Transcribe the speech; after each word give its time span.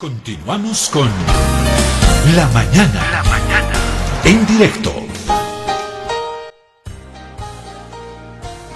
Continuamos 0.00 0.90
con 0.90 1.08
La 2.36 2.46
Mañana. 2.54 3.02
La 3.10 3.22
Mañana. 3.24 3.74
En 4.24 4.46
directo. 4.46 4.90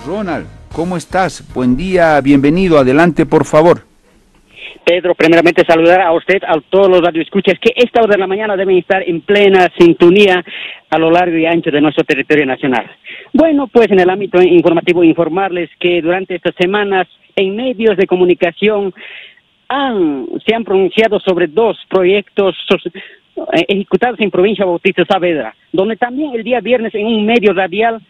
Ronald, 0.04 0.48
¿cómo 0.72 0.96
estás? 0.96 1.48
Buen 1.54 1.77
día, 1.77 2.21
bienvenido, 2.21 2.77
adelante 2.77 3.24
por 3.24 3.45
favor. 3.45 3.82
Pedro, 4.85 5.14
primeramente 5.14 5.64
saludar 5.64 6.00
a 6.00 6.12
usted, 6.12 6.43
a 6.43 6.61
todos 6.69 6.88
los 6.88 7.00
radioescuchas 7.00 7.54
que 7.61 7.73
esta 7.77 8.00
hora 8.02 8.14
de 8.14 8.18
la 8.18 8.27
mañana 8.27 8.57
deben 8.57 8.79
estar 8.79 9.09
en 9.09 9.20
plena 9.20 9.70
sintonía 9.79 10.45
a 10.91 10.98
lo 10.98 11.09
largo 11.09 11.39
y 11.39 11.46
ancho 11.46 11.70
de 11.70 11.80
nuestro 11.80 12.02
territorio 12.02 12.46
nacional. 12.46 12.91
Bueno, 13.32 13.68
pues 13.68 13.93
en 13.93 14.00
el 14.00 14.11
ámbito 14.11 14.43
informativo 14.43 15.04
informarles 15.04 15.70
que 15.79 16.02
durante 16.02 16.34
estas 16.34 16.57
semanas 16.59 17.07
en 17.36 17.54
medios 17.54 17.96
de 17.96 18.09
comunicación 18.09 18.93
se 20.45 20.54
han 20.54 20.64
pronunciado 20.64 21.20
sobre 21.20 21.46
dos 21.46 21.79
proyectos 21.88 22.57
eh, 23.37 23.65
ejecutados 23.69 24.20
en 24.20 24.30
provincia 24.30 24.65
Bautista 24.65 25.05
Saavedra, 25.05 25.55
donde 25.73 25.96
también 25.96 26.34
el 26.34 26.45
día 26.45 26.60
viernes 26.60 26.95
en 26.95 27.06
un 27.06 27.24
medio 27.24 27.52
radial 27.52 28.01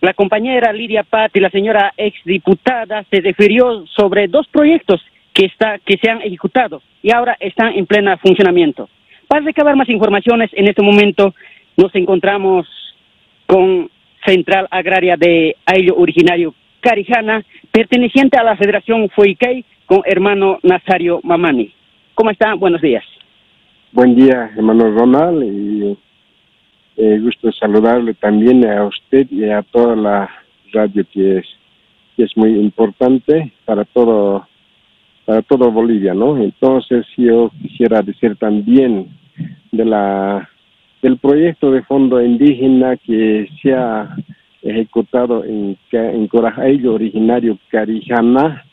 la 0.00 0.14
compañera 0.14 0.72
Lidia 0.72 1.02
Pat 1.02 1.30
y 1.36 1.40
la 1.40 1.50
señora 1.50 1.92
exdiputada 1.96 3.04
se 3.10 3.20
refirió 3.20 3.84
sobre 3.86 4.28
dos 4.28 4.48
proyectos 4.48 5.00
que, 5.34 5.44
está, 5.44 5.78
que 5.78 5.98
se 5.98 6.10
han 6.10 6.22
ejecutado 6.22 6.82
y 7.02 7.12
ahora 7.12 7.36
están 7.38 7.74
en 7.74 7.84
pleno 7.86 8.16
funcionamiento. 8.18 8.88
Para 9.28 9.44
recabar 9.44 9.76
más 9.76 9.88
informaciones, 9.90 10.50
en 10.54 10.68
este 10.68 10.82
momento 10.82 11.34
nos 11.76 11.94
encontramos 11.94 12.66
con 13.46 13.90
Central 14.24 14.66
Agraria 14.70 15.16
de 15.16 15.56
Aillo 15.66 15.96
Originario 15.96 16.54
Carijana, 16.80 17.44
perteneciente 17.70 18.38
a 18.38 18.42
la 18.42 18.56
Federación 18.56 19.08
Fuikei, 19.10 19.64
con 19.90 20.02
hermano 20.04 20.60
Nazario 20.62 21.18
Mamani. 21.24 21.74
¿Cómo 22.14 22.30
está? 22.30 22.54
Buenos 22.54 22.80
días. 22.80 23.02
Buen 23.90 24.14
día, 24.14 24.48
hermano 24.56 24.88
Ronald, 24.92 25.42
y 25.42 25.98
eh, 26.96 27.18
gusto 27.18 27.50
saludarle 27.50 28.14
también 28.14 28.64
a 28.70 28.84
usted 28.84 29.26
y 29.32 29.50
a 29.50 29.62
toda 29.62 29.96
la 29.96 30.30
radio 30.72 31.04
que 31.12 31.38
es, 31.38 32.36
muy 32.36 32.50
importante 32.50 33.50
para 33.64 33.84
todo 33.84 34.46
para 35.24 35.42
todo 35.42 35.72
Bolivia, 35.72 36.14
¿no? 36.14 36.36
Entonces 36.36 37.04
yo 37.16 37.50
quisiera 37.60 38.00
decir 38.00 38.36
también 38.36 39.08
de 39.72 39.84
la 39.86 40.48
del 41.02 41.16
proyecto 41.18 41.72
de 41.72 41.82
fondo 41.82 42.22
indígena 42.22 42.96
que 42.96 43.48
se 43.60 43.72
ha 43.72 44.14
ejecutado 44.62 45.44
en, 45.44 45.76
en 45.90 46.28
Corajaillo, 46.28 46.94
originario 46.94 47.58
Carijana, 47.70 48.64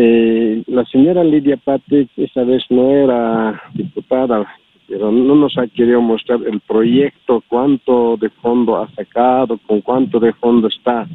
eh, 0.00 0.62
la 0.68 0.84
señora 0.84 1.24
Lidia 1.24 1.56
Patrick 1.56 2.08
esa 2.16 2.44
vez 2.44 2.62
no 2.70 2.88
era 2.92 3.60
diputada, 3.74 4.46
pero 4.86 5.10
no 5.10 5.34
nos 5.34 5.58
ha 5.58 5.66
querido 5.66 6.00
mostrar 6.00 6.38
el 6.46 6.60
proyecto, 6.60 7.42
cuánto 7.48 8.16
de 8.16 8.28
fondo 8.28 8.76
ha 8.76 8.88
sacado, 8.92 9.58
con 9.66 9.80
cuánto 9.80 10.20
de 10.20 10.32
fondo 10.34 10.68
está, 10.68 11.08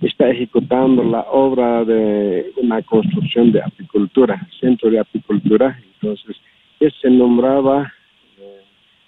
está 0.00 0.30
ejecutando 0.30 1.04
la 1.04 1.20
obra 1.30 1.84
de 1.84 2.50
una 2.56 2.82
construcción 2.82 3.52
de 3.52 3.62
apicultura, 3.62 4.48
centro 4.58 4.90
de 4.90 4.98
apicultura. 4.98 5.78
Entonces, 5.94 6.36
se 7.00 7.08
nombraba 7.08 7.92
eh, 8.36 8.62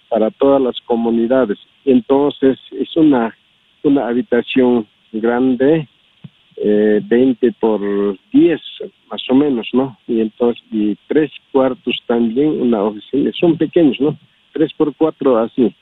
para 0.07 0.31
todas 0.31 0.61
las 0.61 0.79
comunidades. 0.85 1.57
Entonces, 1.83 2.57
es 2.71 2.95
una, 2.95 3.35
una 3.83 4.07
habitación 4.07 4.87
grande 5.11 5.89
eh, 6.65 7.01
20 7.03 7.51
por 7.59 7.81
10 8.31 8.61
más 9.11 9.21
o 9.29 9.35
menos, 9.35 9.67
¿no? 9.73 9.97
Y 10.07 10.21
entonces, 10.21 10.63
y 10.71 10.95
tres 11.07 11.29
cuartos 11.51 12.01
también, 12.07 12.61
una 12.61 12.83
oficina, 12.83 13.31
son 13.37 13.57
pequeños, 13.57 13.99
¿no? 13.99 14.17
Tres 14.53 14.71
por 14.71 14.95
cuatro 14.95 15.37
así. 15.37 15.75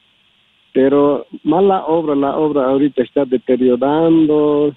Pero 0.74 1.28
mala 1.44 1.86
obra, 1.86 2.16
la 2.16 2.36
obra 2.36 2.66
ahorita 2.66 3.04
está 3.04 3.26
deteriorando 3.26 4.76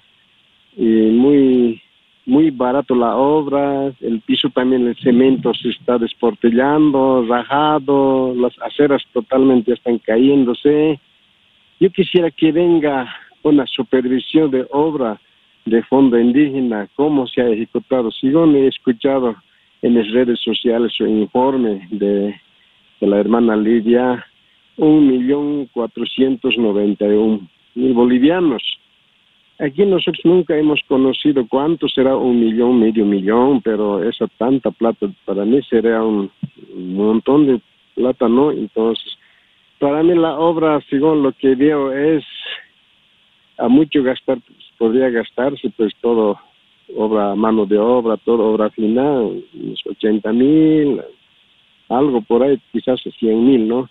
y 0.77 0.83
muy, 0.83 1.81
muy 2.27 2.51
barato 2.51 2.93
la 2.93 3.15
obra, 3.15 3.91
el 3.99 4.21
piso 4.21 4.51
también, 4.51 4.87
el 4.87 4.95
cemento 4.97 5.55
se 5.55 5.69
está 5.69 5.97
desportillando, 5.97 7.25
rajado, 7.27 8.35
las 8.35 8.53
aceras 8.61 9.01
totalmente 9.11 9.73
están 9.73 9.97
cayéndose. 9.97 10.99
Yo 11.79 11.89
quisiera 11.89 12.29
que 12.29 12.51
venga 12.51 13.11
una 13.41 13.65
supervisión 13.65 14.51
de 14.51 14.67
obra 14.69 15.19
de 15.65 15.81
fondo 15.83 16.19
indígena, 16.19 16.87
cómo 16.95 17.27
se 17.27 17.41
ha 17.41 17.49
ejecutado. 17.49 18.09
Yo 18.21 18.45
he 18.45 18.67
escuchado 18.67 19.35
en 19.81 19.95
las 19.95 20.09
redes 20.11 20.39
sociales 20.41 20.93
su 20.95 21.05
informe 21.05 21.87
de, 21.91 22.35
la 23.01 23.19
hermana 23.19 23.55
Lidia, 23.55 24.25
un 24.77 25.07
millón 25.07 25.67
cuatrocientos 25.67 26.57
noventa 26.57 27.05
y 27.05 27.09
un 27.09 27.49
mil 27.75 27.93
bolivianos. 27.93 28.63
Aquí 29.59 29.85
nosotros 29.85 30.21
nunca 30.23 30.57
hemos 30.57 30.81
conocido 30.87 31.47
cuánto 31.47 31.87
será 31.87 32.15
un 32.15 32.39
millón, 32.39 32.79
medio 32.79 33.05
millón, 33.05 33.61
pero 33.61 34.03
esa 34.03 34.27
tanta 34.37 34.71
plata 34.71 35.07
para 35.23 35.45
mí 35.45 35.61
sería 35.63 36.01
un 36.03 36.29
montón 36.75 37.47
de 37.47 37.61
plata, 37.95 38.27
¿no? 38.27 38.51
Entonces, 38.51 39.17
para 39.79 40.03
mí 40.03 40.15
la 40.15 40.37
obra, 40.39 40.81
según 40.89 41.23
lo 41.23 41.31
que 41.31 41.55
veo, 41.55 41.91
es 41.91 42.23
a 43.57 43.67
mucho 43.67 44.03
gastar 44.03 44.39
podría 44.77 45.09
gastarse 45.09 45.69
pues 45.75 45.93
todo, 46.01 46.39
obra, 46.95 47.35
mano 47.35 47.65
de 47.65 47.77
obra, 47.77 48.17
todo 48.17 48.51
obra 48.51 48.69
final, 48.69 49.43
unos 49.53 49.81
80 49.85 50.33
mil, 50.33 51.01
algo 51.89 52.21
por 52.21 52.43
ahí, 52.43 52.59
quizás 52.71 53.01
100 53.01 53.45
mil, 53.45 53.67
¿no? 53.67 53.89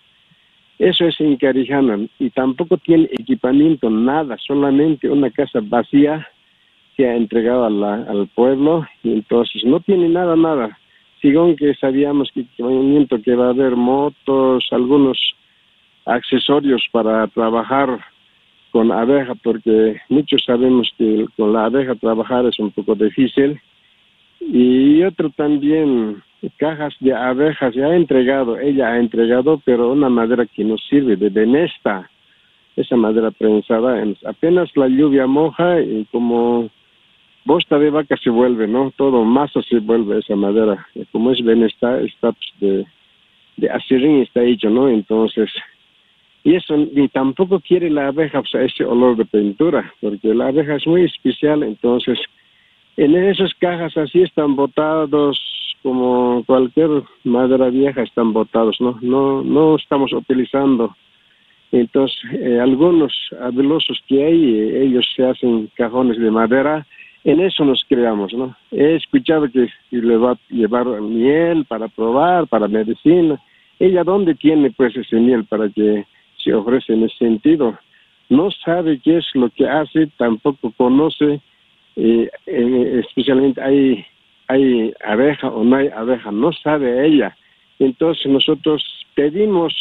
Eso 0.77 1.05
es 1.05 1.19
en 1.21 1.37
Carijana 1.37 1.99
y 2.19 2.29
tampoco 2.31 2.77
tiene 2.77 3.07
equipamiento, 3.11 3.89
nada, 3.89 4.37
solamente 4.45 5.09
una 5.09 5.31
casa 5.31 5.59
vacía 5.61 6.27
que 6.97 7.07
ha 7.07 7.15
entregado 7.15 7.65
al 7.65 8.27
pueblo 8.35 8.85
y 9.03 9.13
entonces 9.13 9.63
no 9.65 9.79
tiene 9.79 10.09
nada, 10.09 10.35
nada. 10.35 10.77
Sigón 11.21 11.55
que 11.55 11.73
sabíamos 11.75 12.29
que, 12.33 12.45
que 12.55 13.35
va 13.35 13.47
a 13.47 13.49
haber 13.49 13.75
motos, 13.75 14.67
algunos 14.71 15.17
accesorios 16.05 16.85
para 16.91 17.27
trabajar 17.27 17.99
con 18.75 18.91
abeja, 18.91 19.35
porque 19.35 20.01
muchos 20.09 20.43
sabemos 20.43 20.91
que 20.97 21.27
con 21.37 21.53
la 21.53 21.63
abeja 21.63 21.95
trabajar 21.95 22.45
es 22.45 22.59
un 22.59 22.71
poco 22.71 22.93
difícil. 22.93 23.57
Y 24.41 25.01
otro 25.03 25.29
también, 25.29 26.21
cajas 26.57 26.93
de 26.99 27.13
abejas, 27.13 27.73
ya 27.73 27.85
ha 27.85 27.95
entregado, 27.95 28.59
ella 28.59 28.89
ha 28.89 28.99
entregado, 28.99 29.61
pero 29.63 29.93
una 29.93 30.09
madera 30.09 30.45
que 30.45 30.65
no 30.65 30.77
sirve, 30.77 31.15
de 31.15 31.29
benesta, 31.29 32.09
esa 32.75 32.97
madera 32.97 33.31
prensada, 33.31 34.03
apenas 34.25 34.69
la 34.75 34.89
lluvia 34.89 35.25
moja 35.25 35.79
y 35.79 36.05
como 36.11 36.69
bosta 37.45 37.79
de 37.79 37.91
vaca 37.91 38.17
se 38.21 38.29
vuelve, 38.29 38.67
¿no? 38.67 38.91
Todo 38.97 39.23
masa 39.23 39.61
se 39.61 39.79
vuelve 39.79 40.19
esa 40.19 40.35
madera. 40.35 40.85
Como 41.13 41.31
es 41.31 41.41
benesta, 41.41 42.01
está 42.01 42.33
pues, 42.33 42.51
de, 42.59 42.85
de 43.55 43.69
acirín 43.69 44.23
está 44.23 44.43
hecho, 44.43 44.69
¿no? 44.69 44.89
Entonces, 44.89 45.49
y 46.45 46.55
eso 46.55 46.77
ni 46.77 47.09
tampoco 47.09 47.59
quiere 47.59 47.89
la 47.89 48.07
abeja 48.07 48.39
o 48.39 48.45
sea, 48.45 48.61
ese 48.61 48.85
olor 48.85 49.17
de 49.17 49.25
pintura, 49.25 49.91
porque 49.99 50.33
la 50.33 50.47
abeja 50.49 50.75
es 50.75 50.85
muy 50.85 51.03
especial, 51.03 51.63
entonces 51.63 52.19
en 52.97 53.15
esas 53.15 53.51
cajas 53.55 53.97
así 53.97 54.21
están 54.21 54.55
botados 54.55 55.41
como 55.81 56.43
cualquier 56.45 56.89
madera 57.23 57.69
vieja 57.69 58.03
están 58.03 58.31
botados, 58.31 58.77
no 58.79 58.97
no 59.01 59.43
no 59.43 59.75
estamos 59.75 60.13
utilizando. 60.13 60.95
Entonces, 61.71 62.17
eh, 62.31 62.59
algunos 62.61 63.11
habilosos 63.41 63.99
que 64.07 64.23
hay, 64.23 64.55
eh, 64.55 64.83
ellos 64.83 65.05
se 65.15 65.25
hacen 65.25 65.69
cajones 65.75 66.17
de 66.19 66.31
madera, 66.31 66.85
en 67.23 67.41
eso 67.41 67.65
nos 67.65 67.83
creamos, 67.89 68.33
¿no? 68.33 68.55
He 68.71 68.95
escuchado 68.95 69.49
que 69.51 69.67
le 69.89 70.15
va 70.15 70.33
a 70.33 70.39
llevar 70.49 70.85
miel 71.01 71.65
para 71.65 71.87
probar, 71.87 72.47
para 72.47 72.67
medicina. 72.67 73.41
¿Ella 73.79 74.03
dónde 74.03 74.35
tiene 74.35 74.69
pues 74.71 74.95
ese 74.95 75.17
miel 75.17 75.43
para 75.45 75.67
que 75.69 76.05
se 76.45 76.53
ofrece 76.53 76.93
en 76.93 77.03
ese 77.03 77.17
sentido. 77.17 77.77
No 78.29 78.49
sabe 78.51 78.99
qué 78.99 79.17
es 79.17 79.25
lo 79.33 79.49
que 79.49 79.67
hace, 79.67 80.07
tampoco 80.17 80.71
conoce, 80.77 81.41
eh, 81.95 82.29
eh, 82.45 83.01
especialmente 83.05 83.61
hay, 83.61 84.05
hay 84.47 84.93
abeja 85.03 85.49
o 85.49 85.63
no 85.63 85.75
hay 85.75 85.89
abeja, 85.89 86.31
no 86.31 86.53
sabe 86.53 87.05
ella. 87.05 87.35
Entonces 87.79 88.25
nosotros 88.27 88.83
pedimos 89.15 89.73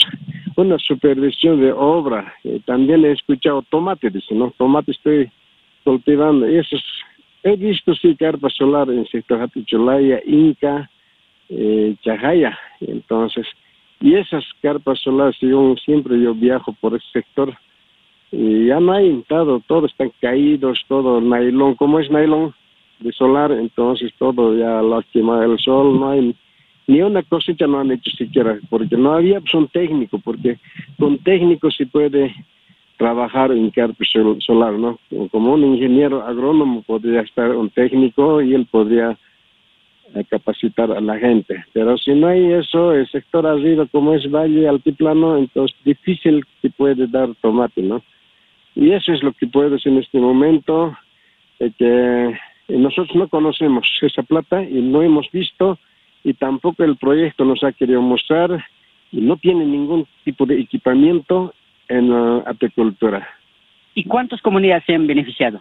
una 0.57 0.79
supervisión 0.79 1.61
de 1.61 1.73
obra. 1.73 2.35
Eh, 2.45 2.61
también 2.65 3.05
he 3.05 3.13
escuchado 3.13 3.63
tomate, 3.63 4.11
dice, 4.11 4.35
¿no? 4.35 4.53
Tomate 4.57 4.93
estoy 4.93 5.31
cultivando. 5.85 6.47
Eso 6.47 6.77
he 7.43 7.57
visto 7.57 7.95
sí 7.95 8.17
carpa 8.17 8.49
solar 8.51 8.89
en 8.89 9.07
sector 9.07 9.49
Inca, 10.27 10.91
eh, 11.49 11.95
Chajaya. 12.03 12.59
Entonces, 12.81 13.47
y 14.05 14.17
esas 14.17 14.45
carpas 14.61 15.01
solares, 15.01 15.35
yo 15.41 15.75
siempre 15.83 16.21
yo 16.21 16.35
viajo 16.35 16.75
por 16.79 16.95
ese 16.95 17.07
sector, 17.11 17.57
y 18.31 18.67
ya 18.67 18.79
no 18.79 18.93
hay 18.93 19.25
todo, 19.27 19.63
todo 19.67 19.87
están 19.87 20.13
caídos, 20.21 20.85
todo 20.89 21.23
nylon, 21.23 21.75
como 21.77 21.99
es 21.99 22.11
nylon 22.11 22.55
de 22.99 23.13
solar, 23.13 23.51
entonces 23.53 24.13
todo 24.19 24.55
ya 24.59 24.83
lo 24.83 24.97
ha 24.97 25.03
quemado 25.05 25.51
el 25.51 25.59
sol, 25.59 25.99
no 25.99 26.11
hay 26.11 26.37
ni 26.87 27.01
una 27.01 27.23
cosecha 27.23 27.67
no 27.67 27.81
han 27.81 27.93
hecho 27.93 28.11
siquiera, 28.11 28.59
porque 28.69 28.95
no 28.95 29.15
había 29.15 29.41
pues, 29.41 29.55
un 29.55 29.69
técnico, 29.69 30.19
porque 30.19 30.59
con 30.99 31.17
técnico 31.21 31.71
se 31.71 31.87
puede 31.87 32.35
trabajar 32.99 33.53
en 33.53 33.71
carpe 33.71 34.05
solar, 34.41 34.75
¿no? 34.75 34.99
Como 35.31 35.55
un 35.55 35.65
ingeniero 35.65 36.23
agrónomo 36.23 36.83
podría 36.83 37.23
estar 37.23 37.57
un 37.57 37.71
técnico 37.71 38.43
y 38.43 38.53
él 38.53 38.67
podría 38.71 39.17
capacitar 40.29 40.91
a 40.93 41.01
la 41.01 41.19
gente. 41.19 41.65
Pero 41.73 41.97
si 41.99 42.13
no 42.13 42.29
hay 42.29 42.53
eso, 42.53 42.93
el 42.93 43.09
sector 43.09 43.47
arriba, 43.47 43.87
como 43.91 44.15
es 44.15 44.31
valle 44.31 44.69
altiplano, 44.69 45.37
entonces 45.39 45.77
difícil 45.85 46.45
que 46.63 46.71
puede 46.71 47.07
dar 47.07 47.35
tomate, 47.41 47.83
¿no? 47.83 48.03
Y 48.77 48.93
eso 48.93 49.13
es 49.13 49.23
lo 49.23 49.33
que 49.33 49.47
puedo 49.47 49.71
decir 49.71 49.93
en 49.93 49.99
este 49.99 50.19
momento, 50.19 50.97
que 51.59 52.39
nosotros 52.69 53.15
no 53.15 53.29
conocemos 53.29 53.89
esa 54.03 54.23
plata 54.23 54.63
y 54.63 54.83
no 54.83 55.03
hemos 55.03 55.31
visto 55.31 55.79
y 56.23 56.35
tampoco 56.35 56.83
el 56.85 56.97
proyecto 56.97 57.45
nos 57.45 57.63
ha 57.63 57.73
querido 57.73 58.03
mostrar 58.03 58.65
y 59.13 59.21
no 59.21 59.37
tiene 59.37 59.65
ningún 59.65 60.07
tipo 60.25 60.47
de 60.47 60.61
equipamiento 60.61 61.55
en 61.89 62.11
la 62.11 62.39
apicultura. 62.47 63.29
¿Y 63.95 64.05
cuántas 64.05 64.43
comunidades 64.43 64.85
se 64.87 64.95
han 64.95 65.07
beneficiado? 65.07 65.61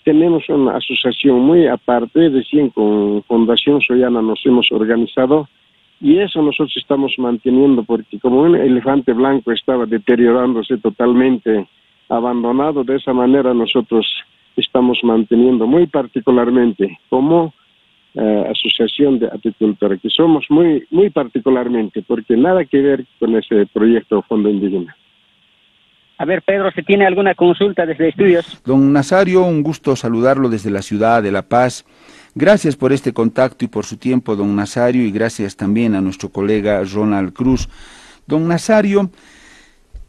tenemos 0.05 0.49
una 0.49 0.77
asociación 0.77 1.41
muy 1.41 1.67
aparte, 1.67 2.29
recién 2.29 2.71
con 2.71 3.23
Fundación 3.25 3.81
Soyana 3.81 4.21
nos 4.21 4.45
hemos 4.45 4.71
organizado 4.71 5.49
y 6.01 6.19
eso 6.19 6.43
nosotros 6.43 6.77
estamos 6.77 7.15
manteniendo 7.19 7.83
porque 7.83 8.19
como 8.19 8.43
un 8.43 8.57
elefante 8.57 9.13
blanco 9.13 9.53
estaba 9.53 9.87
deteriorándose 9.87 10.77
totalmente, 10.79 11.67
abandonado, 12.09 12.85
de 12.85 12.97
esa 12.97 13.13
manera 13.13 13.55
nosotros 13.55 14.07
estamos 14.57 14.99
manteniendo 15.03 15.67
muy 15.67 15.87
particularmente 15.87 16.99
como 17.09 17.55
eh, 18.15 18.45
asociación 18.51 19.19
de 19.19 19.27
apicultores, 19.27 20.01
que 20.01 20.09
somos 20.09 20.45
muy, 20.49 20.87
muy 20.91 21.11
particularmente, 21.11 22.03
porque 22.03 22.37
nada 22.37 22.65
que 22.65 22.81
ver 22.81 23.05
con 23.19 23.35
ese 23.37 23.67
proyecto 23.73 24.23
Fondo 24.23 24.49
Indígena. 24.49 24.97
A 26.17 26.25
ver, 26.25 26.43
Pedro, 26.43 26.71
¿se 26.71 26.83
tiene 26.83 27.07
alguna 27.07 27.35
consulta 27.35 27.85
desde 27.85 28.11
estudios? 28.11 28.63
Don 28.65 28.93
Nazario, 28.93 29.43
un 29.43 29.65
gusto 29.65 29.97
saludarlo 29.97 30.49
desde 30.49 30.71
la 30.71 30.83
ciudad 30.83 31.23
de 31.23 31.33
La 31.33 31.43
Paz. 31.43 31.85
Gracias 32.37 32.77
por 32.77 32.93
este 32.93 33.13
contacto 33.13 33.65
y 33.65 33.69
por 33.69 33.85
su 33.85 33.97
tiempo, 33.97 34.37
don 34.37 34.55
Nazario, 34.55 35.03
y 35.03 35.11
gracias 35.11 35.57
también 35.57 35.95
a 35.97 36.01
nuestro 36.01 36.29
colega 36.29 36.83
Ronald 36.85 37.33
Cruz. 37.33 37.69
Don 38.27 38.47
Nazario, 38.47 39.11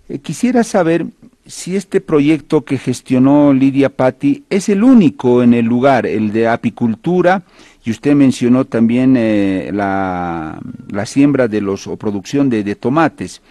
eh, 0.08 0.19
quisiera 0.19 0.63
saber 0.63 1.06
si 1.46 1.76
este 1.76 2.02
proyecto 2.02 2.66
que 2.66 2.78
gestionó 2.78 3.54
Lidia 3.54 3.90
Patti 3.90 4.44
es 4.50 4.70
el 4.70 4.84
único 4.84 5.44
en 5.44 5.54
el 5.54 5.66
lugar, 5.66 6.06
el 6.06 6.32
de 6.32 6.48
apicultura, 6.48 7.44
y 7.86 7.92
usted 7.92 8.16
mencionó 8.16 8.66
también 8.66 9.16
eh, 9.16 9.70
la, 9.72 10.60
siembra 11.06 11.48
de 11.48 11.62
los 11.62 11.86
o 11.86 11.98
producción 11.98 12.50
de, 12.50 12.76
tomates. 12.76 13.44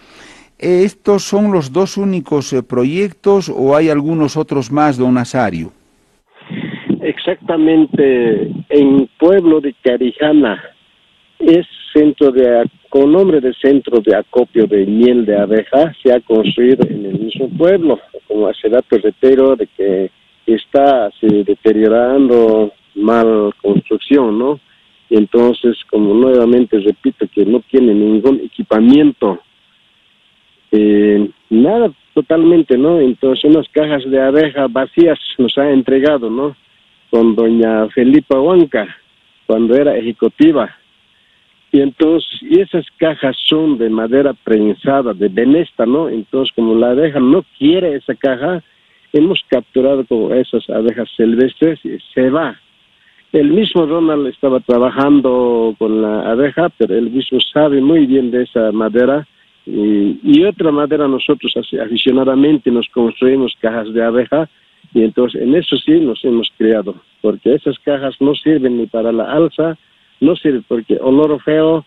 ¿Estos 0.59 1.23
son 1.23 1.51
los 1.51 1.71
dos 1.71 1.97
únicos 1.97 2.51
eh, 2.53 2.63
proyectos 2.63 3.49
o 3.49 3.75
hay 3.75 3.89
algunos 3.89 4.35
otros 4.35 4.71
más, 4.71 4.97
don 4.97 5.13
Nazario? 5.13 5.71
exactamente 7.01 8.51
en 8.69 9.09
pueblo 9.19 9.61
de 9.61 9.73
Carijana. 9.83 10.61
Es 11.39 11.65
centro 11.93 12.31
de, 12.31 12.69
con 12.95 13.11
nombre 13.11 13.41
de 13.41 13.53
centro 13.55 13.99
de 13.99 14.15
acopio 14.15 14.67
de 14.67 14.85
miel 14.85 15.25
de 15.25 15.37
abeja, 15.37 15.93
se 16.01 16.13
ha 16.13 16.21
construido 16.21 16.87
en 16.89 17.05
el 17.05 17.19
mismo 17.19 17.49
pueblo, 17.49 17.99
como 18.25 18.47
hace 18.47 18.69
dato 18.69 18.97
reitero 18.97 19.57
de 19.57 19.67
que 19.67 20.09
está 20.45 21.11
se, 21.19 21.27
deteriorando 21.27 22.71
mal 22.95 23.53
construcción, 23.61 24.39
¿no? 24.39 24.61
Y 25.09 25.17
entonces, 25.17 25.75
como 25.91 26.13
nuevamente 26.13 26.79
repito, 26.79 27.27
que 27.35 27.45
no 27.45 27.59
tiene 27.69 27.93
ningún 27.93 28.39
equipamiento, 28.39 29.41
eh, 30.71 31.29
nada 31.49 31.91
totalmente, 32.13 32.77
¿no? 32.77 33.01
Entonces, 33.01 33.43
unas 33.43 33.67
cajas 33.73 34.09
de 34.09 34.21
abeja 34.21 34.67
vacías 34.69 35.19
nos 35.37 35.57
ha 35.57 35.69
entregado, 35.69 36.29
¿no? 36.29 36.55
con 37.11 37.35
doña 37.35 37.89
Felipa 37.89 38.39
Huanca 38.39 38.87
cuando 39.45 39.75
era 39.75 39.97
ejecutiva. 39.97 40.73
Y 41.75 41.81
entonces, 41.81 42.41
y 42.41 42.61
esas 42.61 42.85
cajas 42.95 43.35
son 43.49 43.77
de 43.77 43.89
madera 43.89 44.33
prensada, 44.33 45.13
de 45.13 45.27
venesta, 45.27 45.85
¿no? 45.85 46.07
Entonces, 46.07 46.55
como 46.55 46.73
la 46.73 46.91
abeja 46.91 47.19
no 47.19 47.43
quiere 47.57 47.95
esa 47.95 48.15
caja, 48.15 48.63
hemos 49.11 49.41
capturado 49.49 50.05
como 50.05 50.33
esas 50.33 50.69
abejas 50.69 51.09
silvestres 51.17 51.83
y 51.83 51.97
se 52.13 52.29
va. 52.29 52.57
El 53.33 53.49
mismo 53.49 53.85
Ronald 53.85 54.27
estaba 54.27 54.61
trabajando 54.61 55.75
con 55.77 56.01
la 56.01 56.31
abeja, 56.31 56.69
pero 56.77 56.95
él 56.95 57.11
mismo 57.11 57.41
sabe 57.41 57.81
muy 57.81 58.05
bien 58.05 58.31
de 58.31 58.43
esa 58.43 58.71
madera. 58.71 59.27
Y, 59.65 60.17
y 60.23 60.45
otra 60.45 60.71
madera 60.71 61.09
nosotros 61.09 61.57
aficionadamente 61.57 62.71
nos 62.71 62.87
construimos 62.87 63.53
cajas 63.59 63.93
de 63.93 64.01
abeja 64.01 64.47
y 64.93 65.03
entonces 65.03 65.41
en 65.41 65.53
eso 65.55 65.75
sí 65.75 65.99
nos 65.99 66.23
hemos 66.23 66.49
creado, 66.57 66.95
porque 67.21 67.53
esas 67.53 67.77
cajas 67.79 68.15
no 68.21 68.33
sirven 68.33 68.77
ni 68.77 68.85
para 68.85 69.11
la 69.11 69.25
alza, 69.25 69.77
no 70.19 70.35
sirven 70.35 70.63
porque 70.67 70.97
olor 71.01 71.41
feo 71.43 71.85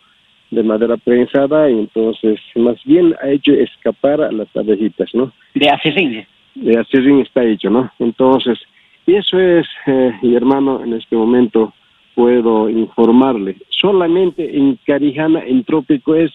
de 0.51 0.63
madera 0.63 0.97
prensada 0.97 1.71
y 1.71 1.75
entonces 1.75 2.41
más 2.57 2.77
bien 2.85 3.15
ha 3.23 3.29
hecho 3.31 3.53
escapar 3.53 4.21
a 4.23 4.33
las 4.33 4.49
abejitas, 4.57 5.15
¿no? 5.15 5.33
De 5.55 5.69
acerrín. 5.69 6.27
De 6.55 6.79
acerrín 6.79 7.21
está 7.21 7.45
hecho, 7.45 7.69
¿no? 7.71 7.91
Entonces, 7.99 8.59
y 9.07 9.15
eso 9.15 9.39
es, 9.39 9.67
eh, 9.87 10.13
mi 10.23 10.35
hermano, 10.35 10.83
en 10.83 10.95
este 10.95 11.17
momento 11.17 11.75
puedo 12.15 12.69
informarle. 12.69 13.57
Solamente 13.69 14.57
en 14.57 14.79
Carijana, 14.87 15.41
en 15.45 15.65
Trópico, 15.65 16.15
es 16.15 16.33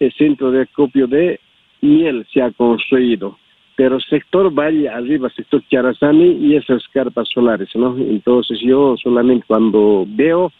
el 0.00 0.12
centro 0.12 0.50
de 0.50 0.62
acopio 0.62 1.06
de 1.06 1.40
miel 1.80 2.26
se 2.32 2.42
ha 2.42 2.50
construido 2.50 3.38
pero 3.76 4.00
sector 4.00 4.50
Valle 4.52 4.88
arriba, 4.88 5.28
sector 5.30 5.62
Charazani 5.70 6.46
y 6.46 6.56
esas 6.56 6.82
carpas 6.88 7.28
solares, 7.28 7.68
¿no? 7.74 7.96
Entonces 7.98 8.58
yo 8.60 8.96
solamente 8.96 9.44
cuando 9.46 10.06
veo, 10.08 10.50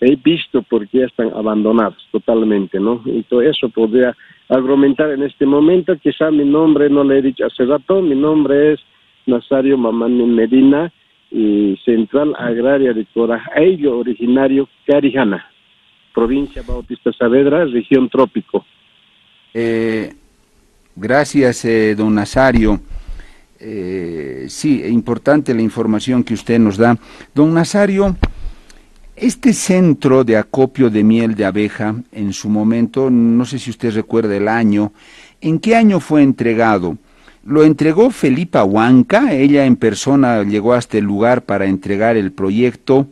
he 0.00 0.16
visto 0.16 0.62
porque 0.62 0.98
ya 0.98 1.06
están 1.06 1.32
abandonadas 1.34 1.98
totalmente, 2.10 2.78
¿no? 2.78 3.02
Y 3.04 3.22
todo 3.24 3.42
eso 3.42 3.68
podría 3.68 4.16
argumentar 4.48 5.10
en 5.10 5.22
este 5.22 5.46
momento, 5.46 5.96
quizá 5.98 6.30
mi 6.30 6.44
nombre 6.44 6.88
no 6.90 7.04
le 7.04 7.18
he 7.18 7.22
dicho 7.22 7.46
hace 7.46 7.64
rato, 7.64 8.02
mi 8.02 8.14
nombre 8.14 8.74
es 8.74 8.80
Nazario 9.26 9.76
Mamani 9.76 10.24
Medina 10.24 10.92
y 11.30 11.76
Central 11.84 12.34
Agraria 12.38 12.92
de 12.92 13.06
Corajayo, 13.06 13.98
originario 13.98 14.68
Carijana, 14.86 15.46
provincia 16.14 16.62
Bautista 16.66 17.12
Saavedra, 17.12 17.64
región 17.64 18.08
trópico. 18.08 18.64
Eh, 19.52 20.10
Gracias, 20.98 21.62
eh, 21.66 21.94
don 21.94 22.14
Nazario. 22.14 22.80
Eh, 23.60 24.46
sí, 24.48 24.82
importante 24.86 25.52
la 25.52 25.60
información 25.60 26.24
que 26.24 26.32
usted 26.32 26.58
nos 26.58 26.78
da. 26.78 26.96
Don 27.34 27.52
Nazario, 27.52 28.16
este 29.16 29.52
centro 29.52 30.24
de 30.24 30.36
acopio 30.36 30.90
de 30.90 31.02
miel 31.02 31.34
de 31.34 31.46
abeja, 31.46 31.94
en 32.12 32.32
su 32.32 32.48
momento, 32.48 33.10
no 33.10 33.44
sé 33.44 33.58
si 33.58 33.70
usted 33.70 33.94
recuerda 33.94 34.36
el 34.36 34.46
año, 34.46 34.92
¿en 35.40 35.58
qué 35.58 35.74
año 35.74 36.00
fue 36.00 36.22
entregado? 36.22 36.98
Lo 37.44 37.64
entregó 37.64 38.10
Felipa 38.10 38.64
Huanca, 38.64 39.32
ella 39.32 39.64
en 39.64 39.76
persona 39.76 40.42
llegó 40.42 40.74
hasta 40.74 40.98
el 40.98 41.04
lugar 41.04 41.42
para 41.42 41.66
entregar 41.66 42.16
el 42.16 42.32
proyecto 42.32 43.06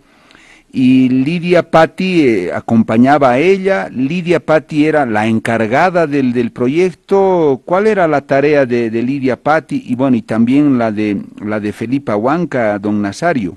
y 0.74 1.08
Lidia 1.08 1.70
Patti 1.70 2.22
eh, 2.22 2.52
acompañaba 2.52 3.30
a 3.30 3.38
ella. 3.38 3.88
Lidia 3.90 4.40
Patti 4.40 4.86
era 4.86 5.06
la 5.06 5.28
encargada 5.28 6.08
del, 6.08 6.32
del 6.32 6.50
proyecto. 6.50 7.62
¿Cuál 7.64 7.86
era 7.86 8.08
la 8.08 8.22
tarea 8.22 8.66
de, 8.66 8.90
de, 8.90 9.02
Lidia 9.04 9.40
Patti 9.40 9.84
y 9.86 9.94
bueno 9.94 10.16
y 10.16 10.22
también 10.22 10.76
la 10.76 10.90
de 10.90 11.22
la 11.40 11.60
de 11.60 11.72
Felipa 11.72 12.16
Huanca, 12.16 12.76
don 12.80 13.00
Nazario? 13.00 13.56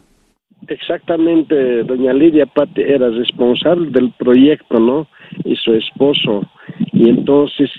Exactamente, 0.68 1.84
doña 1.84 2.14
Lidia 2.14 2.46
Patti 2.46 2.82
era 2.82 3.10
responsable 3.10 3.90
del 3.90 4.12
proyecto, 4.12 4.80
¿no? 4.80 5.08
Y 5.46 5.56
su 5.56 5.74
esposo. 5.74 6.42
Y 6.94 7.10
entonces 7.10 7.70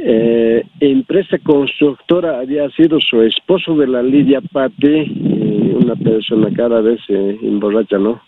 Eh, 0.00 0.64
empresa 0.78 1.36
constructora 1.38 2.38
había 2.38 2.70
sido 2.70 3.00
su 3.00 3.20
esposo 3.20 3.74
de 3.74 3.88
la 3.88 4.00
Lidia 4.00 4.40
Pati, 4.40 5.74
una 5.74 5.96
persona 5.96 6.48
cada 6.54 6.80
vez 6.80 7.00
eh, 7.08 7.36
emborracha, 7.42 7.98
¿no? 7.98 8.22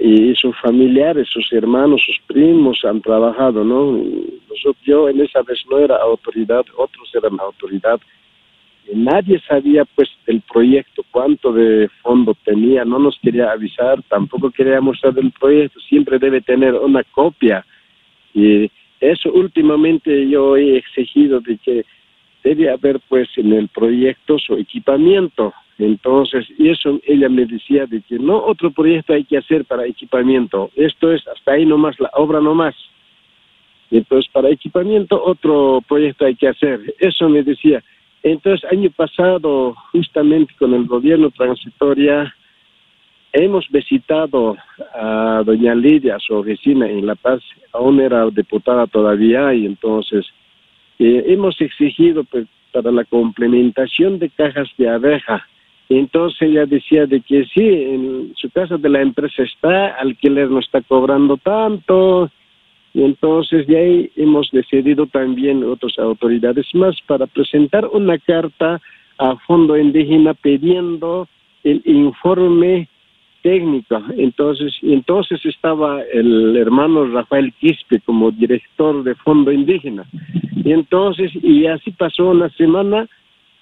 Y 0.00 0.34
sus 0.34 0.58
familiares, 0.60 1.28
sus 1.28 1.52
hermanos, 1.52 2.00
sus 2.04 2.18
primos 2.26 2.84
han 2.84 3.02
trabajado, 3.02 3.62
¿no? 3.64 4.02
Yo 4.82 5.08
en 5.10 5.20
esa 5.20 5.42
vez 5.42 5.62
no 5.70 5.78
era 5.78 5.96
autoridad, 5.96 6.64
otros 6.76 7.14
eran 7.14 7.38
autoridad. 7.38 8.00
Nadie 8.94 9.40
sabía 9.46 9.84
pues 9.84 10.08
del 10.26 10.40
proyecto, 10.40 11.04
cuánto 11.10 11.52
de 11.52 11.88
fondo 12.02 12.34
tenía, 12.44 12.84
no 12.84 12.98
nos 12.98 13.18
quería 13.20 13.50
avisar, 13.50 14.02
tampoco 14.08 14.50
quería 14.50 14.80
mostrar 14.80 15.18
el 15.18 15.30
proyecto, 15.32 15.78
siempre 15.80 16.18
debe 16.18 16.40
tener 16.40 16.74
una 16.74 17.02
copia. 17.04 17.64
Y 18.34 18.70
eso 19.00 19.32
últimamente 19.32 20.28
yo 20.28 20.56
he 20.56 20.76
exigido 20.76 21.40
de 21.40 21.58
que 21.58 21.84
debe 22.42 22.70
haber 22.70 23.00
pues 23.08 23.28
en 23.36 23.52
el 23.52 23.68
proyecto 23.68 24.38
su 24.38 24.54
equipamiento. 24.54 25.52
Entonces, 25.78 26.46
y 26.58 26.70
eso 26.70 26.98
ella 27.06 27.28
me 27.28 27.46
decía 27.46 27.86
de 27.86 28.00
que 28.02 28.18
no 28.18 28.44
otro 28.44 28.70
proyecto 28.72 29.12
hay 29.12 29.24
que 29.24 29.38
hacer 29.38 29.64
para 29.64 29.86
equipamiento. 29.86 30.70
Esto 30.74 31.12
es 31.12 31.26
hasta 31.28 31.52
ahí 31.52 31.64
nomás, 31.64 31.98
la 32.00 32.10
obra 32.14 32.40
nomás. 32.40 32.74
Entonces, 33.90 34.30
para 34.32 34.50
equipamiento 34.50 35.22
otro 35.22 35.82
proyecto 35.86 36.26
hay 36.26 36.34
que 36.34 36.48
hacer. 36.48 36.94
Eso 36.98 37.28
me 37.28 37.42
decía. 37.42 37.82
Entonces, 38.22 38.70
año 38.70 38.90
pasado, 38.90 39.74
justamente 39.92 40.52
con 40.58 40.74
el 40.74 40.86
gobierno 40.86 41.30
transitoria, 41.30 42.34
hemos 43.32 43.68
visitado 43.68 44.56
a 44.94 45.42
doña 45.44 45.74
Lidia, 45.74 46.18
su 46.18 46.34
oficina 46.34 46.88
en 46.88 47.06
La 47.06 47.14
Paz, 47.14 47.40
aún 47.72 48.00
era 48.00 48.28
diputada 48.30 48.86
todavía, 48.86 49.54
y 49.54 49.66
entonces 49.66 50.26
eh, 50.98 51.24
hemos 51.26 51.60
exigido 51.60 52.24
pues, 52.24 52.46
para 52.72 52.90
la 52.90 53.04
complementación 53.04 54.18
de 54.18 54.30
cajas 54.30 54.68
de 54.76 54.88
abeja. 54.88 55.46
Entonces 55.88 56.42
ella 56.42 56.66
decía 56.66 57.06
de 57.06 57.20
que 57.20 57.44
sí, 57.46 57.66
en 57.66 58.32
su 58.36 58.50
casa 58.50 58.76
de 58.76 58.88
la 58.88 59.00
empresa 59.00 59.42
está, 59.42 59.94
alquiler 59.94 60.50
no 60.50 60.58
está 60.58 60.82
cobrando 60.82 61.36
tanto, 61.38 62.30
y 62.98 63.04
entonces 63.04 63.64
de 63.68 63.78
ahí 63.78 64.10
hemos 64.16 64.50
decidido 64.50 65.06
también 65.06 65.62
otras 65.62 65.96
autoridades 66.00 66.66
más 66.74 66.96
para 67.06 67.28
presentar 67.28 67.86
una 67.86 68.18
carta 68.18 68.80
a 69.18 69.36
Fondo 69.46 69.78
Indígena 69.78 70.34
pidiendo 70.34 71.28
el 71.62 71.80
informe 71.84 72.88
técnico. 73.42 74.02
Entonces, 74.16 74.76
entonces 74.82 75.46
estaba 75.46 76.02
el 76.12 76.56
hermano 76.56 77.06
Rafael 77.06 77.52
Quispe 77.60 78.00
como 78.00 78.32
director 78.32 79.04
de 79.04 79.14
Fondo 79.14 79.52
Indígena. 79.52 80.04
Y 80.64 80.72
entonces, 80.72 81.30
y 81.40 81.66
así 81.66 81.92
pasó 81.92 82.30
una 82.30 82.48
semana 82.50 83.08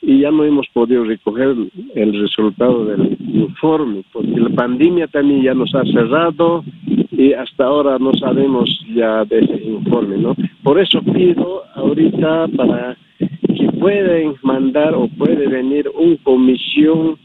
y 0.03 0.21
ya 0.21 0.31
no 0.31 0.45
hemos 0.45 0.67
podido 0.69 1.05
recoger 1.05 1.55
el 1.95 2.21
resultado 2.21 2.85
del 2.85 3.17
informe, 3.21 4.05
porque 4.12 4.38
la 4.38 4.50
pandemia 4.50 5.07
también 5.09 5.43
ya 5.43 5.55
nos 5.55 5.75
ha 5.75 5.85
cerrado 5.85 6.65
y 7.11 7.33
hasta 7.33 7.65
ahora 7.65 7.99
no 7.99 8.12
sabemos 8.15 8.69
ya 8.95 9.25
de 9.25 9.41
ese 9.41 9.65
informe, 9.65 10.19
¿no? 10.19 10.37
Por 10.62 10.79
eso 10.79 11.03
pido 11.03 11.62
ahorita 11.75 12.49
para 12.57 12.97
que 13.19 13.73
pueden 13.81 14.35
mandar 14.43 14.95
o 14.95 15.09
puede 15.09 15.47
venir 15.47 15.91
un 15.95 16.17
comisión 16.19 17.17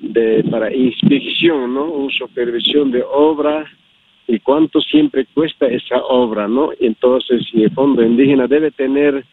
de, 0.00 0.44
para 0.50 0.74
inspección, 0.74 1.74
¿no? 1.74 1.86
Una 1.86 2.12
supervisión 2.12 2.90
de 2.90 3.02
obra 3.02 3.64
y 4.28 4.38
cuánto 4.38 4.80
siempre 4.80 5.26
cuesta 5.34 5.66
esa 5.66 6.02
obra, 6.04 6.46
¿no? 6.46 6.70
Entonces, 6.80 7.42
el 7.54 7.70
Fondo 7.70 8.04
Indígena 8.04 8.46
debe 8.46 8.70
tener 8.70 9.24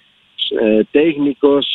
eh, 0.52 0.86
técnicos 0.92 1.68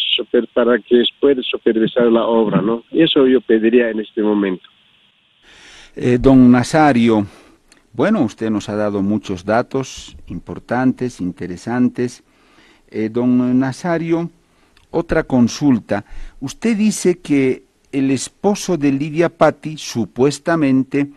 para 0.53 0.79
que 0.79 1.03
pueda 1.21 1.43
supervisar 1.43 2.05
la 2.07 2.25
obra, 2.25 2.61
¿no? 2.61 2.85
Eso 2.91 3.27
yo 3.27 3.41
pediría 3.41 3.91
en 3.91 4.01
este 4.01 4.23
momento. 4.23 4.69
Eh, 5.97 6.19
don 6.21 6.51
Nazario, 6.51 7.27
bueno, 7.93 8.23
usted 8.23 8.51
nos 8.51 8.69
ha 8.69 8.75
dado 8.75 9.03
muchos 9.03 9.45
datos 9.45 10.17
importantes, 10.27 11.21
interesantes. 11.21 12.25
Eh, 12.91 13.09
don 13.09 13.59
Nazario, 13.59 14.31
otra 14.91 15.23
consulta. 15.23 16.05
Usted 16.41 16.77
dice 16.77 17.19
que 17.19 17.63
el 17.93 18.11
esposo 18.11 18.77
de 18.77 18.91
Lidia 18.91 19.29
Patti 19.29 19.77
supuestamente 19.77 21.09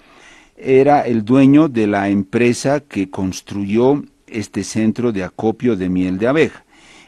era 0.56 1.02
el 1.02 1.26
dueño 1.26 1.68
de 1.68 1.88
la 1.88 2.10
empresa 2.10 2.82
que 2.82 3.10
construyó 3.10 4.04
este 4.28 4.64
centro 4.64 5.12
de 5.12 5.24
acopio 5.24 5.76
de 5.76 5.90
miel 5.90 6.18
de 6.18 6.28
abeja. 6.28 6.64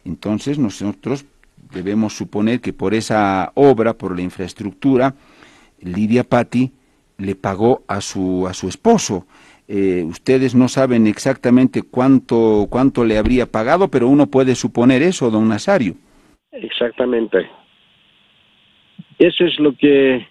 Entonces 0.09 0.57
nosotros 0.57 1.25
debemos 1.71 2.13
suponer 2.17 2.61
que 2.61 2.73
por 2.73 2.95
esa 2.95 3.51
obra, 3.53 3.93
por 3.93 4.15
la 4.15 4.23
infraestructura, 4.23 5.13
Lidia 5.81 6.23
Patti 6.23 6.71
le 7.19 7.35
pagó 7.35 7.83
a 7.87 8.01
su, 8.01 8.47
a 8.47 8.53
su 8.53 8.67
esposo. 8.67 9.27
Eh, 9.67 10.03
ustedes 10.03 10.55
no 10.55 10.67
saben 10.67 11.05
exactamente 11.05 11.83
cuánto, 11.83 12.65
cuánto 12.71 13.05
le 13.05 13.19
habría 13.19 13.45
pagado, 13.45 13.87
pero 13.89 14.07
uno 14.07 14.25
puede 14.25 14.55
suponer 14.55 15.03
eso, 15.03 15.29
don 15.29 15.47
Nazario. 15.47 15.93
Exactamente. 16.51 17.47
Eso 19.19 19.45
es 19.45 19.59
lo 19.59 19.75
que 19.75 20.25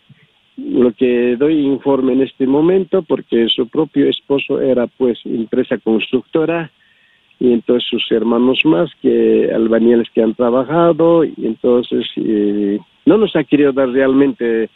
lo 0.57 0.93
que 0.93 1.37
doy 1.37 1.55
informe 1.61 2.15
en 2.15 2.23
este 2.23 2.45
momento 2.45 3.05
porque 3.05 3.47
su 3.49 3.69
propio 3.69 4.09
esposo 4.09 4.61
era 4.61 4.89
pues 4.89 5.21
empresa 5.25 5.79
constructora 5.79 6.73
y 7.41 7.53
entonces 7.53 7.89
sus 7.89 8.11
hermanos 8.11 8.61
más 8.65 8.91
que 9.01 9.51
albañiles 9.55 10.09
que 10.11 10.23
han 10.23 10.35
trabajado 10.35 11.25
y 11.25 11.35
entonces 11.39 12.07
eh, 12.17 12.79
no 13.07 13.17
nos 13.17 13.35
ha 13.37 13.45
querido 13.45 13.73
dar 13.73 13.89
realmente 13.89 14.69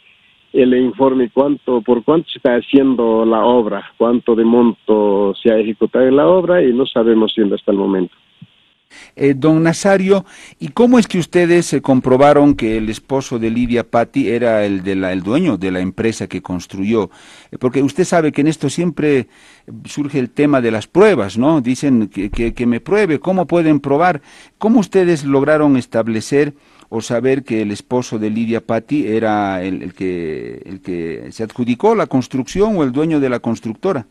el 0.53 0.73
informe 0.75 1.29
cuánto 1.33 1.81
por 1.81 2.03
cuánto 2.03 2.29
se 2.29 2.37
está 2.37 2.55
haciendo 2.55 3.25
la 3.25 3.43
obra, 3.43 3.91
cuánto 3.97 4.35
de 4.35 4.45
monto 4.45 5.33
se 5.35 5.51
ha 5.51 5.57
ejecutado 5.57 6.05
en 6.05 6.15
la 6.15 6.27
obra 6.27 6.63
y 6.63 6.71
no 6.71 6.85
sabemos 6.85 7.33
siendo 7.33 7.55
hasta 7.55 7.71
el 7.71 7.77
momento. 7.77 8.15
Eh, 9.15 9.33
don 9.35 9.63
Nazario, 9.63 10.25
¿y 10.59 10.69
cómo 10.69 10.99
es 10.99 11.07
que 11.07 11.19
ustedes 11.19 11.65
se 11.65 11.81
comprobaron 11.81 12.55
que 12.55 12.77
el 12.77 12.89
esposo 12.89 13.39
de 13.39 13.49
Lidia 13.49 13.83
Patti 13.83 14.29
era 14.29 14.65
el, 14.65 14.83
de 14.83 14.95
la, 14.95 15.11
el 15.11 15.21
dueño 15.21 15.57
de 15.57 15.71
la 15.71 15.79
empresa 15.79 16.27
que 16.27 16.41
construyó? 16.41 17.09
Eh, 17.51 17.57
porque 17.57 17.83
usted 17.83 18.05
sabe 18.05 18.31
que 18.31 18.41
en 18.41 18.47
esto 18.47 18.69
siempre 18.69 19.27
surge 19.85 20.19
el 20.19 20.29
tema 20.29 20.61
de 20.61 20.71
las 20.71 20.87
pruebas, 20.87 21.37
¿no? 21.37 21.61
Dicen 21.61 22.07
que, 22.07 22.29
que, 22.29 22.65
me 22.65 22.79
pruebe, 22.79 23.19
¿cómo 23.19 23.47
pueden 23.47 23.79
probar? 23.79 24.21
¿Cómo 24.57 24.79
ustedes 24.79 25.23
lograron 25.23 25.77
establecer 25.77 26.53
o 26.89 27.01
saber 27.01 27.43
que 27.43 27.61
el 27.61 27.71
esposo 27.71 28.19
de 28.19 28.29
Lidia 28.29 28.61
Patti 28.61 29.07
era 29.07 29.63
el, 29.63 29.93
que, 29.93 30.61
el 30.65 30.81
que 30.81 31.29
se 31.31 31.43
adjudicó 31.43 31.95
la 31.95 32.07
construcción 32.07 32.77
o 32.77 32.83
el 32.83 32.91
dueño 32.91 33.19
de 33.19 33.29
la 33.29 33.39
constructora? 33.39 34.07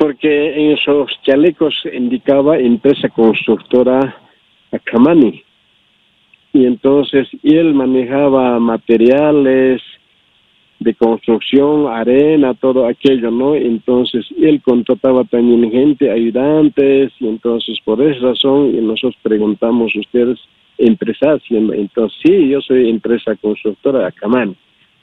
Porque 0.00 0.54
en 0.54 0.70
esos 0.78 1.10
chalecos 1.26 1.74
indicaba 1.92 2.58
empresa 2.58 3.10
constructora 3.10 4.16
Acamani. 4.72 5.42
Y 6.54 6.64
entonces 6.64 7.28
él 7.42 7.74
manejaba 7.74 8.58
materiales 8.58 9.82
de 10.78 10.94
construcción, 10.94 11.86
arena, 11.86 12.54
todo 12.54 12.86
aquello, 12.86 13.30
¿no? 13.30 13.54
Entonces 13.54 14.24
él 14.40 14.62
contrataba 14.62 15.24
también 15.24 15.70
gente, 15.70 16.10
ayudantes, 16.10 17.12
y 17.20 17.28
entonces 17.28 17.78
por 17.84 18.00
esa 18.00 18.28
razón 18.28 18.74
nosotros 18.86 19.18
preguntamos, 19.22 19.94
¿ustedes 19.94 20.38
empresas? 20.78 21.42
Entonces 21.50 22.18
sí, 22.24 22.48
yo 22.48 22.62
soy 22.62 22.88
empresa 22.88 23.36
constructora 23.36 24.06
Acamani. 24.06 24.56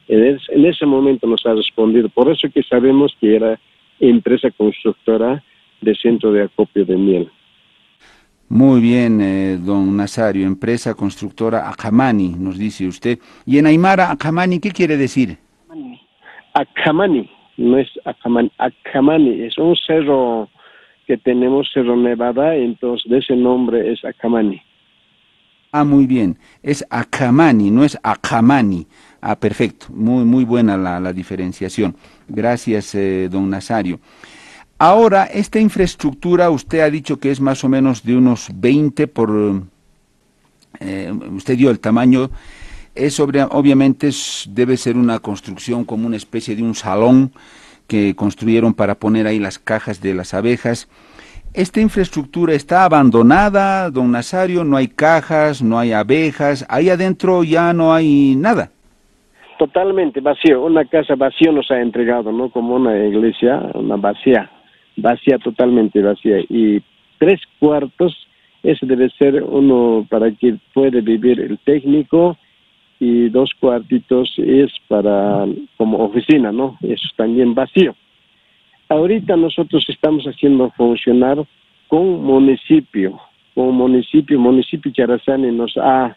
En, 0.07 0.39
en 0.49 0.65
ese 0.65 0.87
momento 0.87 1.27
nos 1.27 1.45
ha 1.45 1.53
respondido, 1.53 2.09
por 2.09 2.31
eso 2.31 2.49
que 2.51 2.63
sabemos 2.63 3.15
que 3.21 3.35
era 3.35 3.59
empresa 3.99 4.49
constructora 4.51 5.43
de 5.81 5.95
centro 5.95 6.31
de 6.31 6.43
acopio 6.43 6.85
de 6.85 6.97
miel. 6.97 7.31
Muy 8.49 8.79
bien, 8.79 9.19
eh, 9.19 9.57
don 9.57 9.97
Nazario, 9.97 10.47
empresa 10.47 10.93
constructora 10.93 11.69
Acamani, 11.69 12.29
nos 12.29 12.57
dice 12.57 12.87
usted. 12.87 13.19
Y 13.45 13.57
en 13.57 13.65
Aymara, 13.65 14.09
Acamani, 14.09 14.59
¿qué 14.59 14.71
quiere 14.71 14.95
decir? 14.95 15.37
Acamani, 16.53 17.29
no 17.57 17.77
es 17.77 17.89
Acamani, 18.05 18.49
Acamani 18.57 19.41
es 19.43 19.57
un 19.57 19.75
cerro 19.75 20.49
que 21.05 21.17
tenemos, 21.17 21.69
Cerro 21.73 21.95
Nevada, 21.95 22.55
entonces 22.55 23.09
de 23.09 23.19
ese 23.19 23.35
nombre 23.35 23.91
es 23.91 24.03
Acamani. 24.03 24.61
Ah, 25.73 25.83
muy 25.83 26.07
bien, 26.07 26.37
es 26.63 26.85
Acamani, 26.89 27.69
no 27.69 27.83
es 27.83 27.99
Acamani. 28.01 28.87
Ah, 29.21 29.35
perfecto, 29.35 29.87
muy, 29.89 30.25
muy 30.25 30.43
buena 30.43 30.77
la, 30.77 30.99
la 30.99 31.13
diferenciación. 31.13 31.95
Gracias, 32.27 32.93
eh, 32.95 33.27
don 33.31 33.49
Nazario. 33.49 33.99
Ahora, 34.79 35.25
esta 35.25 35.59
infraestructura, 35.59 36.51
usted 36.51 36.81
ha 36.81 36.89
dicho 36.89 37.19
que 37.19 37.31
es 37.31 37.41
más 37.41 37.63
o 37.63 37.69
menos 37.69 38.03
de 38.03 38.15
unos 38.15 38.49
20 38.53 39.07
por... 39.07 39.63
Eh, 40.79 41.11
usted 41.31 41.57
dio 41.57 41.71
el 41.71 41.79
tamaño, 41.79 42.29
es 42.93 43.15
sobre, 43.15 43.41
obviamente 43.43 44.11
debe 44.49 44.77
ser 44.77 44.95
una 44.95 45.17
construcción 45.17 45.83
como 45.83 46.05
una 46.05 46.17
especie 46.17 46.55
de 46.55 46.61
un 46.61 46.75
salón 46.75 47.31
que 47.87 48.15
construyeron 48.15 48.75
para 48.75 48.93
poner 48.95 49.25
ahí 49.25 49.39
las 49.39 49.57
cajas 49.57 49.99
de 50.01 50.13
las 50.13 50.35
abejas. 50.35 50.87
¿Esta 51.53 51.81
infraestructura 51.81 52.53
está 52.53 52.83
abandonada, 52.83 53.89
don 53.89 54.11
Nazario? 54.11 54.63
¿No 54.63 54.77
hay 54.77 54.89
cajas, 54.89 55.63
no 55.63 55.79
hay 55.79 55.93
abejas? 55.93 56.65
Ahí 56.69 56.91
adentro 56.91 57.43
ya 57.43 57.73
no 57.73 57.93
hay 57.93 58.35
nada. 58.35 58.71
Totalmente 59.57 60.21
vacío, 60.21 60.63
una 60.63 60.85
casa 60.85 61.15
vacía 61.15 61.51
nos 61.51 61.71
ha 61.71 61.81
entregado, 61.81 62.31
¿no? 62.31 62.49
Como 62.49 62.75
una 62.75 62.95
iglesia, 63.05 63.59
una 63.73 63.95
vacía, 63.95 64.51
vacía, 64.95 65.39
totalmente 65.39 66.01
vacía. 66.01 66.39
Y 66.47 66.81
tres 67.17 67.41
cuartos, 67.59 68.15
ese 68.61 68.85
debe 68.85 69.09
ser 69.11 69.41
uno 69.41 70.05
para 70.09 70.31
que 70.31 70.57
puede 70.73 71.01
vivir 71.01 71.39
el 71.39 71.57
técnico 71.59 72.37
y 72.99 73.29
dos 73.29 73.51
cuartitos 73.59 74.31
es 74.37 74.71
para 74.87 75.45
como 75.75 76.05
oficina, 76.05 76.51
¿no? 76.51 76.77
Eso 76.81 77.07
también 77.15 77.55
vacío. 77.55 77.95
Ahorita 78.89 79.35
nosotros 79.35 79.85
estamos 79.89 80.23
haciendo 80.25 80.69
funcionar 80.71 81.43
con 81.87 82.23
municipio, 82.23 83.19
con 83.55 83.75
municipio, 83.75 84.39
municipio 84.39 84.91
Charazani 84.91 85.51
nos 85.51 85.75
ha 85.77 86.15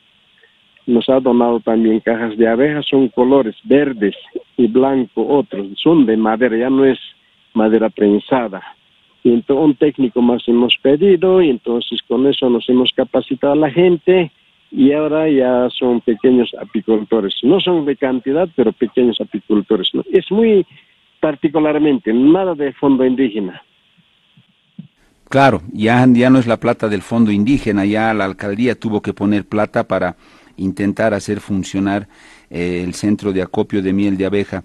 nos 0.87 1.08
ha 1.08 1.20
donado 1.20 1.60
también 1.60 2.00
cajas 2.00 2.37
de 2.37 2.49
abejas, 2.49 2.87
son 2.88 3.08
colores 3.08 3.54
verdes 3.64 4.14
y 4.56 4.66
blanco, 4.66 5.26
otros, 5.26 5.68
son 5.82 6.06
de 6.06 6.16
madera, 6.16 6.56
ya 6.56 6.70
no 6.70 6.84
es 6.84 6.99
madera 7.54 7.90
prensada. 7.90 8.62
Y 9.22 9.32
entonces 9.32 9.64
un 9.64 9.75
técnico 9.75 10.22
más 10.22 10.42
hemos 10.49 10.75
pedido 10.82 11.42
y 11.42 11.50
entonces 11.50 12.00
con 12.08 12.26
eso 12.26 12.49
nos 12.49 12.68
hemos 12.68 12.92
capacitado 12.92 13.52
a 13.52 13.56
la 13.56 13.70
gente 13.70 14.30
y 14.70 14.92
ahora 14.92 15.28
ya 15.28 15.68
son 15.70 16.00
pequeños 16.00 16.50
apicultores. 16.60 17.34
No 17.42 17.60
son 17.60 17.84
de 17.84 17.96
cantidad, 17.96 18.49
pero 18.56 18.72
pequeños 18.72 19.20
apicultores. 19.20 19.90
Es 20.10 20.30
muy 20.30 20.66
particularmente, 21.20 22.12
nada 22.12 22.54
de 22.54 22.72
fondo 22.72 23.04
indígena. 23.04 23.62
Claro, 25.28 25.60
ya, 25.72 26.04
ya 26.08 26.30
no 26.30 26.38
es 26.38 26.46
la 26.46 26.56
plata 26.56 26.88
del 26.88 27.02
fondo 27.02 27.30
indígena, 27.30 27.84
ya 27.84 28.12
la 28.14 28.25
alcaldía 28.25 28.75
tuvo 28.75 29.00
que 29.00 29.12
poner 29.12 29.46
plata 29.46 29.87
para 29.87 30.16
intentar 30.61 31.14
hacer 31.14 31.40
funcionar 31.40 32.09
eh, 32.50 32.83
el 32.85 32.95
centro 32.95 33.33
de 33.33 33.43
acopio 33.43 33.83
de 33.83 33.93
miel 33.93 34.17
de 34.17 34.26
abeja. 34.26 34.62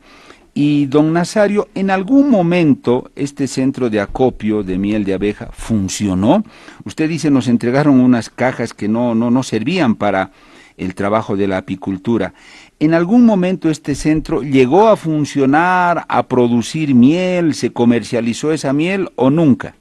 Y 0.53 0.85
don 0.85 1.11
Nazario, 1.11 1.67
¿en 1.75 1.91
algún 1.91 2.29
momento 2.29 3.11
este 3.15 3.45
centro 3.45 3.89
de 3.89 3.99
acopio 3.99 4.63
de 4.63 4.77
miel 4.77 5.03
de 5.03 5.13
abeja 5.13 5.49
funcionó? 5.51 6.43
Usted 6.85 7.09
dice, 7.09 7.29
nos 7.29 7.49
entregaron 7.49 7.99
unas 7.99 8.29
cajas 8.29 8.73
que 8.73 8.87
no, 8.87 9.15
no, 9.15 9.29
no 9.31 9.43
servían 9.43 9.95
para 9.95 10.31
el 10.77 10.95
trabajo 10.95 11.35
de 11.35 11.47
la 11.47 11.57
apicultura. 11.57 12.33
¿En 12.79 12.93
algún 12.93 13.25
momento 13.25 13.69
este 13.69 13.95
centro 13.95 14.41
llegó 14.41 14.87
a 14.87 14.95
funcionar, 14.95 16.05
a 16.07 16.23
producir 16.23 16.95
miel, 16.95 17.53
se 17.53 17.73
comercializó 17.73 18.51
esa 18.51 18.71
miel 18.71 19.09
o 19.15 19.29
nunca? 19.29 19.75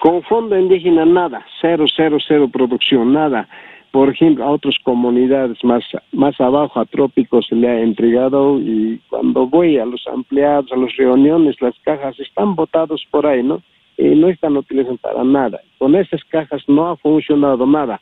Con 0.00 0.22
fondo 0.24 0.56
indígena 0.58 1.04
nada, 1.04 1.44
cero, 1.60 1.86
cero, 1.96 2.18
cero 2.26 2.48
producción, 2.52 3.12
nada. 3.12 3.48
Por 3.90 4.10
ejemplo, 4.10 4.44
a 4.44 4.50
otras 4.50 4.76
comunidades 4.84 5.62
más, 5.64 5.82
más 6.12 6.38
abajo, 6.40 6.78
a 6.78 6.84
trópicos, 6.84 7.46
se 7.48 7.54
le 7.54 7.68
ha 7.68 7.80
entregado 7.80 8.58
y 8.58 9.00
cuando 9.08 9.46
voy 9.46 9.78
a 9.78 9.86
los 9.86 10.02
empleados, 10.06 10.70
a 10.72 10.76
las 10.76 10.94
reuniones, 10.96 11.60
las 11.60 11.74
cajas 11.84 12.18
están 12.20 12.54
botadas 12.54 13.00
por 13.10 13.26
ahí, 13.26 13.42
¿no? 13.42 13.62
Y 13.96 14.14
no 14.14 14.28
están 14.28 14.56
utilizadas 14.56 15.00
para 15.00 15.24
nada. 15.24 15.60
Con 15.78 15.94
esas 15.96 16.22
cajas 16.24 16.62
no 16.68 16.88
ha 16.88 16.96
funcionado 16.96 17.66
nada, 17.66 18.00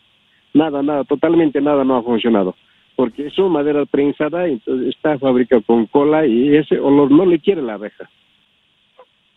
nada, 0.52 0.82
nada, 0.82 1.04
totalmente 1.04 1.60
nada 1.60 1.84
no 1.84 1.96
ha 1.96 2.02
funcionado 2.02 2.54
porque 2.96 3.26
es 3.26 3.38
madera 3.38 3.84
prensada, 3.84 4.46
entonces 4.46 4.88
está 4.96 5.18
fabricado 5.18 5.62
con 5.62 5.86
cola 5.86 6.26
y 6.26 6.56
ese 6.56 6.80
olor 6.80 7.10
no 7.10 7.26
le 7.26 7.38
quiere 7.38 7.60
la 7.60 7.74
abeja. 7.74 8.08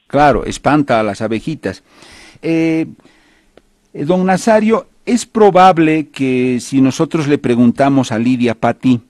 Claro, 0.08 0.46
espanta 0.46 1.00
a 1.00 1.04
las 1.04 1.22
abejitas. 1.22 1.84
Eh, 2.42 2.88
don 3.94 4.26
Nazario, 4.26 4.88
es 5.10 5.26
probable 5.26 6.10
que 6.10 6.60
si 6.62 6.82
nosotros 6.82 7.28
le 7.28 7.40
preguntamos 7.40 8.12
a 8.12 8.20
Lidia 8.20 8.54
Pati, 8.54 9.02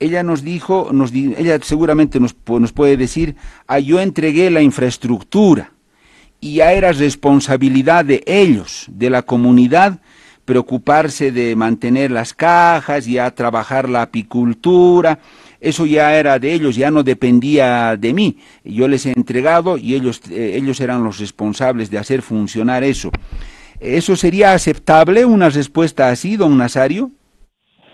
ella 0.00 0.22
nos 0.22 0.42
dijo, 0.42 0.90
ella 1.36 1.58
seguramente 1.62 2.18
nos, 2.18 2.34
nos 2.46 2.72
puede 2.72 2.96
decir, 2.96 3.36
ah, 3.66 3.78
yo 3.78 4.00
entregué 4.00 4.50
la 4.50 4.62
infraestructura 4.62 5.72
y 6.40 6.54
ya 6.54 6.72
era 6.72 6.92
responsabilidad 6.92 8.06
de 8.06 8.24
ellos, 8.26 8.86
de 8.88 9.10
la 9.10 9.20
comunidad, 9.20 10.00
preocuparse 10.46 11.30
de 11.30 11.56
mantener 11.56 12.10
las 12.10 12.32
cajas, 12.32 13.04
ya 13.04 13.30
trabajar 13.32 13.90
la 13.90 14.02
apicultura, 14.02 15.18
eso 15.60 15.84
ya 15.84 16.16
era 16.16 16.38
de 16.38 16.54
ellos, 16.54 16.74
ya 16.74 16.90
no 16.90 17.02
dependía 17.02 17.98
de 17.98 18.14
mí. 18.14 18.38
Yo 18.64 18.88
les 18.88 19.04
he 19.04 19.12
entregado 19.12 19.76
y 19.76 19.94
ellos, 19.94 20.22
eh, 20.30 20.54
ellos 20.56 20.80
eran 20.80 21.04
los 21.04 21.18
responsables 21.18 21.90
de 21.90 21.98
hacer 21.98 22.22
funcionar 22.22 22.82
eso. 22.82 23.10
¿Eso 23.82 24.14
sería 24.14 24.52
aceptable, 24.52 25.24
una 25.24 25.50
respuesta 25.50 26.08
así, 26.08 26.36
don 26.36 26.56
Nazario? 26.56 27.10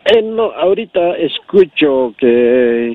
Eh, 0.05 0.23
no, 0.23 0.53
ahorita 0.53 1.17
escucho 1.17 2.15
que 2.19 2.95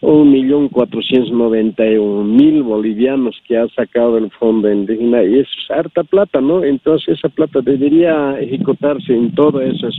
un 0.00 0.32
millón 0.32 0.70
cuatrocientos 0.70 1.30
noventa 1.32 1.86
y 1.86 1.98
un 1.98 2.34
mil 2.34 2.62
bolivianos 2.62 3.38
que 3.46 3.58
ha 3.58 3.68
sacado 3.68 4.16
el 4.16 4.30
fondo 4.30 4.72
indígena 4.72 5.22
y 5.22 5.40
es 5.40 5.48
harta 5.68 6.02
plata, 6.02 6.40
¿no? 6.40 6.64
Entonces 6.64 7.18
esa 7.18 7.28
plata 7.28 7.60
debería 7.60 8.40
ejecutarse 8.40 9.12
en 9.12 9.34
todas 9.34 9.74
esas 9.74 9.94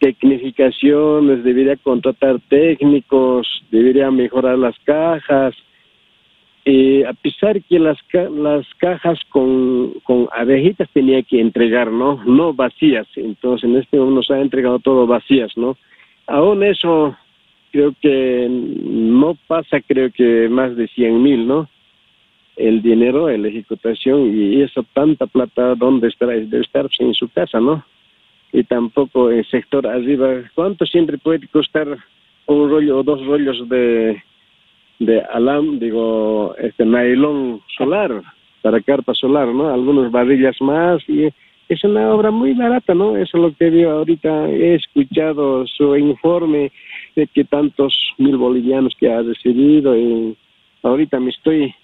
tecnificaciones, 0.00 1.44
debería 1.44 1.76
contratar 1.76 2.40
técnicos, 2.48 3.46
debería 3.70 4.10
mejorar 4.10 4.58
las 4.58 4.78
cajas. 4.84 5.54
Y 6.64 7.02
a 7.04 7.12
pesar 7.14 7.62
que 7.62 7.78
las, 7.78 7.98
las 8.12 8.66
cajas 8.76 9.18
con, 9.30 9.94
con 10.04 10.28
abejitas 10.32 10.88
tenía 10.92 11.22
que 11.22 11.40
entregar, 11.40 11.90
¿no? 11.90 12.22
No 12.24 12.52
vacías. 12.52 13.06
Entonces 13.16 13.68
en 13.68 13.76
este 13.76 13.96
momento 13.96 14.16
nos 14.16 14.30
ha 14.30 14.40
entregado 14.40 14.78
todo 14.78 15.06
vacías, 15.06 15.56
¿no? 15.56 15.76
Aún 16.26 16.62
eso 16.62 17.16
creo 17.72 17.94
que 18.00 18.48
no 18.50 19.36
pasa, 19.46 19.80
creo 19.80 20.10
que 20.10 20.48
más 20.48 20.76
de 20.76 20.88
100 20.88 21.22
mil, 21.22 21.46
¿no? 21.46 21.68
El 22.56 22.82
dinero, 22.82 23.28
la 23.28 23.48
ejecutación 23.48 24.34
y 24.34 24.60
eso, 24.62 24.84
tanta 24.92 25.26
plata, 25.26 25.74
¿dónde 25.74 26.08
estará? 26.08 26.32
Debe 26.32 26.60
estar 26.60 26.88
en 26.98 27.14
su 27.14 27.28
casa, 27.28 27.60
¿no? 27.60 27.84
Y 28.52 28.64
tampoco 28.64 29.30
el 29.30 29.46
sector 29.46 29.86
arriba, 29.86 30.42
¿cuánto 30.54 30.84
siempre 30.86 31.18
puede 31.18 31.46
costar 31.48 31.96
un 32.46 32.70
rollo 32.70 32.98
o 32.98 33.02
dos 33.02 33.24
rollos 33.26 33.68
de, 33.68 34.22
de 34.98 35.22
alam, 35.32 35.78
digo, 35.78 36.54
este 36.58 36.84
nylon 36.84 37.60
solar, 37.76 38.22
para 38.62 38.80
carpa 38.80 39.14
solar, 39.14 39.48
¿no? 39.48 39.72
Algunas 39.72 40.10
varillas 40.10 40.60
más 40.60 41.02
y 41.08 41.28
es 41.68 41.84
una 41.84 42.10
obra 42.12 42.30
muy 42.30 42.54
barata, 42.54 42.94
¿no? 42.94 43.16
Eso 43.16 43.36
es 43.36 43.42
lo 43.42 43.54
que 43.54 43.70
veo 43.70 43.90
ahorita. 43.98 44.48
He 44.48 44.74
escuchado 44.74 45.66
su 45.66 45.96
informe 45.96 46.72
de 47.14 47.26
que 47.26 47.44
tantos 47.44 47.94
mil 48.16 48.36
bolivianos 48.36 48.94
que 48.98 49.12
ha 49.12 49.22
recibido 49.22 49.96
y 49.96 50.36
ahorita 50.82 51.20
me 51.20 51.30
estoy 51.30 51.74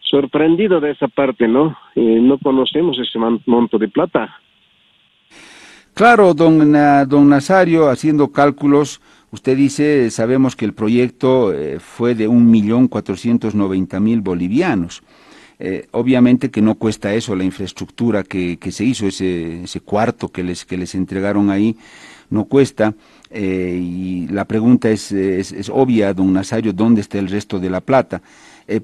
sorprendido 0.00 0.80
de 0.80 0.90
esa 0.90 1.08
parte, 1.08 1.48
¿no? 1.48 1.76
no 1.94 2.38
conocemos 2.38 2.98
ese 2.98 3.18
monto 3.46 3.78
de 3.78 3.88
plata. 3.88 4.38
Claro, 6.02 6.34
don, 6.34 6.72
don 7.06 7.28
Nazario, 7.28 7.88
haciendo 7.88 8.32
cálculos, 8.32 9.00
usted 9.30 9.56
dice, 9.56 10.10
sabemos 10.10 10.56
que 10.56 10.64
el 10.64 10.72
proyecto 10.72 11.52
eh, 11.52 11.78
fue 11.78 12.16
de 12.16 12.26
un 12.26 12.50
millón 12.50 12.88
cuatrocientos 12.88 13.54
noventa 13.54 14.00
mil 14.00 14.20
bolivianos. 14.20 15.04
Eh, 15.60 15.86
obviamente 15.92 16.50
que 16.50 16.60
no 16.60 16.74
cuesta 16.74 17.14
eso 17.14 17.36
la 17.36 17.44
infraestructura 17.44 18.24
que, 18.24 18.56
que 18.56 18.72
se 18.72 18.82
hizo, 18.84 19.06
ese, 19.06 19.62
ese 19.62 19.78
cuarto 19.78 20.26
que 20.26 20.42
les, 20.42 20.64
que 20.64 20.76
les 20.76 20.96
entregaron 20.96 21.50
ahí, 21.50 21.76
no 22.30 22.46
cuesta. 22.46 22.94
Eh, 23.30 23.78
y 23.80 24.26
la 24.26 24.44
pregunta 24.44 24.90
es, 24.90 25.12
es, 25.12 25.70
obvia, 25.72 26.12
don 26.14 26.32
Nazario, 26.32 26.72
¿dónde 26.72 27.00
está 27.00 27.20
el 27.20 27.28
resto 27.28 27.60
de 27.60 27.70
la 27.70 27.80
plata? 27.80 28.22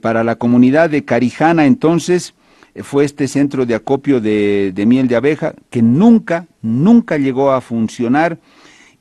Para 0.00 0.22
la 0.22 0.37
comunidad 0.37 0.88
de 0.88 1.04
Carijana, 1.04 1.66
entonces, 1.66 2.33
fue 2.82 3.04
este 3.04 3.28
centro 3.28 3.66
de 3.66 3.74
acopio 3.74 4.20
de, 4.20 4.72
miel 4.86 5.08
de 5.08 5.16
abeja 5.16 5.54
que 5.70 5.82
nunca, 5.82 6.46
nunca 6.62 7.18
llegó 7.18 7.52
a 7.52 7.60
funcionar. 7.60 8.38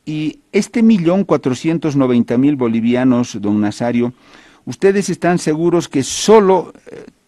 Y 0.05 0.39
este 0.51 0.83
millón 0.83 1.25
cuatrocientos 1.25 1.95
noventa 1.95 2.37
mil 2.37 2.55
bolivianos, 2.55 3.37
don 3.41 3.59
Nazario, 3.59 4.13
¿ustedes 4.65 5.09
están 5.09 5.37
seguros 5.37 5.89
que 5.89 6.03
solo 6.03 6.73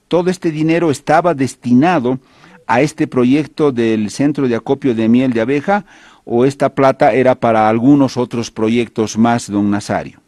todo 0.08 0.30
este 0.30 0.52
dinero 0.52 0.90
estaba 0.92 1.34
destinado 1.34 2.20
a 2.68 2.82
este 2.82 3.08
proyecto 3.08 3.72
del 3.72 4.10
centro 4.12 4.48
de 4.48 4.56
acopio 4.56 4.94
de 4.96 5.10
miel 5.10 5.34
de 5.34 5.42
abeja 5.42 5.86
o 6.24 6.46
esta 6.46 6.70
plata 6.70 7.14
era 7.14 7.36
para 7.36 7.68
algunos 7.68 8.16
otros 8.16 8.52
proyectos 8.52 9.18
más, 9.18 9.50
don 9.50 9.70
Nazario? 9.72 10.22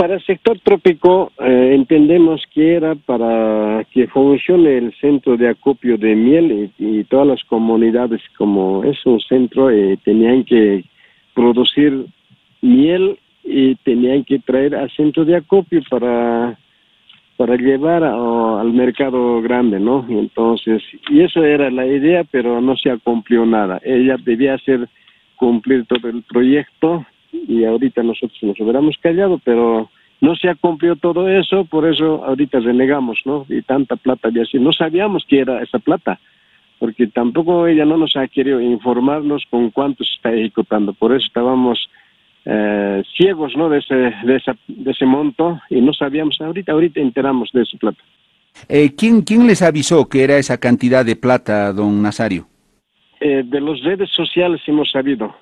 Para 0.00 0.14
el 0.14 0.24
sector 0.24 0.58
trópico 0.60 1.30
eh, 1.38 1.72
entendemos 1.74 2.42
que 2.54 2.76
era 2.76 2.94
para 2.94 3.84
que 3.92 4.06
funcione 4.06 4.78
el 4.78 4.94
centro 4.94 5.36
de 5.36 5.50
acopio 5.50 5.98
de 5.98 6.14
miel 6.16 6.70
y, 6.78 7.04
todas 7.04 7.26
las 7.26 7.44
comunidades 7.44 8.22
como 8.38 8.82
es 8.82 8.96
un 9.04 9.20
centro 9.20 9.68
eh, 9.68 9.98
tenían 10.02 10.44
que 10.44 10.86
producir 11.34 12.06
miel 12.62 13.18
y 13.44 13.74
tenían 13.74 14.24
que 14.24 14.38
traer 14.38 14.74
al 14.74 14.90
centro 14.92 15.26
de 15.26 15.36
acopio 15.36 15.82
para 15.90 16.58
para 17.36 17.56
llevar 17.56 18.02
al 18.02 18.72
mercado 18.72 19.42
grande, 19.42 19.78
¿no? 19.78 20.06
Entonces, 20.08 20.82
y 21.10 21.20
eso 21.20 21.44
era 21.44 21.70
la 21.70 21.86
idea, 21.86 22.24
pero 22.24 22.62
no 22.62 22.74
se 22.74 22.90
ha 22.90 22.96
cumplido 22.96 23.44
nada. 23.44 23.78
Ella 23.84 24.16
debía 24.24 24.54
hacer 24.54 24.88
cumplir 25.36 25.84
todo 25.84 26.08
el 26.08 26.22
proyecto 26.22 27.04
y 27.32 27.64
ahorita 27.64 28.02
nosotros 28.02 28.38
nos 28.42 28.60
hubiéramos 28.60 28.96
callado, 28.98 29.40
pero 29.44 29.90
no 30.20 30.34
se 30.36 30.48
ha 30.48 30.54
cumplido 30.54 30.96
todo 30.96 31.28
eso, 31.28 31.64
por 31.64 31.86
eso 31.86 32.24
ahorita 32.24 32.60
renegamos, 32.60 33.20
¿no? 33.24 33.46
Y 33.48 33.62
tanta 33.62 33.96
plata 33.96 34.28
y 34.32 34.40
así. 34.40 34.58
No 34.58 34.72
sabíamos 34.72 35.24
qué 35.28 35.40
era 35.40 35.62
esa 35.62 35.78
plata, 35.78 36.20
porque 36.78 37.06
tampoco 37.06 37.66
ella 37.66 37.84
no 37.84 37.96
nos 37.96 38.16
ha 38.16 38.26
querido 38.28 38.60
informarnos 38.60 39.44
con 39.50 39.70
cuánto 39.70 40.04
se 40.04 40.12
está 40.14 40.32
ejecutando. 40.32 40.92
Por 40.92 41.12
eso 41.12 41.26
estábamos 41.26 41.88
eh, 42.44 43.02
ciegos, 43.16 43.56
¿no? 43.56 43.68
De 43.68 43.78
ese, 43.78 43.94
de, 43.94 44.42
de 44.68 44.90
ese 44.90 45.06
monto 45.06 45.60
y 45.70 45.80
no 45.80 45.92
sabíamos. 45.92 46.40
Ahorita, 46.40 46.72
ahorita 46.72 47.00
enteramos 47.00 47.50
de 47.52 47.62
esa 47.62 47.78
plata. 47.78 48.02
Eh, 48.68 48.94
¿quién, 48.96 49.22
¿Quién 49.22 49.46
les 49.46 49.62
avisó 49.62 50.08
que 50.08 50.24
era 50.24 50.36
esa 50.36 50.58
cantidad 50.58 51.04
de 51.04 51.16
plata, 51.16 51.72
don 51.72 52.02
Nazario? 52.02 52.46
Eh, 53.20 53.42
de 53.44 53.60
las 53.60 53.80
redes 53.82 54.10
sociales 54.10 54.60
hemos 54.66 54.90
sabido, 54.90 55.34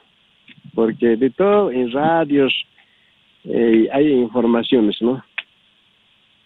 porque 0.75 1.17
de 1.17 1.31
todo 1.31 1.71
en 1.71 1.91
radios, 1.93 2.53
eh, 3.45 3.89
hay 3.93 4.13
informaciones, 4.13 4.97
¿no? 5.01 5.23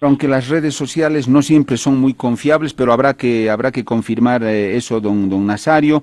Aunque 0.00 0.26
las 0.26 0.48
redes 0.48 0.74
sociales 0.74 1.28
no 1.28 1.42
siempre 1.42 1.76
son 1.76 2.00
muy 2.00 2.14
confiables, 2.14 2.74
pero 2.74 2.92
habrá 2.92 3.14
que 3.14 3.48
habrá 3.48 3.70
que 3.70 3.84
confirmar 3.84 4.42
eh, 4.42 4.76
eso, 4.76 5.00
don 5.00 5.28
don 5.28 5.46
Nazario. 5.46 6.02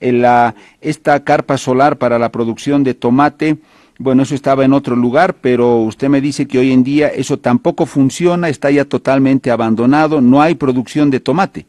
la, 0.00 0.54
esta 0.80 1.24
carpa 1.24 1.56
solar 1.56 1.98
para 1.98 2.18
la 2.18 2.30
producción 2.30 2.84
de 2.84 2.94
tomate, 2.94 3.58
bueno, 4.02 4.22
eso 4.22 4.34
estaba 4.34 4.64
en 4.64 4.72
otro 4.72 4.96
lugar, 4.96 5.34
pero 5.42 5.76
usted 5.76 6.08
me 6.08 6.22
dice 6.22 6.48
que 6.48 6.58
hoy 6.58 6.72
en 6.72 6.82
día 6.82 7.08
eso 7.08 7.36
tampoco 7.36 7.84
funciona, 7.84 8.48
está 8.48 8.70
ya 8.70 8.86
totalmente 8.86 9.50
abandonado, 9.50 10.22
no 10.22 10.40
hay 10.40 10.54
producción 10.54 11.10
de 11.10 11.20
tomate. 11.20 11.66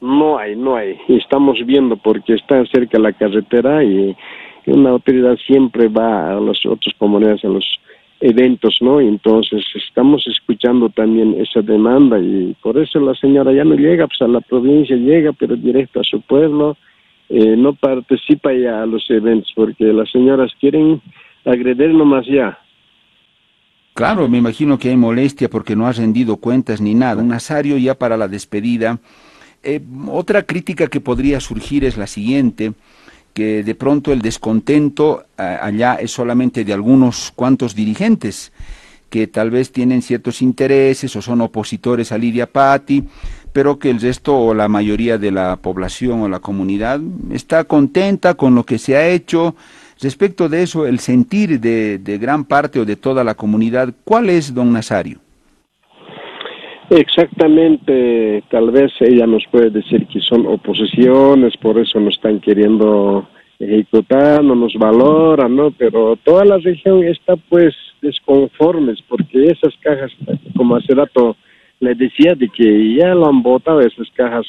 No 0.00 0.38
hay, 0.38 0.54
no 0.54 0.76
hay. 0.76 0.96
Estamos 1.08 1.58
viendo 1.66 1.96
porque 1.96 2.34
está 2.34 2.64
cerca 2.66 3.00
la 3.00 3.12
carretera 3.12 3.82
y 3.82 4.16
una 4.66 4.90
autoridad 4.90 5.36
siempre 5.46 5.88
va 5.88 6.36
a 6.36 6.40
las 6.40 6.64
otras 6.66 6.94
comunidades, 6.98 7.44
a 7.44 7.48
los 7.48 7.64
eventos, 8.20 8.76
¿no? 8.80 9.00
Entonces 9.00 9.64
estamos 9.74 10.26
escuchando 10.26 10.90
también 10.90 11.34
esa 11.40 11.62
demanda 11.62 12.18
y 12.18 12.54
por 12.62 12.78
eso 12.78 13.00
la 13.00 13.14
señora 13.14 13.52
ya 13.52 13.64
no 13.64 13.74
llega 13.74 14.06
pues 14.06 14.20
a 14.20 14.28
la 14.28 14.40
provincia, 14.40 14.96
llega 14.96 15.32
pero 15.32 15.56
directo 15.56 16.00
a 16.00 16.04
su 16.04 16.20
pueblo, 16.20 16.76
eh, 17.28 17.56
no 17.56 17.74
participa 17.74 18.52
ya 18.52 18.82
a 18.82 18.86
los 18.86 19.08
eventos 19.10 19.50
porque 19.54 19.84
las 19.84 20.10
señoras 20.10 20.52
quieren 20.60 21.00
agredir 21.44 21.90
nomás 21.90 22.26
ya. 22.26 22.58
Claro, 23.94 24.28
me 24.28 24.38
imagino 24.38 24.78
que 24.78 24.90
hay 24.90 24.96
molestia 24.96 25.48
porque 25.48 25.74
no 25.74 25.86
ha 25.86 25.92
rendido 25.92 26.36
cuentas 26.36 26.80
ni 26.80 26.94
nada. 26.94 27.22
Un 27.22 27.28
Nazario 27.28 27.76
ya 27.76 27.94
para 27.94 28.16
la 28.16 28.28
despedida. 28.28 28.98
Eh, 29.62 29.80
otra 30.08 30.42
crítica 30.44 30.86
que 30.86 31.00
podría 31.00 31.40
surgir 31.40 31.84
es 31.84 31.98
la 31.98 32.06
siguiente 32.06 32.72
que 33.32 33.62
de 33.62 33.74
pronto 33.74 34.12
el 34.12 34.22
descontento 34.22 35.24
allá 35.36 35.94
es 35.94 36.10
solamente 36.10 36.64
de 36.64 36.72
algunos 36.72 37.32
cuantos 37.34 37.74
dirigentes 37.74 38.52
que 39.10 39.26
tal 39.26 39.50
vez 39.50 39.72
tienen 39.72 40.02
ciertos 40.02 40.40
intereses 40.40 41.14
o 41.16 41.20
son 41.20 41.40
opositores 41.40 42.12
a 42.12 42.18
Lidia 42.18 42.46
Patti, 42.46 43.04
pero 43.52 43.78
que 43.78 43.90
el 43.90 44.00
resto 44.00 44.38
o 44.38 44.54
la 44.54 44.68
mayoría 44.68 45.18
de 45.18 45.32
la 45.32 45.56
población 45.56 46.22
o 46.22 46.28
la 46.28 46.38
comunidad 46.38 47.00
está 47.32 47.64
contenta 47.64 48.34
con 48.34 48.54
lo 48.54 48.64
que 48.64 48.78
se 48.78 48.96
ha 48.96 49.08
hecho. 49.08 49.56
Respecto 50.00 50.48
de 50.48 50.62
eso, 50.62 50.86
el 50.86 51.00
sentir 51.00 51.60
de, 51.60 51.98
de 51.98 52.18
gran 52.18 52.44
parte 52.44 52.78
o 52.78 52.84
de 52.84 52.96
toda 52.96 53.24
la 53.24 53.34
comunidad, 53.34 53.92
¿cuál 54.04 54.30
es, 54.30 54.54
don 54.54 54.72
Nazario? 54.72 55.18
Exactamente, 56.90 58.42
tal 58.50 58.72
vez 58.72 58.90
ella 58.98 59.24
nos 59.24 59.44
puede 59.48 59.70
decir 59.70 60.08
que 60.08 60.20
son 60.20 60.44
oposiciones, 60.44 61.56
por 61.56 61.78
eso 61.78 62.00
no 62.00 62.10
están 62.10 62.40
queriendo 62.40 63.28
ejecutar, 63.60 64.42
no 64.42 64.56
nos 64.56 64.74
valoran, 64.74 65.54
¿no? 65.54 65.70
Pero 65.70 66.16
toda 66.16 66.44
la 66.44 66.58
región 66.58 67.04
está 67.04 67.36
pues 67.36 67.76
desconformes 68.02 68.98
porque 69.08 69.44
esas 69.44 69.72
cajas, 69.80 70.10
como 70.56 70.74
hace 70.74 70.92
rato 70.92 71.36
le 71.78 71.94
decía, 71.94 72.34
de 72.34 72.48
que 72.48 72.96
ya 72.96 73.14
lo 73.14 73.28
han 73.28 73.40
botado 73.40 73.80
esas 73.80 74.10
cajas 74.16 74.46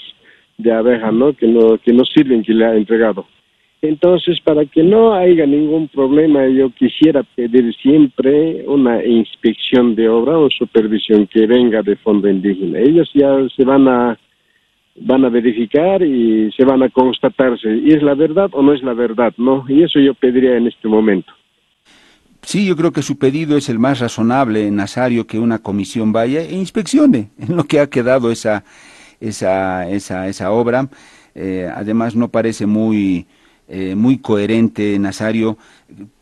de 0.58 0.71
abeja, 0.71 1.12
¿no? 1.12 1.34
Que 1.34 1.47
no, 1.47 1.77
que 1.77 1.93
no 1.93 2.04
sirven 2.06 2.41
que 2.41 2.54
le 2.54 2.65
ha 2.65 2.75
entregado. 2.75 3.27
Entonces, 3.82 4.39
para 4.41 4.63
que 4.65 4.84
no 4.84 5.13
haya 5.13 5.48
ningún 5.48 5.88
problema, 5.88 6.48
yo 6.48 6.70
quisiera 6.70 7.24
pedir 7.24 7.74
siempre 7.82 8.63
una 8.67 9.04
inspección 9.04 9.96
de 9.96 10.08
obra 10.08 10.38
o 10.38 10.50
supervisión 10.52 11.26
que 11.26 11.48
venga 11.48 11.82
de 11.82 11.96
fondo 11.96 12.30
indígena. 12.30 12.78
Ellos 12.78 13.10
ya 13.13 13.36
se 13.56 13.65
van 13.65 13.88
a 13.88 14.20
van 14.96 15.26
a 15.26 15.30
verificar 15.30 16.04
y 16.04 16.52
se 16.52 16.65
van 16.65 16.84
a 16.84 16.89
constatarse 16.89 17.76
y 17.78 17.94
es 17.94 18.04
la 18.04 18.13
verdad 18.13 18.50
o 18.52 18.62
no 18.62 18.74
es 18.74 18.84
la 18.84 18.94
verdad, 18.94 19.34
¿no? 19.38 19.65
Y 19.67 19.84
eso 19.84 20.00
yo 20.00 20.13
pediría 20.13 20.58
en 20.58 20.67
este 20.67 20.88
momento. 20.88 21.32
Sí, 22.41 22.67
yo 22.67 22.76
creo 22.76 22.91
que 22.91 23.02
su 23.02 23.17
pedido 23.17 23.56
es 23.58 23.70
el 23.70 23.80
más 23.80 24.00
razonable, 24.00 24.70
Nazario, 24.70 25.26
que 25.26 25.39
una 25.39 25.60
comisión 25.60 26.12
vaya 26.12 26.41
e 26.41 26.54
inspeccione 26.54 27.30
en 27.39 27.56
lo 27.56 27.63
que 27.63 27.80
ha 27.80 27.88
quedado 27.88 28.32
esa 28.32 28.63
esa 29.20 29.89
esa 29.89 30.28
esa 30.28 30.52
obra. 30.52 30.89
Eh, 31.34 31.67
además 31.74 32.15
no 32.15 32.30
parece 32.30 32.65
muy 32.65 33.26
eh, 33.67 33.95
muy 33.95 34.17
coherente, 34.17 34.97
Nazario, 35.00 35.58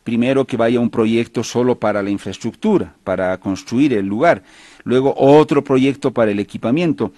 primero 0.04 0.46
que 0.46 0.58
vaya 0.58 0.80
un 0.80 0.90
proyecto 0.90 1.44
solo 1.44 1.80
para 1.80 2.02
la 2.04 2.10
infraestructura, 2.10 2.96
para 3.04 3.38
construir 3.40 3.94
el 3.94 4.06
lugar, 4.06 4.44
luego 4.84 5.14
otro 5.18 5.64
proyecto 5.64 6.12
para 6.12 6.32
el 6.32 6.40
equipamiento. 6.40 7.12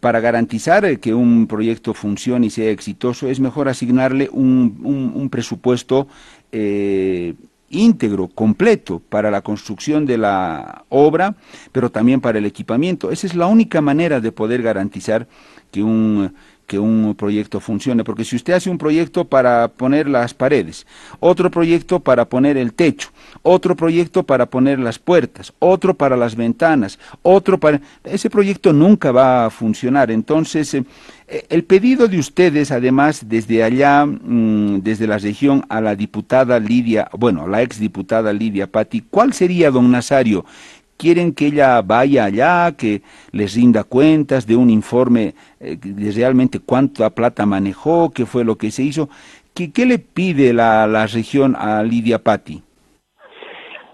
Para 0.00 0.20
garantizar 0.20 0.98
que 0.98 1.14
un 1.14 1.46
proyecto 1.46 1.94
funcione 1.94 2.48
y 2.48 2.50
sea 2.50 2.70
exitoso, 2.70 3.26
es 3.28 3.40
mejor 3.40 3.68
asignarle 3.70 4.28
un, 4.30 5.28
presupuesto 5.30 6.08
eh, 6.52 7.34
íntegro, 7.70 8.28
completo, 8.28 9.00
para 9.08 9.30
la 9.30 9.42
construcción 9.42 10.06
de 10.06 10.18
la 10.18 10.84
obra, 10.88 11.36
pero 11.72 11.90
también 11.90 12.20
para 12.20 12.38
el 12.38 12.46
equipamiento. 12.46 13.10
Esa 13.10 13.26
es 13.26 13.34
la 13.34 13.46
única 13.46 13.80
manera 13.80 14.20
de 14.20 14.32
poder 14.32 14.62
garantizar 14.62 15.26
que 15.70 15.82
un 15.82 16.34
que 16.68 16.78
un 16.78 17.14
proyecto 17.16 17.60
funcione, 17.60 18.04
porque 18.04 18.24
si 18.24 18.36
usted 18.36 18.52
hace 18.52 18.68
un 18.68 18.76
proyecto 18.76 19.24
para 19.24 19.68
poner 19.68 20.06
las 20.06 20.34
paredes, 20.34 20.86
otro 21.18 21.50
proyecto 21.50 21.98
para 21.98 22.26
poner 22.26 22.58
el 22.58 22.74
techo, 22.74 23.08
otro 23.42 23.74
proyecto 23.74 24.22
para 24.22 24.46
poner 24.46 24.78
las 24.78 24.98
puertas, 24.98 25.52
otro 25.58 25.94
para 25.94 26.14
las 26.16 26.36
ventanas, 26.36 26.98
otro 27.22 27.58
para... 27.58 27.80
Ese 28.04 28.28
proyecto 28.28 28.72
nunca 28.74 29.10
va 29.10 29.46
a 29.46 29.50
funcionar. 29.50 30.10
Entonces, 30.10 30.74
eh, 30.74 30.84
el 31.48 31.64
pedido 31.64 32.06
de 32.06 32.18
ustedes, 32.18 32.70
además, 32.70 33.24
desde 33.28 33.64
allá, 33.64 34.04
mm, 34.04 34.82
desde 34.82 35.06
la 35.06 35.16
región, 35.16 35.64
a 35.70 35.80
la 35.80 35.96
diputada 35.96 36.60
Lidia, 36.60 37.08
bueno, 37.16 37.44
a 37.44 37.48
la 37.48 37.62
exdiputada 37.62 38.30
Lidia 38.32 38.66
Patti, 38.66 39.04
¿cuál 39.08 39.32
sería, 39.32 39.70
don 39.70 39.90
Nazario, 39.90 40.44
quieren 40.98 41.32
que 41.32 41.46
ella 41.46 41.80
vaya 41.80 42.24
allá, 42.24 42.76
que 42.76 43.00
les 43.32 43.54
rinda 43.54 43.84
cuentas 43.84 44.46
de 44.46 44.56
un 44.56 44.68
informe 44.68 45.34
eh, 45.60 45.76
de 45.80 46.12
realmente 46.12 46.58
cuánta 46.58 47.08
plata 47.10 47.46
manejó, 47.46 48.10
qué 48.10 48.26
fue 48.26 48.44
lo 48.44 48.56
que 48.56 48.70
se 48.70 48.82
hizo. 48.82 49.08
¿Qué, 49.54 49.72
qué 49.72 49.86
le 49.86 49.98
pide 49.98 50.52
la, 50.52 50.86
la, 50.86 51.06
región 51.06 51.56
a 51.56 51.82
Lidia 51.82 52.18
Patti? 52.18 52.60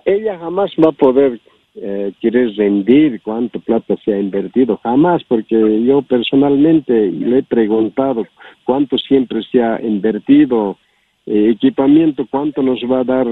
Ella 0.05 0.39
jamás 0.39 0.73
va 0.83 0.89
a 0.89 0.93
poder 0.93 1.41
eh, 1.77 2.13
querer 2.21 2.55
rendir 2.57 3.21
cuánto 3.23 3.61
plata 3.61 3.97
se 4.05 4.13
ha 4.13 4.19
invertido, 4.19 4.79
jamás, 4.83 5.23
porque 5.25 5.57
yo 5.85 6.03
personalmente 6.03 7.11
le 7.11 7.39
he 7.39 7.43
preguntado 7.43 8.27
cuánto 8.65 8.99
siempre 8.99 9.43
se 9.51 9.63
ha 9.63 9.81
invertido, 9.83 10.79
eh, 11.27 11.51
equipamiento, 11.51 12.27
cuánto 12.31 12.63
nos 12.63 12.81
va 12.83 13.01
a 13.01 13.05
dar 13.05 13.27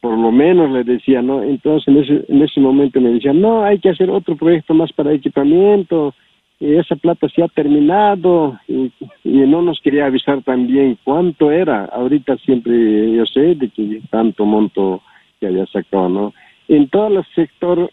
por 0.00 0.16
lo 0.16 0.32
menos 0.32 0.70
le 0.70 0.84
decía, 0.84 1.22
¿no? 1.22 1.42
Entonces 1.42 1.88
en 1.88 1.98
ese, 1.98 2.24
en 2.28 2.42
ese 2.42 2.60
momento 2.60 3.00
me 3.00 3.10
decían, 3.10 3.40
no, 3.40 3.62
hay 3.62 3.78
que 3.78 3.90
hacer 3.90 4.10
otro 4.10 4.36
proyecto 4.36 4.74
más 4.74 4.92
para 4.92 5.12
equipamiento, 5.12 6.14
y 6.58 6.74
esa 6.74 6.94
plata 6.96 7.26
se 7.28 7.42
ha 7.42 7.48
terminado, 7.48 8.58
y, 8.68 8.92
no 9.24 9.62
nos 9.62 9.80
quería 9.80 10.06
avisar 10.06 10.42
también 10.42 10.98
cuánto 11.04 11.50
era. 11.50 11.86
Ahorita 11.86 12.36
siempre 12.38 13.12
yo 13.12 13.24
sé 13.26 13.54
de 13.54 13.68
que 13.70 14.00
tanto 14.10 14.44
monto 14.44 15.02
que 15.40 15.46
había 15.46 15.66
sacado, 15.66 16.08
¿no? 16.08 16.34
En 16.68 16.88
todo 16.88 17.18
el 17.18 17.24
sector, 17.34 17.90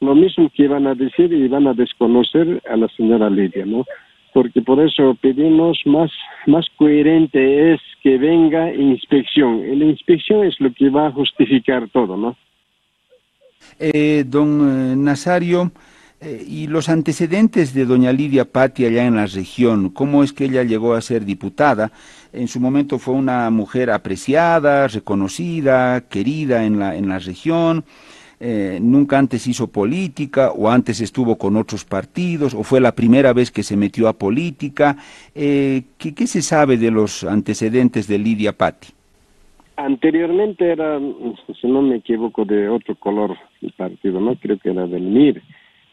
lo 0.00 0.14
mismo 0.14 0.50
que 0.54 0.64
iban 0.64 0.86
a 0.86 0.94
decir 0.94 1.32
y 1.32 1.48
van 1.48 1.66
a 1.66 1.74
desconocer 1.74 2.62
a 2.70 2.76
la 2.76 2.88
señora 2.88 3.30
Lidia, 3.30 3.64
¿no? 3.64 3.84
Porque 4.32 4.62
por 4.62 4.80
eso 4.80 5.16
pedimos 5.20 5.80
más, 5.84 6.10
más 6.46 6.66
coherente 6.76 7.74
es 7.74 7.80
que 8.02 8.18
venga 8.18 8.72
inspección. 8.72 9.78
La 9.78 9.84
inspección 9.84 10.46
es 10.46 10.58
lo 10.60 10.72
que 10.72 10.90
va 10.90 11.08
a 11.08 11.12
justificar 11.12 11.88
todo, 11.90 12.16
¿no? 12.16 12.36
Eh, 13.78 14.24
don 14.26 14.92
eh, 14.92 14.96
Nazario, 14.96 15.72
eh, 16.20 16.44
¿y 16.46 16.66
los 16.66 16.88
antecedentes 16.88 17.74
de 17.74 17.84
doña 17.84 18.12
Lidia 18.12 18.44
Patti 18.44 18.84
allá 18.84 19.04
en 19.04 19.16
la 19.16 19.26
región? 19.26 19.90
¿Cómo 19.90 20.22
es 20.22 20.32
que 20.32 20.44
ella 20.44 20.62
llegó 20.62 20.94
a 20.94 21.00
ser 21.00 21.24
diputada? 21.24 21.90
En 22.32 22.48
su 22.48 22.60
momento 22.60 22.98
fue 22.98 23.14
una 23.14 23.50
mujer 23.50 23.90
apreciada, 23.90 24.88
reconocida, 24.88 26.02
querida 26.08 26.64
en 26.64 26.78
la, 26.78 26.96
en 26.96 27.08
la 27.08 27.18
región. 27.18 27.84
Eh, 28.44 28.80
nunca 28.82 29.20
antes 29.20 29.46
hizo 29.46 29.68
política 29.68 30.50
o 30.50 30.68
antes 30.68 31.00
estuvo 31.00 31.38
con 31.38 31.56
otros 31.56 31.84
partidos 31.84 32.54
o 32.54 32.64
fue 32.64 32.80
la 32.80 32.92
primera 32.92 33.32
vez 33.32 33.52
que 33.52 33.62
se 33.62 33.76
metió 33.76 34.08
a 34.08 34.14
política. 34.14 34.96
Eh, 35.32 35.82
¿qué, 35.96 36.26
se 36.26 36.42
sabe 36.42 36.76
de 36.76 36.90
los 36.90 37.22
antecedentes 37.22 38.08
de 38.08 38.18
Lidia 38.18 38.52
Patti? 38.52 38.88
Anteriormente 39.76 40.72
era, 40.72 40.98
si 41.60 41.68
no 41.68 41.82
me 41.82 41.96
equivoco, 41.96 42.44
de 42.44 42.68
otro 42.68 42.96
color 42.96 43.36
el 43.60 43.70
partido, 43.74 44.20
¿no? 44.20 44.34
Creo 44.34 44.58
que 44.58 44.70
era 44.70 44.88
del 44.88 45.02
MIR. 45.04 45.40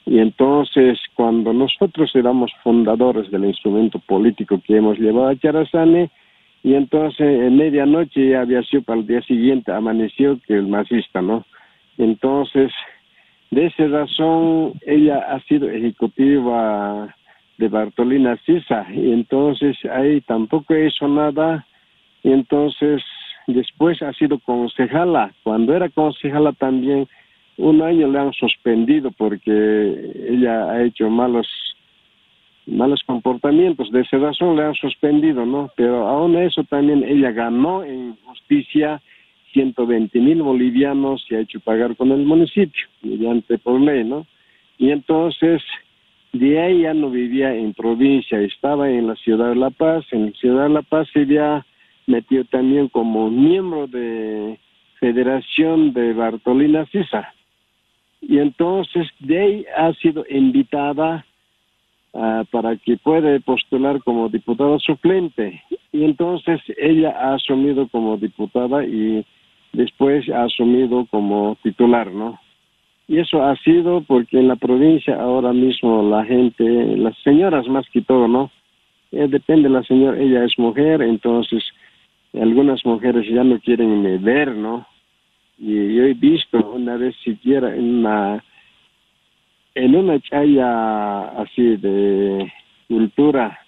Y 0.07 0.17
entonces, 0.17 0.97
cuando 1.13 1.53
nosotros 1.53 2.09
éramos 2.15 2.51
fundadores 2.63 3.29
del 3.29 3.45
instrumento 3.45 3.99
político 3.99 4.59
que 4.65 4.77
hemos 4.77 4.97
llevado 4.97 5.27
a 5.27 5.35
Charazane, 5.37 6.09
y 6.63 6.73
entonces 6.73 7.27
en 7.27 7.57
medianoche 7.57 8.35
había 8.35 8.63
sido 8.63 8.81
para 8.81 9.01
el 9.01 9.05
día 9.05 9.21
siguiente, 9.21 9.71
amaneció 9.71 10.39
que 10.47 10.55
el 10.55 10.67
masista, 10.67 11.21
¿no? 11.21 11.45
Entonces, 11.99 12.71
de 13.51 13.65
esa 13.67 13.87
razón, 13.87 14.73
ella 14.85 15.17
ha 15.17 15.39
sido 15.41 15.69
ejecutiva 15.69 17.13
de 17.57 17.67
Bartolina 17.67 18.37
Sisa, 18.45 18.87
y 18.89 19.11
entonces 19.11 19.77
ahí 19.91 20.21
tampoco 20.21 20.75
hizo 20.77 21.09
nada, 21.09 21.67
y 22.23 22.31
entonces 22.31 23.03
después 23.47 24.01
ha 24.01 24.13
sido 24.13 24.39
concejala. 24.39 25.33
Cuando 25.43 25.75
era 25.75 25.89
concejala 25.89 26.53
también, 26.53 27.05
un 27.57 27.81
año 27.81 28.07
le 28.07 28.19
han 28.19 28.31
suspendido 28.31 29.11
porque 29.11 30.25
ella 30.29 30.71
ha 30.71 30.83
hecho 30.83 31.09
malos 31.09 31.47
malos 32.65 33.01
comportamientos. 33.03 33.91
De 33.91 34.01
esa 34.01 34.17
razón 34.19 34.55
le 34.55 34.63
han 34.63 34.75
suspendido, 34.75 35.45
¿no? 35.45 35.69
Pero 35.75 36.07
aún 36.07 36.37
eso 36.37 36.63
también 36.63 37.03
ella 37.03 37.31
ganó 37.31 37.83
en 37.83 38.15
justicia 38.23 39.01
120 39.53 40.19
mil 40.19 40.41
bolivianos 40.41 41.25
y 41.29 41.35
ha 41.35 41.39
hecho 41.39 41.59
pagar 41.59 41.95
con 41.95 42.11
el 42.11 42.25
municipio, 42.25 42.87
mediante 43.01 43.57
por 43.57 43.79
ley, 43.79 44.03
¿no? 44.03 44.25
Y 44.77 44.91
entonces, 44.91 45.61
de 46.33 46.59
ahí 46.59 46.81
ya 46.81 46.93
no 46.93 47.09
vivía 47.09 47.53
en 47.53 47.73
provincia, 47.73 48.39
estaba 48.41 48.89
en 48.89 49.07
la 49.07 49.15
ciudad 49.15 49.49
de 49.49 49.55
La 49.55 49.69
Paz. 49.69 50.05
En 50.11 50.27
la 50.27 50.31
ciudad 50.33 50.63
de 50.63 50.73
La 50.73 50.81
Paz 50.81 51.07
se 51.11 51.21
había 51.21 51.65
metido 52.07 52.43
también 52.45 52.87
como 52.87 53.29
miembro 53.29 53.87
de 53.87 54.57
Federación 54.99 55.93
de 55.93 56.13
Bartolina 56.13 56.85
Sisa. 56.87 57.33
Y 58.21 58.39
entonces 58.39 59.07
de 59.19 59.39
ahí 59.39 59.65
ha 59.77 59.93
sido 59.93 60.25
invitada 60.29 61.25
Ah, 62.13 62.43
para 62.49 62.75
que 62.75 62.97
pueda 62.97 63.39
postular 63.39 64.01
como 64.03 64.29
diputada 64.29 64.79
suplente. 64.79 65.61
Y 65.91 66.03
entonces 66.03 66.59
ella 66.77 67.11
ha 67.11 67.35
asumido 67.35 67.87
como 67.87 68.17
diputada 68.17 68.83
y 68.83 69.23
después 69.73 70.29
ha 70.29 70.43
asumido 70.43 71.05
como 71.09 71.57
titular, 71.63 72.11
¿no? 72.11 72.39
Y 73.07 73.17
eso 73.17 73.43
ha 73.43 73.55
sido 73.57 74.01
porque 74.01 74.39
en 74.39 74.47
la 74.47 74.55
provincia 74.55 75.19
ahora 75.19 75.51
mismo 75.51 76.03
la 76.03 76.23
gente, 76.25 76.63
las 76.97 77.17
señoras 77.23 77.67
más 77.67 77.89
que 77.89 78.01
todo, 78.01 78.27
¿no? 78.27 78.51
Eh, 79.11 79.27
depende 79.27 79.67
la 79.69 79.83
señora, 79.83 80.19
ella 80.19 80.43
es 80.45 80.57
mujer, 80.59 81.01
entonces 81.01 81.63
algunas 82.39 82.85
mujeres 82.85 83.27
ya 83.27 83.43
no 83.43 83.59
quieren 83.59 84.23
ver, 84.23 84.55
¿no? 84.55 84.85
Y 85.57 85.95
yo 85.95 86.03
he 86.03 86.13
visto 86.13 86.71
una 86.71 86.97
vez 86.97 87.15
siquiera 87.23 87.75
en 87.75 87.99
una 87.99 88.43
en 89.75 89.95
una 89.95 90.19
chaya 90.19 91.29
así 91.41 91.77
de 91.77 92.51
cultura 92.87 93.59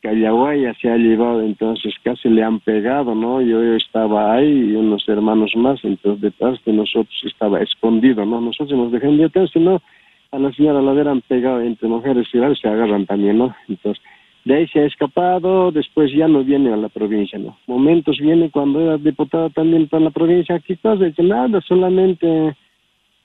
callahuaya 0.00 0.74
se 0.80 0.90
ha 0.90 0.96
llevado, 0.96 1.42
entonces 1.42 1.94
casi 2.02 2.28
le 2.28 2.42
han 2.42 2.60
pegado, 2.60 3.14
¿no? 3.14 3.40
Yo, 3.42 3.62
estaba 3.74 4.34
ahí 4.34 4.70
y 4.70 4.76
unos 4.76 5.08
hermanos 5.08 5.52
más, 5.56 5.84
entonces 5.84 6.20
detrás 6.20 6.62
de 6.64 6.72
nosotros 6.72 7.16
estaba 7.24 7.60
escondido, 7.60 8.24
¿no? 8.24 8.40
Nosotros 8.40 8.78
nos 8.78 8.92
defendíamos, 8.92 9.34
entonces 9.34 9.62
no, 9.62 9.82
a 10.30 10.38
la 10.38 10.52
señora 10.52 10.82
la 10.82 10.92
hubieran 10.92 11.20
pegado 11.22 11.60
entre 11.60 11.88
mujeres 11.88 12.28
y 12.32 12.38
se 12.56 12.68
agarran 12.68 13.06
también, 13.06 13.38
¿no? 13.38 13.54
Entonces, 13.68 14.02
de 14.44 14.54
ahí 14.54 14.68
se 14.68 14.80
ha 14.80 14.84
escapado, 14.84 15.70
después 15.72 16.12
ya 16.12 16.28
no 16.28 16.44
viene 16.44 16.72
a 16.72 16.76
la 16.76 16.88
provincia, 16.88 17.38
¿no? 17.38 17.58
Momentos 17.66 18.18
viene 18.18 18.50
cuando 18.50 18.80
era 18.80 18.96
diputado 18.96 19.50
también 19.50 19.88
para 19.88 20.04
la 20.04 20.10
provincia, 20.10 20.54
aquí 20.54 20.76
pasa 20.76 21.10
que 21.10 21.22
nada, 21.22 21.60
solamente 21.62 22.56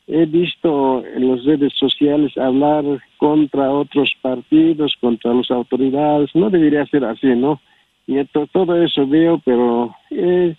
he 0.08 0.26
visto 0.26 1.04
en 1.06 1.32
las 1.32 1.44
redes 1.46 1.74
sociales 1.74 2.38
hablar 2.38 2.84
contra 3.18 3.72
otros 3.72 4.14
partidos, 4.22 4.96
contra 5.00 5.34
las 5.34 5.50
autoridades, 5.50 6.30
no 6.34 6.50
debería 6.50 6.86
ser 6.88 7.06
así, 7.06 7.28
¿no? 7.28 7.62
Y 8.06 8.24
todo 8.52 8.82
eso 8.84 9.08
veo, 9.08 9.42
pero 9.46 9.96
eh, 10.12 10.56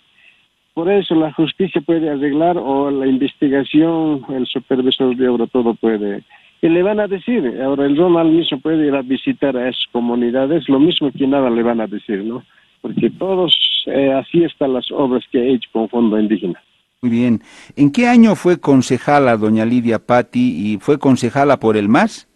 por 0.73 0.91
eso 0.91 1.13
la 1.15 1.31
justicia 1.33 1.79
puede 1.81 2.09
arreglar 2.09 2.57
o 2.57 2.89
la 2.89 3.05
investigación, 3.05 4.25
el 4.29 4.47
supervisor 4.47 5.15
de 5.15 5.29
obra, 5.29 5.47
todo 5.47 5.75
puede. 5.75 6.23
Y 6.61 6.69
le 6.69 6.81
van 6.81 6.99
a 6.99 7.07
decir, 7.07 7.61
ahora 7.63 7.85
el 7.85 7.95
Ronald 7.95 8.31
mismo 8.31 8.59
puede 8.59 8.87
ir 8.87 8.95
a 8.95 9.03
visitar 9.03 9.55
a 9.55 9.69
esas 9.69 9.85
comunidades, 9.91 10.67
lo 10.67 10.79
mismo 10.79 11.11
que 11.11 11.27
nada 11.27 11.51
le 11.51 11.61
van 11.61 11.81
a 11.81 11.87
decir, 11.87 12.23
¿no? 12.23 12.43
Porque 12.81 13.11
todos, 13.11 13.55
eh, 13.85 14.11
así 14.11 14.43
están 14.43 14.73
las 14.73 14.91
obras 14.91 15.23
que 15.31 15.39
he 15.39 15.53
hecho 15.53 15.69
con 15.71 15.87
fondo 15.87 16.19
indígena. 16.19 16.59
Muy 17.05 17.11
bien. 17.11 17.43
¿En 17.75 17.91
qué 17.91 18.07
año 18.07 18.33
fue 18.33 18.59
concejala 18.59 19.37
doña 19.37 19.63
Lidia 19.63 19.99
Patti 19.99 20.39
y 20.73 20.77
fue 20.79 20.97
concejala 20.97 21.59
por 21.59 21.77
el 21.77 21.87
MAS? 21.87 22.27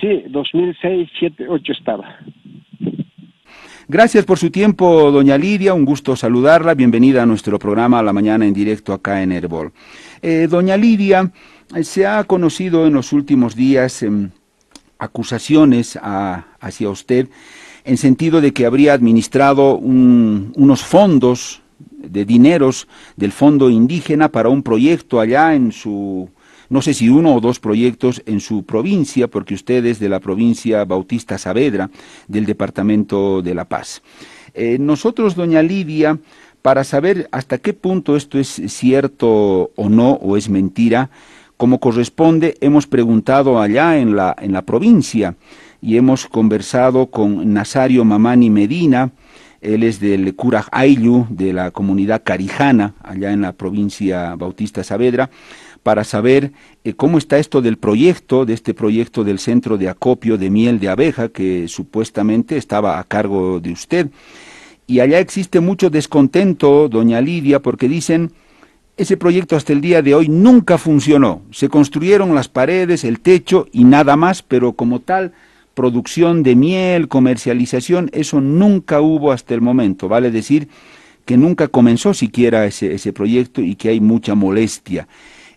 Sí, 0.00 0.22
2006, 0.28 1.10
7, 1.18 1.48
8 1.48 1.72
estaba. 1.72 2.04
Gracias 3.88 4.24
por 4.24 4.38
su 4.38 4.52
tiempo, 4.52 5.10
doña 5.10 5.36
Lidia. 5.36 5.74
Un 5.74 5.84
gusto 5.84 6.14
saludarla. 6.14 6.74
Bienvenida 6.74 7.24
a 7.24 7.26
nuestro 7.26 7.58
programa 7.58 7.98
a 7.98 8.04
la 8.04 8.12
mañana 8.12 8.46
en 8.46 8.54
directo 8.54 8.92
acá 8.92 9.24
en 9.24 9.32
Herbol. 9.32 9.72
Eh, 10.22 10.46
doña 10.48 10.76
Lidia, 10.76 11.32
se 11.82 12.06
ha 12.06 12.22
conocido 12.22 12.86
en 12.86 12.94
los 12.94 13.12
últimos 13.12 13.56
días 13.56 14.04
em, 14.04 14.30
acusaciones 15.00 15.98
hacia 16.00 16.90
usted 16.90 17.28
en 17.84 17.96
sentido 17.96 18.40
de 18.40 18.52
que 18.52 18.66
habría 18.66 18.92
administrado 18.92 19.76
unos 19.78 20.84
fondos 20.84 21.63
de 22.08 22.24
dineros 22.24 22.88
del 23.16 23.32
Fondo 23.32 23.70
Indígena 23.70 24.28
para 24.30 24.48
un 24.48 24.62
proyecto 24.62 25.20
allá 25.20 25.54
en 25.54 25.72
su, 25.72 26.28
no 26.68 26.82
sé 26.82 26.94
si 26.94 27.08
uno 27.08 27.34
o 27.34 27.40
dos 27.40 27.60
proyectos 27.60 28.22
en 28.26 28.40
su 28.40 28.64
provincia, 28.64 29.28
porque 29.28 29.54
usted 29.54 29.84
es 29.86 29.98
de 29.98 30.08
la 30.08 30.20
provincia 30.20 30.84
Bautista 30.84 31.38
Saavedra, 31.38 31.90
del 32.28 32.46
Departamento 32.46 33.42
de 33.42 33.54
La 33.54 33.64
Paz. 33.64 34.02
Eh, 34.54 34.78
nosotros, 34.78 35.34
doña 35.34 35.62
Lidia, 35.62 36.18
para 36.62 36.84
saber 36.84 37.28
hasta 37.30 37.58
qué 37.58 37.74
punto 37.74 38.16
esto 38.16 38.38
es 38.38 38.62
cierto 38.68 39.70
o 39.76 39.88
no, 39.88 40.12
o 40.12 40.36
es 40.36 40.48
mentira, 40.48 41.10
como 41.56 41.78
corresponde, 41.78 42.56
hemos 42.60 42.86
preguntado 42.86 43.60
allá 43.60 43.98
en 43.98 44.16
la, 44.16 44.34
en 44.40 44.52
la 44.52 44.62
provincia 44.62 45.36
y 45.80 45.96
hemos 45.96 46.26
conversado 46.26 47.06
con 47.06 47.52
Nazario 47.52 48.04
Mamani 48.04 48.50
Medina, 48.50 49.12
él 49.64 49.82
es 49.82 49.98
del 49.98 50.34
Curaj 50.34 50.66
Ayllu, 50.70 51.26
de 51.30 51.52
la 51.52 51.70
comunidad 51.70 52.22
carijana, 52.22 52.94
allá 53.02 53.32
en 53.32 53.40
la 53.40 53.52
provincia 53.52 54.36
Bautista 54.36 54.84
Saavedra, 54.84 55.30
para 55.82 56.04
saber 56.04 56.52
eh, 56.84 56.94
cómo 56.94 57.18
está 57.18 57.38
esto 57.38 57.62
del 57.62 57.78
proyecto, 57.78 58.44
de 58.44 58.54
este 58.54 58.74
proyecto 58.74 59.24
del 59.24 59.38
centro 59.38 59.76
de 59.76 59.88
acopio 59.88 60.38
de 60.38 60.50
miel 60.50 60.78
de 60.80 60.88
abeja, 60.88 61.28
que 61.28 61.66
supuestamente 61.68 62.56
estaba 62.56 62.98
a 62.98 63.04
cargo 63.04 63.60
de 63.60 63.72
usted. 63.72 64.08
Y 64.86 65.00
allá 65.00 65.18
existe 65.18 65.60
mucho 65.60 65.90
descontento, 65.90 66.88
doña 66.88 67.20
Lidia, 67.20 67.60
porque 67.60 67.88
dicen, 67.88 68.32
ese 68.96 69.16
proyecto 69.16 69.56
hasta 69.56 69.72
el 69.72 69.80
día 69.80 70.02
de 70.02 70.14
hoy 70.14 70.28
nunca 70.28 70.78
funcionó. 70.78 71.42
Se 71.50 71.68
construyeron 71.68 72.34
las 72.34 72.48
paredes, 72.48 73.04
el 73.04 73.20
techo 73.20 73.66
y 73.72 73.84
nada 73.84 74.16
más, 74.16 74.42
pero 74.42 74.74
como 74.74 75.00
tal 75.00 75.32
producción 75.74 76.42
de 76.42 76.56
miel, 76.56 77.08
comercialización, 77.08 78.10
eso 78.12 78.40
nunca 78.40 79.00
hubo 79.00 79.32
hasta 79.32 79.54
el 79.54 79.60
momento, 79.60 80.08
vale 80.08 80.30
decir 80.30 80.68
que 81.24 81.36
nunca 81.36 81.68
comenzó 81.68 82.14
siquiera 82.14 82.66
ese, 82.66 83.12
proyecto 83.12 83.60
y 83.60 83.76
que 83.76 83.88
hay 83.88 84.00
mucha 84.00 84.34
molestia. 84.34 85.08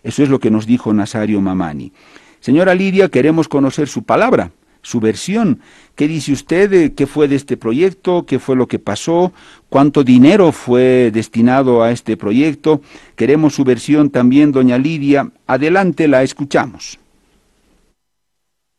Eso 0.02 0.22
es 0.22 0.28
lo 0.28 0.38
que 0.38 0.50
nos 0.50 0.66
dijo 0.66 0.92
Nazario 0.92 1.40
Mamani. 1.40 1.92
Señora 2.40 2.74
Lidia, 2.74 3.08
queremos 3.08 3.48
conocer 3.48 3.88
su 3.88 4.02
palabra, 4.04 4.52
su 4.80 5.00
versión. 5.00 5.60
¿Qué 5.94 6.08
dice 6.08 6.32
usted? 6.32 6.94
¿Qué 6.94 7.06
fue 7.06 7.28
de 7.28 7.36
este 7.36 7.56
proyecto? 7.56 8.24
¿Qué 8.24 8.38
fue 8.38 8.56
lo 8.56 8.66
que 8.66 8.78
pasó? 8.78 9.32
¿Cuánto 9.68 10.04
dinero 10.04 10.52
fue 10.52 11.10
destinado 11.12 11.82
a 11.82 11.90
este 11.90 12.16
proyecto? 12.16 12.80
Queremos 13.16 13.54
su 13.54 13.64
versión 13.64 14.10
también, 14.10 14.52
doña 14.52 14.78
Lidia. 14.78 15.30
Adelante, 15.46 16.08
la 16.08 16.22
escuchamos. 16.22 16.98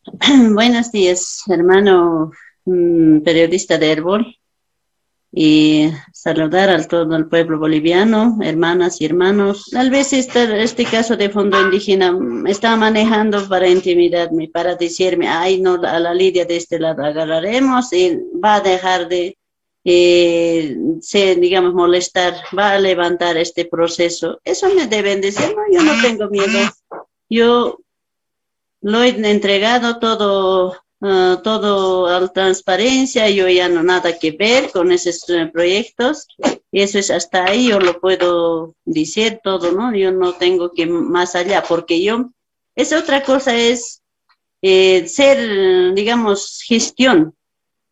Buenos 0.54 0.90
días, 0.92 1.42
hermano 1.46 2.32
mm, 2.64 3.20
periodista 3.20 3.76
de 3.76 3.92
Herbol, 3.92 4.34
y 5.30 5.90
saludar 6.12 6.70
a 6.70 6.82
todo 6.88 7.14
el 7.16 7.28
pueblo 7.28 7.58
boliviano, 7.58 8.38
hermanas 8.40 8.98
y 9.00 9.04
hermanos. 9.04 9.68
Tal 9.70 9.90
vez 9.90 10.14
este, 10.14 10.62
este 10.62 10.86
caso 10.86 11.18
de 11.18 11.28
fondo 11.28 11.60
indígena 11.60 12.18
está 12.46 12.74
manejando 12.76 13.46
para 13.46 13.68
intimidarme, 13.68 14.48
para 14.48 14.74
decirme, 14.74 15.28
ay, 15.28 15.60
no, 15.60 15.74
a 15.74 16.00
la 16.00 16.14
Lidia 16.14 16.46
de 16.46 16.56
este 16.56 16.78
lado 16.78 17.04
agarraremos 17.04 17.92
y 17.92 18.18
va 18.42 18.54
a 18.56 18.60
dejar 18.60 19.06
de 19.06 19.36
eh, 19.84 20.76
se, 21.02 21.36
digamos, 21.36 21.74
molestar, 21.74 22.34
va 22.58 22.72
a 22.72 22.78
levantar 22.78 23.36
este 23.36 23.66
proceso. 23.66 24.40
Eso 24.44 24.74
me 24.74 24.86
deben 24.86 25.20
decir, 25.20 25.54
no, 25.54 25.62
yo 25.70 25.82
no 25.82 25.92
tengo 26.02 26.28
miedo. 26.28 26.58
Yo 27.28 27.78
lo 28.80 29.02
he 29.02 29.08
entregado 29.08 29.98
todo, 29.98 30.76
uh, 31.00 31.36
todo 31.42 32.06
a 32.06 32.28
transparencia, 32.32 33.28
yo 33.28 33.48
ya 33.48 33.68
no 33.68 33.82
nada 33.82 34.18
que 34.18 34.32
ver 34.32 34.70
con 34.70 34.92
esos 34.92 35.28
uh, 35.28 35.50
proyectos. 35.52 36.26
Eso 36.72 36.98
es 36.98 37.10
hasta 37.10 37.44
ahí, 37.44 37.68
yo 37.68 37.80
lo 37.80 38.00
puedo 38.00 38.74
decir 38.84 39.40
todo, 39.42 39.72
¿no? 39.72 39.94
Yo 39.94 40.12
no 40.12 40.34
tengo 40.34 40.72
que 40.72 40.86
más 40.86 41.34
allá, 41.34 41.62
porque 41.66 42.02
yo, 42.02 42.30
esa 42.74 42.98
otra 42.98 43.22
cosa 43.22 43.56
es 43.56 44.02
eh, 44.62 45.06
ser, 45.08 45.94
digamos, 45.94 46.62
gestión. 46.66 47.34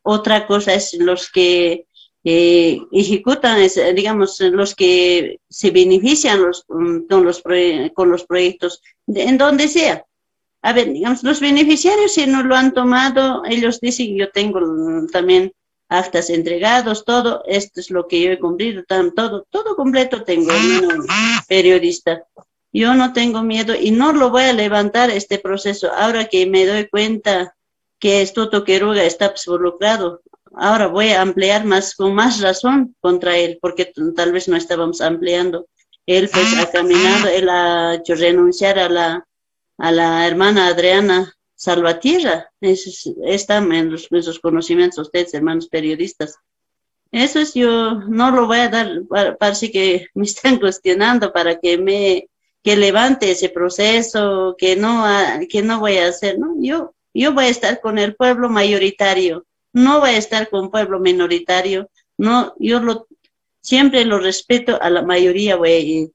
Otra 0.03 0.46
cosa 0.46 0.72
es 0.74 0.94
los 0.94 1.31
que 1.31 1.87
eh, 2.24 2.81
ejecutan, 2.92 3.61
digamos, 3.94 4.40
los 4.40 4.74
que 4.74 5.40
se 5.48 5.70
benefician 5.70 6.42
los, 6.42 6.64
mm, 6.68 7.07
con, 7.09 7.24
los 7.24 7.42
con 7.94 8.11
los 8.11 8.24
proyectos, 8.24 8.81
en 9.07 9.37
donde 9.37 9.68
sea. 9.68 10.05
A 10.62 10.72
ver, 10.72 10.92
digamos, 10.92 11.22
los 11.22 11.40
beneficiarios 11.40 12.14
si 12.14 12.26
no 12.26 12.42
lo 12.42 12.56
han 12.56 12.74
tomado, 12.74 13.42
ellos 13.44 13.80
dicen, 13.80 14.16
yo 14.16 14.30
tengo 14.30 14.60
también 15.12 15.52
actas 15.88 16.30
entregados, 16.30 17.04
todo, 17.04 17.42
esto 17.46 17.80
es 17.80 17.90
lo 17.90 18.06
que 18.08 18.20
yo 18.20 18.30
he 18.32 18.38
cumplido, 18.38 18.82
todo, 19.14 19.46
todo 19.50 19.76
completo 19.76 20.22
tengo, 20.24 20.52
periodista. 21.48 22.24
Yo 22.72 22.94
no 22.94 23.12
tengo 23.12 23.42
miedo 23.42 23.74
y 23.74 23.90
no 23.90 24.12
lo 24.12 24.30
voy 24.30 24.42
a 24.42 24.52
levantar 24.52 25.10
este 25.10 25.38
proceso. 25.38 25.90
Ahora 25.92 26.26
que 26.26 26.44
me 26.46 26.66
doy 26.66 26.88
cuenta 26.88 27.54
que 27.98 28.20
Estuto 28.20 28.64
Queruga 28.64 29.04
está 29.04 29.32
involucrado, 29.46 30.20
ahora 30.54 30.88
voy 30.88 31.10
a 31.10 31.22
ampliar 31.22 31.64
más, 31.64 31.94
con 31.94 32.14
más 32.14 32.40
razón 32.40 32.94
contra 33.00 33.38
él, 33.38 33.58
porque 33.60 33.90
tal 34.14 34.32
vez 34.32 34.48
no 34.48 34.56
estábamos 34.56 35.00
ampliando. 35.00 35.66
Él 36.06 36.28
pues 36.32 36.56
ha 36.58 36.70
caminado, 36.70 37.28
él 37.28 37.48
ha 37.48 37.94
hecho 37.94 38.14
renunciar 38.14 38.78
a 38.78 38.88
la, 38.88 39.27
a 39.78 39.92
la 39.92 40.26
hermana 40.26 40.66
Adriana 40.66 41.34
Salvatierra. 41.54 42.50
Es, 42.60 43.10
está 43.24 43.58
en, 43.58 43.90
los, 43.90 44.08
sus 44.10 44.40
conocimientos 44.40 44.98
ustedes, 44.98 45.34
hermanos 45.34 45.68
periodistas. 45.68 46.36
Eso 47.10 47.40
es 47.40 47.54
yo, 47.54 47.94
no 47.94 48.30
lo 48.30 48.46
voy 48.46 48.58
a 48.58 48.68
dar, 48.68 49.02
parece 49.38 49.70
que 49.70 50.08
me 50.14 50.24
están 50.24 50.58
cuestionando 50.58 51.32
para 51.32 51.58
que 51.58 51.78
me, 51.78 52.28
que 52.62 52.76
levante 52.76 53.30
ese 53.30 53.48
proceso, 53.48 54.54
que 54.58 54.76
no, 54.76 55.04
que 55.48 55.62
no 55.62 55.80
voy 55.80 55.96
a 55.96 56.08
hacer, 56.08 56.38
¿no? 56.38 56.54
Yo, 56.60 56.94
yo 57.14 57.32
voy 57.32 57.46
a 57.46 57.48
estar 57.48 57.80
con 57.80 57.98
el 57.98 58.14
pueblo 58.14 58.50
mayoritario, 58.50 59.46
no 59.72 60.00
voy 60.00 60.10
a 60.10 60.18
estar 60.18 60.50
con 60.50 60.70
pueblo 60.70 61.00
minoritario, 61.00 61.90
no, 62.18 62.54
yo 62.58 62.80
lo, 62.80 63.06
siempre 63.60 64.04
lo 64.04 64.18
respeto 64.18 64.80
a 64.80 64.90
la 64.90 65.02
mayoría, 65.02 65.56
voy 65.56 66.10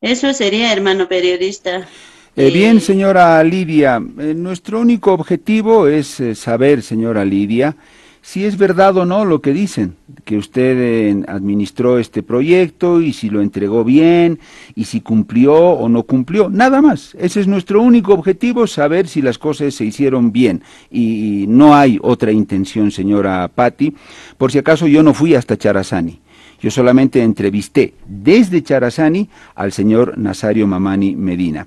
Eso 0.00 0.32
sería, 0.34 0.72
hermano 0.72 1.08
periodista. 1.08 1.88
Eh, 2.36 2.50
bien, 2.52 2.76
eh, 2.76 2.80
señora 2.80 3.42
Lidia, 3.42 4.00
eh, 4.18 4.34
nuestro 4.36 4.80
único 4.80 5.12
objetivo 5.12 5.88
es 5.88 6.22
saber, 6.34 6.80
señora 6.82 7.24
Lidia, 7.24 7.74
si 8.22 8.44
es 8.44 8.56
verdad 8.56 8.96
o 8.98 9.04
no 9.04 9.24
lo 9.24 9.40
que 9.40 9.52
dicen, 9.52 9.96
que 10.24 10.36
usted 10.36 11.24
administró 11.26 11.98
este 11.98 12.22
proyecto 12.22 13.00
y 13.00 13.14
si 13.14 13.30
lo 13.30 13.40
entregó 13.40 13.82
bien 13.82 14.38
y 14.76 14.84
si 14.84 15.00
cumplió 15.00 15.54
o 15.54 15.88
no 15.88 16.04
cumplió, 16.04 16.48
nada 16.48 16.80
más. 16.80 17.16
Ese 17.18 17.40
es 17.40 17.48
nuestro 17.48 17.82
único 17.82 18.12
objetivo, 18.12 18.68
saber 18.68 19.08
si 19.08 19.22
las 19.22 19.38
cosas 19.38 19.74
se 19.74 19.84
hicieron 19.84 20.30
bien 20.30 20.62
y 20.90 21.46
no 21.48 21.74
hay 21.74 21.98
otra 22.00 22.30
intención, 22.30 22.92
señora 22.92 23.48
Patti. 23.48 23.94
Por 24.38 24.52
si 24.52 24.58
acaso 24.58 24.86
yo 24.86 25.02
no 25.02 25.14
fui 25.14 25.34
hasta 25.34 25.56
Charazani. 25.56 26.20
Yo 26.60 26.70
solamente 26.70 27.22
entrevisté 27.22 27.94
desde 28.06 28.62
Charazani 28.62 29.28
al 29.54 29.72
señor 29.72 30.18
Nazario 30.18 30.66
Mamani 30.66 31.16
Medina. 31.16 31.66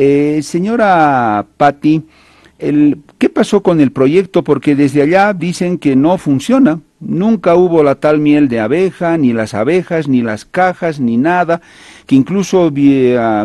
Eh, 0.00 0.42
señora 0.44 1.44
Patti, 1.56 2.04
¿Qué 2.58 3.28
pasó 3.28 3.62
con 3.62 3.80
el 3.80 3.92
proyecto? 3.92 4.42
Porque 4.42 4.74
desde 4.74 5.02
allá 5.02 5.32
dicen 5.32 5.78
que 5.78 5.94
no 5.94 6.18
funciona. 6.18 6.80
Nunca 6.98 7.54
hubo 7.54 7.84
la 7.84 7.94
tal 7.94 8.18
miel 8.18 8.48
de 8.48 8.58
abeja, 8.58 9.16
ni 9.16 9.32
las 9.32 9.54
abejas, 9.54 10.08
ni 10.08 10.22
las 10.22 10.44
cajas, 10.44 10.98
ni 10.98 11.16
nada. 11.16 11.60
Que 12.06 12.16
incluso 12.16 12.72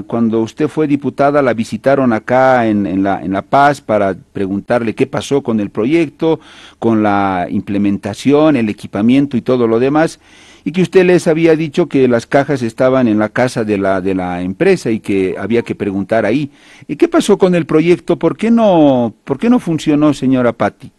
cuando 0.08 0.42
usted 0.42 0.68
fue 0.68 0.88
diputada 0.88 1.44
la 1.44 1.54
visitaron 1.54 2.12
acá 2.12 2.66
en, 2.66 3.04
la, 3.04 3.22
en 3.22 3.34
La 3.34 3.44
Paz 3.44 3.82
para 3.82 4.16
preguntarle 4.16 4.96
qué 4.96 5.06
pasó 5.06 5.44
con 5.44 5.60
el 5.60 5.70
proyecto, 5.70 6.40
con 6.80 7.04
la 7.04 7.46
implementación, 7.50 8.56
el 8.56 8.70
equipamiento 8.70 9.38
y 9.38 9.42
todo 9.42 9.68
lo 9.68 9.80
demás 9.80 10.20
y 10.66 10.72
que 10.72 10.82
usted 10.82 11.06
les 11.06 11.28
había 11.28 11.56
dicho 11.56 11.88
que 11.88 12.08
las 12.08 12.26
cajas 12.26 12.62
estaban 12.62 13.08
en 13.08 13.20
la 13.20 13.30
casa 13.30 13.64
de 13.64 13.78
la, 13.78 14.00
de 14.02 14.16
la 14.16 14.42
empresa 14.42 14.90
y 14.90 15.00
que 15.00 15.36
había 15.38 15.62
que 15.62 15.76
preguntar 15.76 16.26
ahí. 16.26 16.52
¿Y 16.88 16.96
qué 16.96 17.08
pasó 17.08 17.38
con 17.38 17.54
el 17.56 17.66
proyecto? 17.66 18.18
¿Por 18.18 18.38
qué 18.38 18.50
no, 18.50 19.14
por 19.26 19.38
qué 19.38 19.50
no 19.50 19.60
funcionó, 19.60 20.14
señora 20.14 20.54
Patti? 20.54 20.92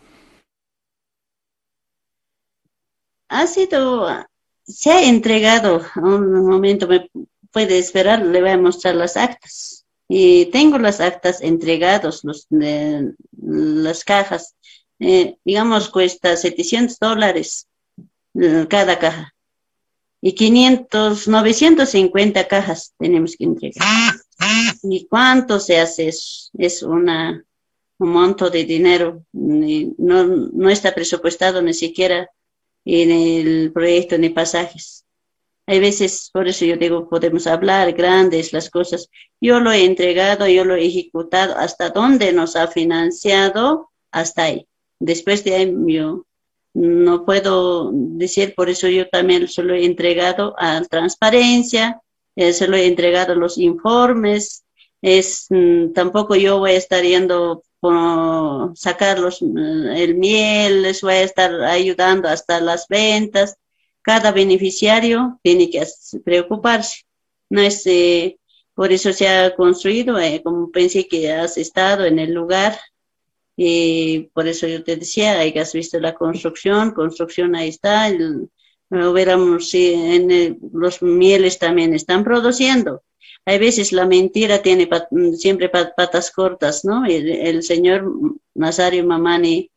Ha 3.28 3.46
sido, 3.46 4.06
se 4.64 4.90
ha 4.90 5.02
entregado, 5.02 5.82
un 5.96 6.46
momento 6.46 6.86
me 6.86 7.08
puede 7.50 7.78
esperar, 7.78 8.24
le 8.24 8.40
voy 8.40 8.50
a 8.50 8.58
mostrar 8.58 8.94
las 8.94 9.16
actas. 9.16 9.86
Y 10.06 10.46
tengo 10.46 10.78
las 10.78 11.00
actas 11.00 11.40
entregadas, 11.40 12.20
los, 12.22 12.46
de, 12.50 13.14
las 13.40 14.04
cajas. 14.04 14.54
Eh, 14.98 15.38
digamos, 15.44 15.88
cuesta 15.88 16.36
700 16.36 16.98
dólares 16.98 17.66
eh, 18.34 18.66
cada 18.68 18.98
caja 18.98 19.33
y 20.26 20.32
500, 20.32 21.28
950 21.28 22.48
cajas 22.48 22.94
tenemos 22.98 23.36
que 23.36 23.44
entregar. 23.44 23.84
¿Y 24.82 25.04
cuánto 25.04 25.60
se 25.60 25.78
hace 25.78 26.08
eso? 26.08 26.48
Es 26.56 26.82
una, 26.82 27.44
un 27.98 28.08
monto 28.08 28.48
de 28.48 28.64
dinero. 28.64 29.22
No, 29.32 30.24
no 30.24 30.70
está 30.70 30.94
presupuestado 30.94 31.60
ni 31.60 31.74
siquiera 31.74 32.30
en 32.86 33.10
el 33.10 33.70
proyecto 33.70 34.16
ni 34.16 34.30
pasajes. 34.30 35.04
Hay 35.66 35.78
veces, 35.78 36.30
por 36.32 36.48
eso 36.48 36.64
yo 36.64 36.78
digo, 36.78 37.06
podemos 37.10 37.46
hablar 37.46 37.92
grandes 37.92 38.54
las 38.54 38.70
cosas. 38.70 39.10
Yo 39.42 39.60
lo 39.60 39.72
he 39.72 39.84
entregado, 39.84 40.48
yo 40.48 40.64
lo 40.64 40.74
he 40.74 40.86
ejecutado. 40.86 41.54
Hasta 41.58 41.90
dónde 41.90 42.32
nos 42.32 42.56
ha 42.56 42.68
financiado, 42.68 43.90
hasta 44.10 44.44
ahí. 44.44 44.66
Después 44.98 45.44
de 45.44 45.54
ahí, 45.54 45.74
yo 45.88 46.24
no 46.74 47.24
puedo 47.24 47.90
decir, 47.92 48.54
por 48.54 48.68
eso 48.68 48.88
yo 48.88 49.08
también 49.08 49.48
se 49.48 49.62
lo 49.62 49.74
he 49.74 49.84
entregado 49.84 50.54
a 50.58 50.82
transparencia, 50.82 52.00
eh, 52.36 52.52
se 52.52 52.66
lo 52.68 52.76
he 52.76 52.86
entregado 52.86 53.34
los 53.36 53.58
informes, 53.58 54.64
es, 55.00 55.46
mm, 55.50 55.92
tampoco 55.92 56.34
yo 56.34 56.58
voy 56.58 56.72
a 56.72 56.76
estar 56.76 57.02
yendo 57.02 57.62
a 57.82 58.72
sacar 58.74 59.18
los, 59.18 59.42
mm, 59.42 59.88
el 59.90 60.14
miel, 60.16 60.82
les 60.82 61.02
voy 61.02 61.14
a 61.14 61.22
estar 61.22 61.52
ayudando 61.62 62.28
hasta 62.28 62.60
las 62.60 62.88
ventas. 62.88 63.56
Cada 64.02 64.32
beneficiario 64.32 65.38
tiene 65.42 65.70
que 65.70 65.86
preocuparse. 66.24 67.02
No 67.50 67.60
es, 67.60 67.86
eh, 67.86 68.38
por 68.74 68.92
eso 68.92 69.12
se 69.12 69.28
ha 69.28 69.54
construido, 69.54 70.18
eh, 70.18 70.42
como 70.42 70.70
pensé 70.70 71.06
que 71.06 71.32
has 71.32 71.58
estado 71.58 72.04
en 72.06 72.18
el 72.18 72.32
lugar, 72.32 72.78
y 73.56 74.30
por 74.32 74.48
eso 74.48 74.66
yo 74.66 74.82
te 74.82 74.96
decía, 74.96 75.40
que 75.52 75.60
has 75.60 75.72
visto 75.72 76.00
la 76.00 76.14
construcción, 76.14 76.92
construcción 76.92 77.54
ahí 77.54 77.68
está, 77.68 78.08
el, 78.08 78.48
hubiéramos, 78.90 79.72
en 79.74 80.58
los 80.72 81.02
mieles 81.02 81.58
también 81.58 81.94
están 81.94 82.24
produciendo. 82.24 83.02
Hay 83.46 83.58
veces 83.58 83.92
la 83.92 84.06
mentira 84.06 84.62
tiene 84.62 84.88
siempre 85.36 85.68
patas 85.68 86.30
cortas, 86.30 86.84
¿no? 86.84 87.04
El, 87.04 87.28
el, 87.28 87.62
señor 87.62 88.10
Nazario 88.54 89.04
Mamani 89.04 89.70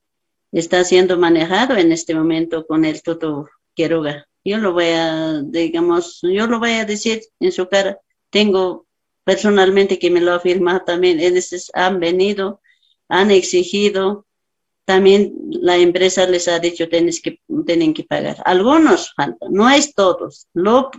está 0.51 0.83
siendo 0.85 1.17
manejado 1.17 1.75
en 1.75 1.91
este 1.91 2.15
momento 2.15 2.65
con 2.65 2.85
el 2.85 3.01
Toto 3.03 3.49
Quiroga. 3.73 4.25
Yo 4.45 4.57
lo 4.57 4.71
voy 4.71 4.85
a, 4.85 5.41
digamos, 5.43 6.19
yo 6.21 6.47
lo 6.47 6.59
voy 6.59 6.71
a 6.71 6.85
decir 6.85 7.21
en 7.41 7.51
su 7.51 7.67
cara. 7.67 7.99
Tengo 8.29 8.87
personalmente 9.25 9.99
que 9.99 10.09
me 10.09 10.21
lo 10.21 10.31
ha 10.31 10.35
afirmado 10.35 10.83
también. 10.85 11.19
Ellos 11.19 11.69
han 11.73 11.99
venido 11.99 12.61
han 13.09 13.31
exigido, 13.31 14.25
también 14.85 15.33
la 15.49 15.77
empresa 15.77 16.25
les 16.27 16.47
ha 16.47 16.59
dicho 16.59 16.87
tienes 16.87 17.21
que, 17.21 17.41
tienen 17.65 17.93
que 17.93 18.03
pagar. 18.03 18.37
Algunos 18.45 19.13
faltan, 19.13 19.51
no 19.51 19.69
es 19.69 19.93
todos. 19.93 20.47
Lo, 20.53 20.91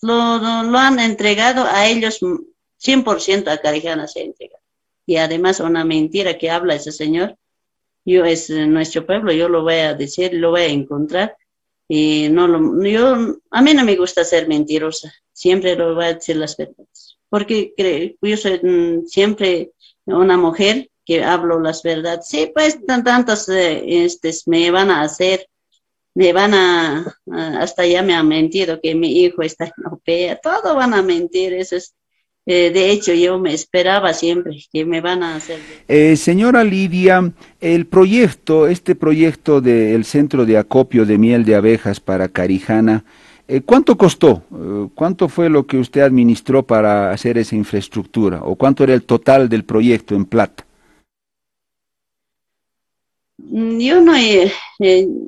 lo, 0.00 0.62
lo 0.64 0.78
han 0.78 0.98
entregado 0.98 1.64
a 1.64 1.86
ellos 1.86 2.20
100% 2.20 3.48
a 3.48 3.58
Carijana 3.58 4.08
se 4.08 4.22
entrega. 4.22 4.58
Y 5.06 5.16
además 5.16 5.60
una 5.60 5.84
mentira 5.84 6.36
que 6.36 6.50
habla 6.50 6.74
ese 6.74 6.92
señor, 6.92 7.36
yo 8.04 8.24
es 8.24 8.50
nuestro 8.50 9.06
pueblo, 9.06 9.32
yo 9.32 9.48
lo 9.48 9.62
voy 9.62 9.74
a 9.74 9.94
decir, 9.94 10.34
lo 10.34 10.50
voy 10.50 10.62
a 10.62 10.66
encontrar. 10.66 11.36
Y 11.88 12.28
no 12.30 12.48
lo, 12.48 12.82
yo, 12.84 13.36
a 13.50 13.62
mí 13.62 13.74
no 13.74 13.84
me 13.84 13.96
gusta 13.96 14.24
ser 14.24 14.48
mentirosa, 14.48 15.12
siempre 15.32 15.76
lo 15.76 15.94
voy 15.94 16.06
a 16.06 16.14
decir 16.14 16.36
las 16.36 16.56
verdades. 16.56 17.18
Porque 17.28 17.72
creo, 17.76 18.12
yo 18.20 18.36
soy 18.36 18.60
mm, 18.62 19.06
siempre 19.06 19.72
una 20.06 20.36
mujer 20.36 20.90
que 21.04 21.24
hablo 21.24 21.60
las 21.60 21.82
verdades. 21.82 22.28
Sí, 22.28 22.50
pues 22.54 22.78
tantos 22.86 23.48
eh, 23.48 24.04
este, 24.04 24.32
me 24.46 24.70
van 24.70 24.90
a 24.90 25.02
hacer 25.02 25.46
me 26.14 26.32
van 26.32 26.54
a, 26.54 27.14
hasta 27.58 27.86
ya 27.86 28.02
me 28.02 28.14
han 28.14 28.28
mentido 28.28 28.80
que 28.82 28.94
mi 28.94 29.22
hijo 29.22 29.42
está 29.42 29.66
en 29.66 29.86
OPEA, 29.90 30.36
todo 30.36 30.74
van 30.74 30.94
a 30.94 31.02
mentir, 31.02 31.54
eso 31.54 31.76
es, 31.76 31.94
eh, 32.44 32.70
de 32.70 32.90
hecho 32.90 33.14
yo 33.14 33.38
me 33.38 33.54
esperaba 33.54 34.12
siempre 34.12 34.58
que 34.72 34.84
me 34.84 35.00
van 35.00 35.22
a 35.22 35.36
hacer. 35.36 35.58
Eh, 35.88 36.16
señora 36.16 36.64
Lidia, 36.64 37.32
el 37.60 37.86
proyecto, 37.86 38.66
este 38.66 38.94
proyecto 38.94 39.60
del 39.60 40.04
Centro 40.04 40.44
de 40.44 40.58
Acopio 40.58 41.06
de 41.06 41.18
Miel 41.18 41.44
de 41.44 41.54
Abejas 41.54 42.00
para 42.00 42.28
Carijana, 42.28 43.04
eh, 43.48 43.60
¿Cuánto 43.60 43.98
costó? 43.98 44.44
¿Cuánto 44.94 45.28
fue 45.28 45.50
lo 45.50 45.66
que 45.66 45.76
usted 45.76 46.02
administró 46.02 46.62
para 46.62 47.10
hacer 47.10 47.36
esa 47.36 47.56
infraestructura? 47.56 48.40
¿O 48.44 48.54
cuánto 48.54 48.84
era 48.84 48.94
el 48.94 49.02
total 49.02 49.48
del 49.48 49.64
proyecto 49.64 50.14
en 50.14 50.24
plata? 50.24 50.64
Yo 53.38 54.00
no, 54.00 54.14
eh, 54.16 54.52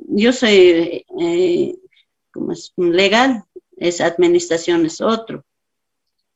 yo 0.07 0.31
soy 0.31 1.05
eh, 1.19 1.75
como 2.31 2.51
es 2.51 2.73
legal, 2.77 3.43
es 3.77 4.01
administración 4.01 4.85
es 4.85 5.01
otro. 5.01 5.43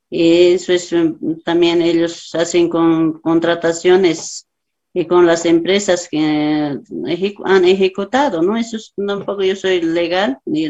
Eso 0.09 0.73
es 0.73 0.91
mm, 0.91 1.41
también 1.43 1.81
ellos 1.81 2.33
hacen 2.33 2.69
con 2.69 3.19
contrataciones 3.19 4.47
y 4.93 5.05
con 5.05 5.27
las 5.27 5.45
empresas 5.45 6.07
que 6.09 6.19
han 6.19 7.65
ejecutado, 7.65 8.41
¿no? 8.41 8.57
Eso 8.57 8.77
es, 8.77 8.93
tampoco 8.95 9.43
yo 9.43 9.55
soy 9.55 9.81
legal, 9.81 10.39
y 10.45 10.67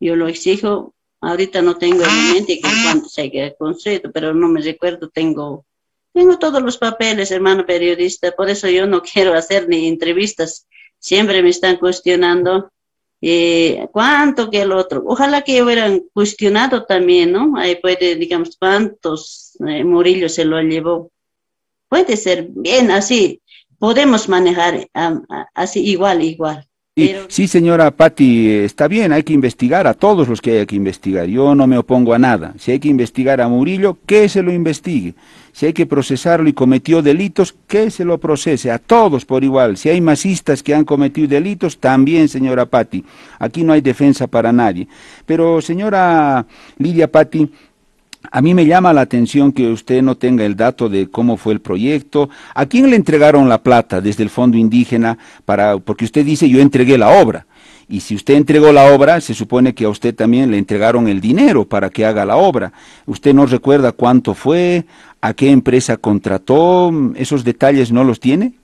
yo 0.00 0.16
lo 0.16 0.26
exijo. 0.26 0.94
Ahorita 1.20 1.62
no 1.62 1.76
tengo 1.76 2.02
en 2.02 2.34
mente 2.34 2.58
que 2.60 2.68
cuánto 2.82 3.08
se 3.08 3.30
que 3.30 3.54
concedo, 3.58 4.10
pero 4.10 4.34
no 4.34 4.48
me 4.48 4.62
recuerdo, 4.62 5.10
tengo 5.10 5.66
tengo 6.12 6.38
todos 6.38 6.62
los 6.62 6.78
papeles, 6.78 7.30
hermano 7.30 7.66
periodista, 7.66 8.32
por 8.32 8.50
eso 8.50 8.68
yo 8.68 8.86
no 8.86 9.02
quiero 9.12 9.34
hacer 9.34 9.68
ni 9.68 9.88
entrevistas. 9.88 10.66
Siempre 10.98 11.42
me 11.42 11.50
están 11.50 11.76
cuestionando 11.76 12.70
eh, 13.22 13.88
cuánto 13.92 14.50
que 14.50 14.62
el 14.62 14.72
otro. 14.72 15.02
Ojalá 15.06 15.42
que 15.42 15.62
hubieran 15.62 16.02
cuestionado 16.12 16.84
también, 16.84 17.32
¿no? 17.32 17.56
Ahí 17.56 17.76
puede, 17.76 18.16
digamos, 18.16 18.56
cuántos 18.58 19.56
eh, 19.66 19.84
Murillo 19.84 20.28
se 20.28 20.44
lo 20.44 20.60
llevó. 20.60 21.10
Puede 21.88 22.16
ser 22.16 22.48
bien 22.50 22.90
así. 22.90 23.40
Podemos 23.78 24.28
manejar 24.28 24.88
así 25.54 25.80
igual, 25.80 26.22
igual. 26.22 26.69
Sí, 27.28 27.46
señora 27.46 27.90
Patti, 27.90 28.50
está 28.50 28.88
bien, 28.88 29.12
hay 29.12 29.22
que 29.22 29.32
investigar 29.32 29.86
a 29.86 29.94
todos 29.94 30.28
los 30.28 30.40
que 30.40 30.52
haya 30.52 30.66
que 30.66 30.76
investigar. 30.76 31.26
Yo 31.26 31.54
no 31.54 31.66
me 31.66 31.78
opongo 31.78 32.14
a 32.14 32.18
nada. 32.18 32.54
Si 32.58 32.72
hay 32.72 32.78
que 32.78 32.88
investigar 32.88 33.40
a 33.40 33.48
Murillo, 33.48 33.98
que 34.06 34.28
se 34.28 34.42
lo 34.42 34.52
investigue. 34.52 35.14
Si 35.52 35.66
hay 35.66 35.72
que 35.72 35.86
procesarlo 35.86 36.48
y 36.48 36.52
cometió 36.52 37.02
delitos, 37.02 37.54
que 37.66 37.90
se 37.90 38.04
lo 38.04 38.18
procese. 38.18 38.70
A 38.70 38.78
todos 38.78 39.24
por 39.24 39.42
igual. 39.42 39.76
Si 39.76 39.88
hay 39.88 40.00
masistas 40.00 40.62
que 40.62 40.74
han 40.74 40.84
cometido 40.84 41.28
delitos, 41.28 41.78
también, 41.78 42.28
señora 42.28 42.66
Patti. 42.66 43.04
Aquí 43.38 43.64
no 43.64 43.72
hay 43.72 43.80
defensa 43.80 44.26
para 44.26 44.52
nadie. 44.52 44.86
Pero, 45.26 45.60
señora 45.60 46.46
Lidia 46.78 47.10
Patti, 47.10 47.50
a 48.30 48.42
mí 48.42 48.54
me 48.54 48.66
llama 48.66 48.92
la 48.92 49.00
atención 49.00 49.52
que 49.52 49.68
usted 49.68 50.02
no 50.02 50.16
tenga 50.16 50.44
el 50.44 50.56
dato 50.56 50.88
de 50.88 51.08
cómo 51.10 51.36
fue 51.36 51.52
el 51.52 51.60
proyecto. 51.60 52.28
¿A 52.54 52.66
quién 52.66 52.90
le 52.90 52.96
entregaron 52.96 53.48
la 53.48 53.62
plata 53.62 54.00
desde 54.00 54.22
el 54.22 54.30
Fondo 54.30 54.56
Indígena? 54.56 55.18
Para, 55.44 55.78
porque 55.78 56.04
usted 56.04 56.24
dice 56.24 56.48
yo 56.48 56.60
entregué 56.60 56.98
la 56.98 57.20
obra. 57.20 57.46
Y 57.88 58.00
si 58.00 58.14
usted 58.14 58.34
entregó 58.34 58.72
la 58.72 58.94
obra, 58.94 59.20
se 59.20 59.34
supone 59.34 59.74
que 59.74 59.84
a 59.84 59.88
usted 59.88 60.14
también 60.14 60.50
le 60.50 60.58
entregaron 60.58 61.08
el 61.08 61.20
dinero 61.20 61.68
para 61.68 61.90
que 61.90 62.04
haga 62.06 62.24
la 62.24 62.36
obra. 62.36 62.72
¿Usted 63.06 63.34
no 63.34 63.46
recuerda 63.46 63.90
cuánto 63.90 64.34
fue? 64.34 64.84
¿A 65.20 65.34
qué 65.34 65.50
empresa 65.50 65.96
contrató? 65.96 66.92
¿Esos 67.16 67.42
detalles 67.42 67.90
no 67.90 68.04
los 68.04 68.20
tiene? 68.20 68.54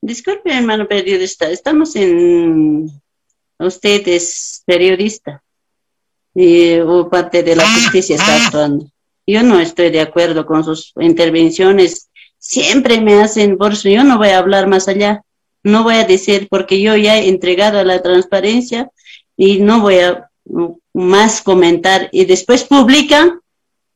Disculpe, 0.00 0.56
hermano 0.56 0.86
periodista, 0.86 1.50
estamos 1.50 1.96
en... 1.96 2.88
Usted 3.58 4.08
es 4.08 4.62
periodista 4.64 5.42
y, 6.36 6.78
o 6.80 7.08
parte 7.08 7.42
de 7.42 7.56
la 7.56 7.66
justicia 7.66 8.16
está 8.16 8.44
actuando. 8.44 8.86
Yo 9.26 9.42
no 9.42 9.58
estoy 9.58 9.90
de 9.90 10.02
acuerdo 10.02 10.44
con 10.44 10.62
sus 10.62 10.92
intervenciones. 11.00 12.10
Siempre 12.38 13.00
me 13.00 13.22
hacen, 13.22 13.56
por 13.56 13.72
eso 13.72 13.88
yo 13.88 14.04
no 14.04 14.18
voy 14.18 14.28
a 14.28 14.38
hablar 14.38 14.68
más 14.68 14.86
allá. 14.86 15.22
No 15.62 15.82
voy 15.82 15.94
a 15.94 16.04
decir, 16.04 16.46
porque 16.48 16.80
yo 16.80 16.94
ya 16.94 17.16
he 17.16 17.28
entregado 17.28 17.78
a 17.78 17.84
la 17.84 18.02
transparencia 18.02 18.90
y 19.36 19.60
no 19.60 19.80
voy 19.80 19.98
a 19.98 20.28
más 20.92 21.40
comentar. 21.40 22.10
Y 22.12 22.26
después 22.26 22.64
publican 22.64 23.40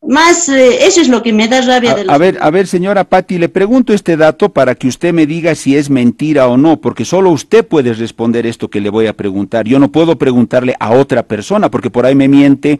más, 0.01 0.49
eh, 0.49 0.85
eso 0.85 0.99
es 0.99 1.07
lo 1.07 1.21
que 1.21 1.31
me 1.31 1.47
da 1.47 1.61
rabia. 1.61 1.95
A, 2.07 2.15
a 2.15 2.17
ver, 2.17 2.37
a 2.41 2.49
ver, 2.49 2.67
señora 2.67 3.03
Patti, 3.03 3.37
le 3.37 3.49
pregunto 3.49 3.93
este 3.93 4.17
dato 4.17 4.49
para 4.49 4.75
que 4.75 4.87
usted 4.87 5.13
me 5.13 5.27
diga 5.27 5.53
si 5.53 5.75
es 5.75 5.89
mentira 5.89 6.47
o 6.47 6.57
no, 6.57 6.81
porque 6.81 7.05
solo 7.05 7.29
usted 7.29 7.65
puede 7.65 7.93
responder 7.93 8.45
esto 8.45 8.69
que 8.69 8.81
le 8.81 8.89
voy 8.89 9.07
a 9.07 9.13
preguntar. 9.13 9.67
Yo 9.67 9.79
no 9.79 9.91
puedo 9.91 10.17
preguntarle 10.17 10.75
a 10.79 10.91
otra 10.91 11.23
persona, 11.23 11.69
porque 11.69 11.91
por 11.91 12.05
ahí 12.05 12.15
me 12.15 12.27
miente. 12.27 12.79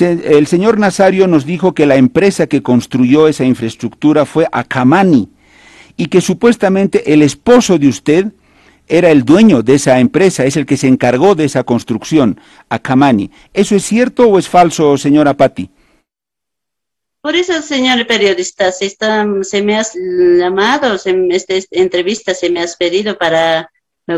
el 0.00 0.46
señor 0.46 0.78
Nazario 0.78 1.26
nos 1.28 1.44
dijo 1.44 1.74
que 1.74 1.86
la 1.86 1.96
empresa 1.96 2.46
que 2.46 2.62
construyó 2.62 3.28
esa 3.28 3.44
infraestructura 3.44 4.24
fue 4.24 4.46
Akamani 4.50 5.28
y 5.98 6.06
que 6.06 6.20
supuestamente 6.20 7.12
el 7.12 7.22
esposo 7.22 7.78
de 7.78 7.88
usted 7.88 8.26
era 8.86 9.10
el 9.10 9.24
dueño 9.24 9.62
de 9.62 9.74
esa 9.74 10.00
empresa, 10.00 10.46
es 10.46 10.56
el 10.56 10.64
que 10.64 10.78
se 10.78 10.88
encargó 10.88 11.34
de 11.34 11.44
esa 11.44 11.64
construcción, 11.64 12.40
Akamani. 12.70 13.30
¿Eso 13.52 13.76
es 13.76 13.84
cierto 13.84 14.26
o 14.28 14.38
es 14.38 14.48
falso, 14.48 14.96
señora 14.96 15.34
Patti? 15.34 15.68
Por 17.28 17.36
eso, 17.36 17.60
señor 17.60 18.06
periodista, 18.06 18.72
se, 18.72 18.86
está, 18.86 19.26
se 19.42 19.60
me 19.60 19.76
has 19.76 19.94
llamado, 19.94 20.96
en 21.04 21.30
esta 21.30 21.52
entrevista 21.72 22.32
se 22.32 22.48
me 22.48 22.60
has 22.60 22.74
pedido 22.74 23.18
para, 23.18 23.70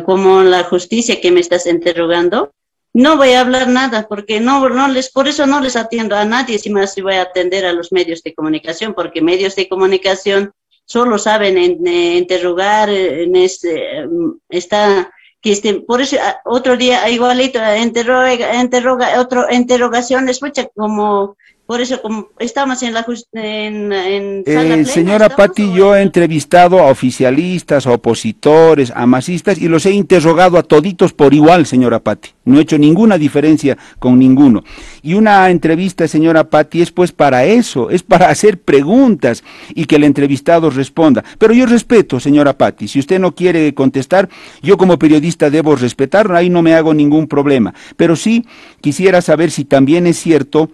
como 0.06 0.44
la 0.44 0.62
justicia 0.62 1.20
que 1.20 1.32
me 1.32 1.40
estás 1.40 1.66
interrogando, 1.66 2.52
no 2.94 3.16
voy 3.16 3.30
a 3.32 3.40
hablar 3.40 3.66
nada, 3.66 4.06
porque 4.06 4.38
no, 4.38 4.68
no 4.68 4.86
les, 4.86 5.10
por 5.10 5.26
eso 5.26 5.44
no 5.44 5.60
les 5.60 5.74
atiendo 5.74 6.14
a 6.14 6.24
nadie, 6.24 6.60
si 6.60 6.70
más 6.70 6.94
voy 7.02 7.14
a 7.14 7.22
atender 7.22 7.66
a 7.66 7.72
los 7.72 7.90
medios 7.90 8.22
de 8.22 8.32
comunicación, 8.32 8.94
porque 8.94 9.20
medios 9.20 9.56
de 9.56 9.68
comunicación 9.68 10.52
solo 10.84 11.18
saben 11.18 11.58
interrogar, 11.58 12.90
en 12.90 13.34
este, 13.34 14.06
está, 14.48 15.12
que 15.40 15.50
este, 15.50 15.80
por 15.80 16.00
eso 16.00 16.16
ah, 16.22 16.40
otro 16.44 16.76
día 16.76 17.10
igualito, 17.10 17.58
interroga, 17.76 18.54
interroga, 18.54 19.20
otro 19.20 19.46
interrogación, 19.50 20.28
escucha 20.28 20.68
como 20.76 21.36
por 21.70 21.80
eso, 21.80 22.02
como 22.02 22.30
estamos 22.40 22.82
en 22.82 22.94
la 22.94 23.06
en, 23.32 23.92
en 23.92 24.42
eh, 24.44 24.84
Señora 24.84 25.28
Patti, 25.28 25.72
yo 25.72 25.94
he 25.94 26.02
entrevistado 26.02 26.80
a 26.80 26.90
oficialistas, 26.90 27.86
a 27.86 27.92
opositores, 27.92 28.92
a 28.92 29.06
masistas 29.06 29.56
y 29.56 29.68
los 29.68 29.86
he 29.86 29.92
interrogado 29.92 30.58
a 30.58 30.64
toditos 30.64 31.12
por 31.12 31.32
igual, 31.32 31.66
señora 31.66 32.00
Patti. 32.00 32.30
No 32.44 32.58
he 32.58 32.62
hecho 32.62 32.76
ninguna 32.76 33.18
diferencia 33.18 33.78
con 34.00 34.18
ninguno. 34.18 34.64
Y 35.00 35.14
una 35.14 35.48
entrevista, 35.48 36.08
señora 36.08 36.50
Patti, 36.50 36.82
es 36.82 36.90
pues 36.90 37.12
para 37.12 37.44
eso, 37.44 37.88
es 37.90 38.02
para 38.02 38.30
hacer 38.30 38.58
preguntas 38.58 39.44
y 39.72 39.84
que 39.84 39.94
el 39.94 40.02
entrevistado 40.02 40.70
responda. 40.70 41.22
Pero 41.38 41.54
yo 41.54 41.66
respeto, 41.66 42.18
señora 42.18 42.58
Patti, 42.58 42.88
si 42.88 42.98
usted 42.98 43.20
no 43.20 43.36
quiere 43.36 43.72
contestar, 43.74 44.28
yo 44.60 44.76
como 44.76 44.98
periodista 44.98 45.50
debo 45.50 45.76
respetarlo, 45.76 46.36
ahí 46.36 46.50
no 46.50 46.62
me 46.62 46.74
hago 46.74 46.92
ningún 46.94 47.28
problema. 47.28 47.72
Pero 47.96 48.16
sí 48.16 48.44
quisiera 48.80 49.20
saber 49.20 49.52
si 49.52 49.64
también 49.64 50.08
es 50.08 50.18
cierto 50.18 50.68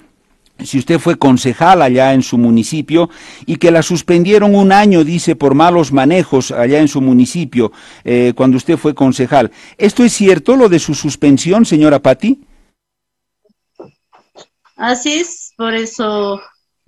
si 0.65 0.79
usted 0.79 0.99
fue 0.99 1.19
concejal 1.19 1.83
allá 1.83 2.15
en 2.15 2.23
su 2.23 2.39
municipio 2.39 3.11
y 3.45 3.57
que 3.57 3.71
la 3.71 3.83
suspendieron 3.83 4.55
un 4.55 4.73
año, 4.73 5.05
dice, 5.05 5.37
por 5.37 5.55
malos 5.55 5.93
manejos 5.93 6.51
allá 6.51 6.81
en 6.81 6.89
su 6.89 7.01
municipio, 7.01 7.73
eh, 8.05 8.33
cuando 8.35 8.57
usted 8.57 8.77
fue 8.77 8.95
concejal. 8.95 9.51
¿Esto 9.77 10.03
es 10.03 10.13
cierto, 10.13 10.57
lo 10.57 10.69
de 10.69 10.79
su 10.79 10.95
suspensión, 10.95 11.65
señora 11.65 12.01
Patti? 12.01 12.41
Así 14.77 15.21
es, 15.21 15.53
por 15.57 15.75
eso 15.75 16.41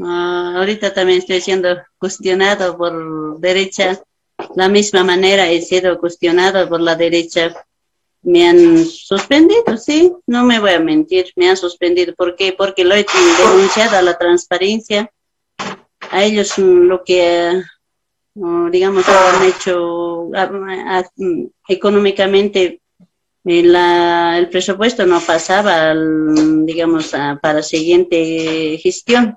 ah, 0.03 0.55
ahorita 0.57 0.93
también 0.93 1.21
estoy 1.21 1.41
siendo 1.41 1.69
cuestionado 1.99 2.77
por 2.77 3.41
derecha, 3.41 4.01
la 4.55 4.69
misma 4.69 5.05
manera 5.05 5.49
he 5.49 5.63
sido 5.63 5.99
cuestionado 5.99 6.69
por 6.69 6.81
la 6.81 6.95
derecha 6.97 7.55
me 8.23 8.49
han 8.49 8.85
suspendido, 8.85 9.77
sí, 9.77 10.13
no 10.27 10.45
me 10.45 10.59
voy 10.59 10.73
a 10.73 10.81
mentir, 10.81 11.33
me 11.37 11.49
han 11.49 11.57
suspendido. 11.57 12.15
¿Por 12.15 12.37
qué? 12.37 12.53
Porque 12.53 12.85
lo 12.85 12.95
he 12.95 13.07
denunciado 13.39 13.97
a 13.97 14.03
la 14.03 14.19
transparencia. 14.19 15.11
A 16.11 16.25
ellos 16.25 16.59
mm, 16.59 16.87
lo 16.89 17.05
que, 17.05 17.63
mm, 18.35 18.71
digamos, 18.71 19.09
han 19.09 19.45
hecho 19.45 20.31
mm, 21.17 21.45
económicamente, 21.69 22.81
eh, 23.45 24.39
el 24.39 24.49
presupuesto 24.51 25.07
no 25.07 25.21
pasaba, 25.21 25.95
digamos, 26.65 27.13
para 27.41 27.63
siguiente 27.63 28.79
gestión. 28.83 29.37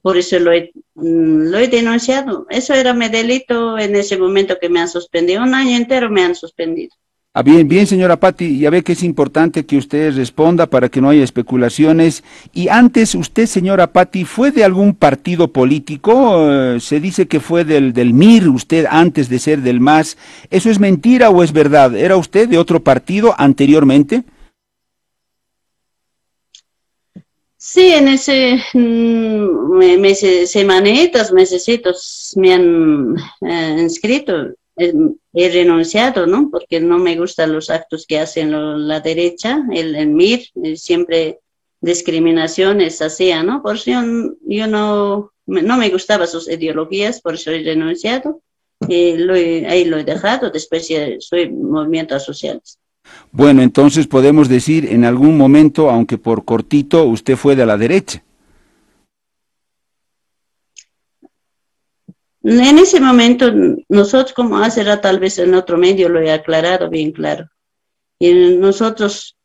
Por 0.00 0.16
eso 0.16 0.38
lo 0.38 0.52
he, 0.52 0.72
lo 0.94 1.58
he 1.58 1.68
denunciado. 1.68 2.46
Eso 2.48 2.74
era 2.74 2.94
mi 2.94 3.08
delito 3.08 3.78
en 3.78 3.94
ese 3.94 4.16
momento 4.16 4.58
que 4.60 4.68
me 4.68 4.80
han 4.80 4.88
suspendido. 4.88 5.42
Un 5.42 5.54
año 5.54 5.76
entero 5.76 6.08
me 6.10 6.24
han 6.24 6.34
suspendido. 6.34 6.96
Ah, 7.34 7.42
bien, 7.42 7.66
bien, 7.66 7.86
señora 7.86 8.20
Patti, 8.20 8.58
ya 8.58 8.68
ve 8.68 8.82
que 8.82 8.92
es 8.92 9.02
importante 9.02 9.64
que 9.64 9.78
usted 9.78 10.14
responda 10.14 10.66
para 10.66 10.90
que 10.90 11.00
no 11.00 11.08
haya 11.08 11.24
especulaciones. 11.24 12.24
Y 12.52 12.68
antes, 12.68 13.14
usted, 13.14 13.46
señora 13.46 13.86
Patti, 13.86 14.26
¿fue 14.26 14.50
de 14.50 14.64
algún 14.64 14.94
partido 14.94 15.48
político? 15.50 16.12
Eh, 16.50 16.78
se 16.80 17.00
dice 17.00 17.28
que 17.28 17.40
fue 17.40 17.64
del, 17.64 17.94
del 17.94 18.12
MIR, 18.12 18.50
usted 18.50 18.84
antes 18.90 19.30
de 19.30 19.38
ser 19.38 19.62
del 19.62 19.80
MAS. 19.80 20.18
¿Eso 20.50 20.68
es 20.68 20.78
mentira 20.78 21.30
o 21.30 21.42
es 21.42 21.54
verdad? 21.54 21.96
¿Era 21.96 22.18
usted 22.18 22.50
de 22.50 22.58
otro 22.58 22.84
partido 22.84 23.34
anteriormente? 23.38 24.24
Sí, 27.56 27.92
en 27.92 28.08
ese 28.08 28.62
mm, 28.74 29.78
meses, 30.00 30.50
semanitas, 30.50 31.32
mesecitos 31.32 32.34
me 32.36 32.52
han 32.52 33.16
eh, 33.40 33.76
inscrito 33.80 34.52
he 34.76 35.48
renunciado, 35.50 36.26
¿no? 36.26 36.48
Porque 36.50 36.80
no 36.80 36.98
me 36.98 37.16
gustan 37.16 37.52
los 37.52 37.70
actos 37.70 38.06
que 38.06 38.18
hacen 38.18 38.52
la 38.88 39.00
derecha, 39.00 39.62
el, 39.72 40.06
MIR, 40.08 40.40
eh, 40.62 40.76
siempre 40.76 41.40
discriminaciones 41.80 43.02
hacía, 43.02 43.42
¿no? 43.42 43.62
Por 43.62 43.76
eso 43.76 43.90
yo, 43.90 44.66
no, 44.66 45.32
no 45.46 45.76
me 45.76 45.90
gustaban 45.90 46.28
sus 46.28 46.48
ideologías, 46.48 47.20
por 47.20 47.34
eso 47.34 47.50
he 47.50 47.62
renunciado. 47.62 48.40
Y 48.88 49.16
lo 49.16 49.34
ahí 49.34 49.84
lo 49.84 49.98
he 49.98 50.04
dejado, 50.04 50.50
después 50.50 50.88
soy 51.20 51.50
movimientos 51.50 52.24
sociales. 52.24 52.78
Bueno, 53.30 53.62
entonces 53.62 54.06
podemos 54.06 54.48
decir 54.48 54.86
en 54.86 55.04
algún 55.04 55.36
momento, 55.36 55.90
aunque 55.90 56.18
por 56.18 56.44
cortito, 56.44 57.04
usted 57.04 57.36
fue 57.36 57.54
de 57.54 57.66
la 57.66 57.76
derecha. 57.76 58.22
En 62.44 62.78
ese 62.78 63.00
momento, 63.00 63.52
nosotros, 63.88 64.32
como 64.32 64.58
hace 64.58 64.84
tal 64.96 65.20
vez 65.20 65.38
en 65.38 65.54
otro 65.54 65.78
medio 65.78 66.08
lo 66.08 66.20
he 66.20 66.32
aclarado 66.32 66.90
bien 66.90 67.12
claro, 67.12 67.48
y 68.18 68.32
nosotros 68.56 69.36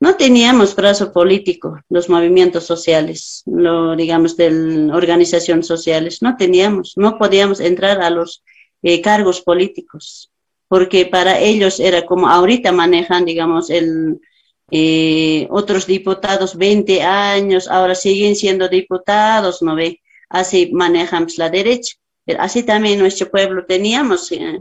no 0.00 0.16
teníamos 0.16 0.76
brazo 0.76 1.12
político, 1.12 1.80
los 1.88 2.08
movimientos 2.08 2.64
sociales, 2.64 3.42
lo, 3.46 3.96
digamos, 3.96 4.36
de 4.36 4.90
organizaciones 4.92 5.66
sociales, 5.66 6.22
no 6.22 6.36
teníamos, 6.36 6.94
no 6.96 7.18
podíamos 7.18 7.58
entrar 7.60 8.00
a 8.02 8.10
los 8.10 8.44
eh, 8.82 9.00
cargos 9.00 9.40
políticos, 9.40 10.30
porque 10.68 11.06
para 11.06 11.40
ellos 11.40 11.80
era 11.80 12.04
como 12.04 12.28
ahorita 12.28 12.70
manejan, 12.70 13.24
digamos, 13.24 13.70
el, 13.70 14.20
eh, 14.70 15.46
otros 15.50 15.86
diputados 15.86 16.56
20 16.56 17.02
años, 17.02 17.68
ahora 17.68 17.94
siguen 17.94 18.36
siendo 18.36 18.68
diputados, 18.68 19.62
¿no 19.62 19.74
ve? 19.74 20.00
Así 20.28 20.70
manejan 20.72 21.26
la 21.36 21.50
derecha. 21.50 21.94
Así 22.38 22.62
también 22.62 22.98
nuestro 22.98 23.30
pueblo 23.30 23.66
teníamos 23.66 24.32
eh, 24.32 24.60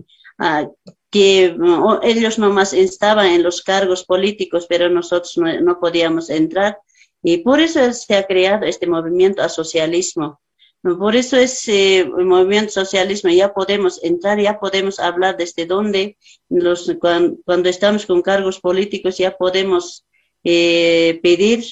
que 1.09 1.55
ellos 2.03 2.39
nomás 2.39 2.74
estaban 2.74 3.28
en 3.28 3.43
los 3.43 3.61
cargos 3.61 4.03
políticos, 4.03 4.66
pero 4.68 4.89
nosotros 4.89 5.38
no, 5.38 5.80
podíamos 5.80 6.30
entrar. 6.30 6.78
Y 7.22 7.38
por 7.38 7.61
eso 7.61 7.93
se 7.93 8.16
ha 8.16 8.26
creado 8.26 8.66
este 8.66 8.88
movimiento 8.88 9.41
a 9.41 9.47
socialismo. 9.47 10.41
Por 10.82 11.16
eso 11.16 11.38
ese 11.38 11.99
eh, 11.99 12.05
movimiento 12.05 12.72
socialismo 12.72 13.30
ya 13.30 13.53
podemos 13.53 14.03
entrar, 14.03 14.38
ya 14.41 14.59
podemos 14.59 14.99
hablar 14.99 15.38
desde 15.38 15.66
dónde, 15.66 16.18
los, 16.49 16.93
cuando, 16.99 17.70
estamos 17.70 18.05
con 18.05 18.22
cargos 18.22 18.59
políticos, 18.59 19.18
ya 19.18 19.38
podemos 19.38 20.05
eh, 20.43 21.22
pedir 21.24 21.64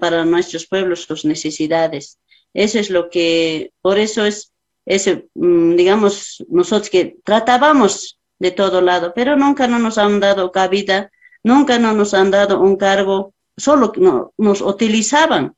para 0.00 0.24
nuestros 0.24 0.66
pueblos 0.66 1.02
sus 1.02 1.24
necesidades. 1.24 2.18
Eso 2.52 2.80
es 2.80 2.90
lo 2.90 3.10
que, 3.10 3.72
por 3.80 3.98
eso 3.98 4.24
es 4.24 4.53
ese, 4.86 5.28
mm, 5.34 5.76
digamos, 5.76 6.44
nosotros 6.48 6.90
que 6.90 7.16
tratábamos 7.24 8.18
de 8.38 8.50
todo 8.50 8.80
lado, 8.80 9.12
pero 9.14 9.36
nunca 9.36 9.66
no 9.66 9.78
nos 9.78 9.98
han 9.98 10.20
dado 10.20 10.52
cabida, 10.52 11.10
nunca 11.42 11.78
no 11.78 11.92
nos 11.92 12.14
han 12.14 12.30
dado 12.30 12.60
un 12.60 12.76
cargo, 12.76 13.32
solo 13.56 13.92
no, 13.96 14.32
nos 14.36 14.60
utilizaban. 14.60 15.54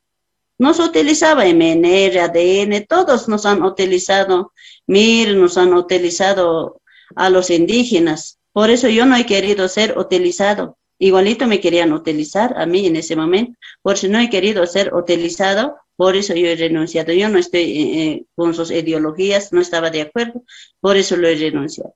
Nos 0.59 0.79
utilizaba 0.79 1.45
MNR, 1.47 2.19
ADN, 2.21 2.87
todos 2.87 3.29
nos 3.29 3.45
han 3.45 3.63
utilizado, 3.63 4.53
MIR, 4.87 5.37
nos 5.37 5.59
han 5.59 5.75
utilizado 5.75 6.81
a 7.15 7.29
los 7.29 7.51
indígenas. 7.51 8.39
Por 8.53 8.71
eso 8.71 8.89
yo 8.89 9.05
no 9.05 9.17
he 9.17 9.27
querido 9.27 9.69
ser 9.69 9.99
utilizado. 9.99 10.79
Igualito 10.99 11.47
me 11.47 11.61
querían 11.61 11.93
utilizar 11.93 12.59
a 12.59 12.65
mí 12.65 12.87
en 12.87 12.97
ese 12.97 13.17
momento, 13.17 13.59
por 13.83 13.95
eso 13.97 14.09
no 14.09 14.19
he 14.19 14.31
querido 14.31 14.67
ser 14.67 14.95
utilizado 14.95 15.77
por 15.97 16.17
eso 16.17 16.35
yo 16.35 16.49
he 16.49 16.57
renunciado. 16.57 17.13
Yo 17.13 17.29
no 17.29 17.39
estoy 17.39 17.61
eh, 17.61 18.03
eh, 18.03 18.25
con 18.35 18.55
sus 18.55 18.71
ideologías, 18.71 19.53
no 19.53 19.61
estaba 19.61 19.91
de 19.91 20.03
acuerdo, 20.03 20.43
por 20.81 20.97
eso 20.97 21.17
lo 21.17 21.29
he 21.29 21.37
renunciado. 21.37 21.95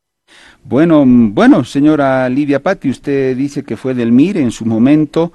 Bueno, 0.62 1.04
bueno, 1.06 1.64
señora 1.64 2.28
Lidia 2.28 2.62
Patti, 2.62 2.90
usted 2.90 3.36
dice 3.36 3.64
que 3.64 3.76
fue 3.76 3.94
del 3.94 4.12
MIR 4.12 4.38
en 4.38 4.50
su 4.50 4.64
momento 4.64 5.32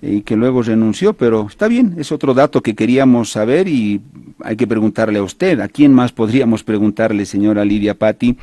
y 0.00 0.22
que 0.22 0.36
luego 0.36 0.62
renunció, 0.62 1.12
pero 1.12 1.46
está 1.48 1.66
bien, 1.66 1.96
es 1.98 2.12
otro 2.12 2.32
dato 2.32 2.62
que 2.62 2.74
queríamos 2.74 3.30
saber 3.30 3.66
y 3.66 4.00
hay 4.42 4.56
que 4.56 4.66
preguntarle 4.66 5.18
a 5.18 5.22
usted. 5.22 5.60
¿A 5.60 5.68
quién 5.68 5.92
más 5.92 6.12
podríamos 6.12 6.62
preguntarle, 6.62 7.26
señora 7.26 7.64
Lidia 7.64 7.94
Patti? 7.94 8.36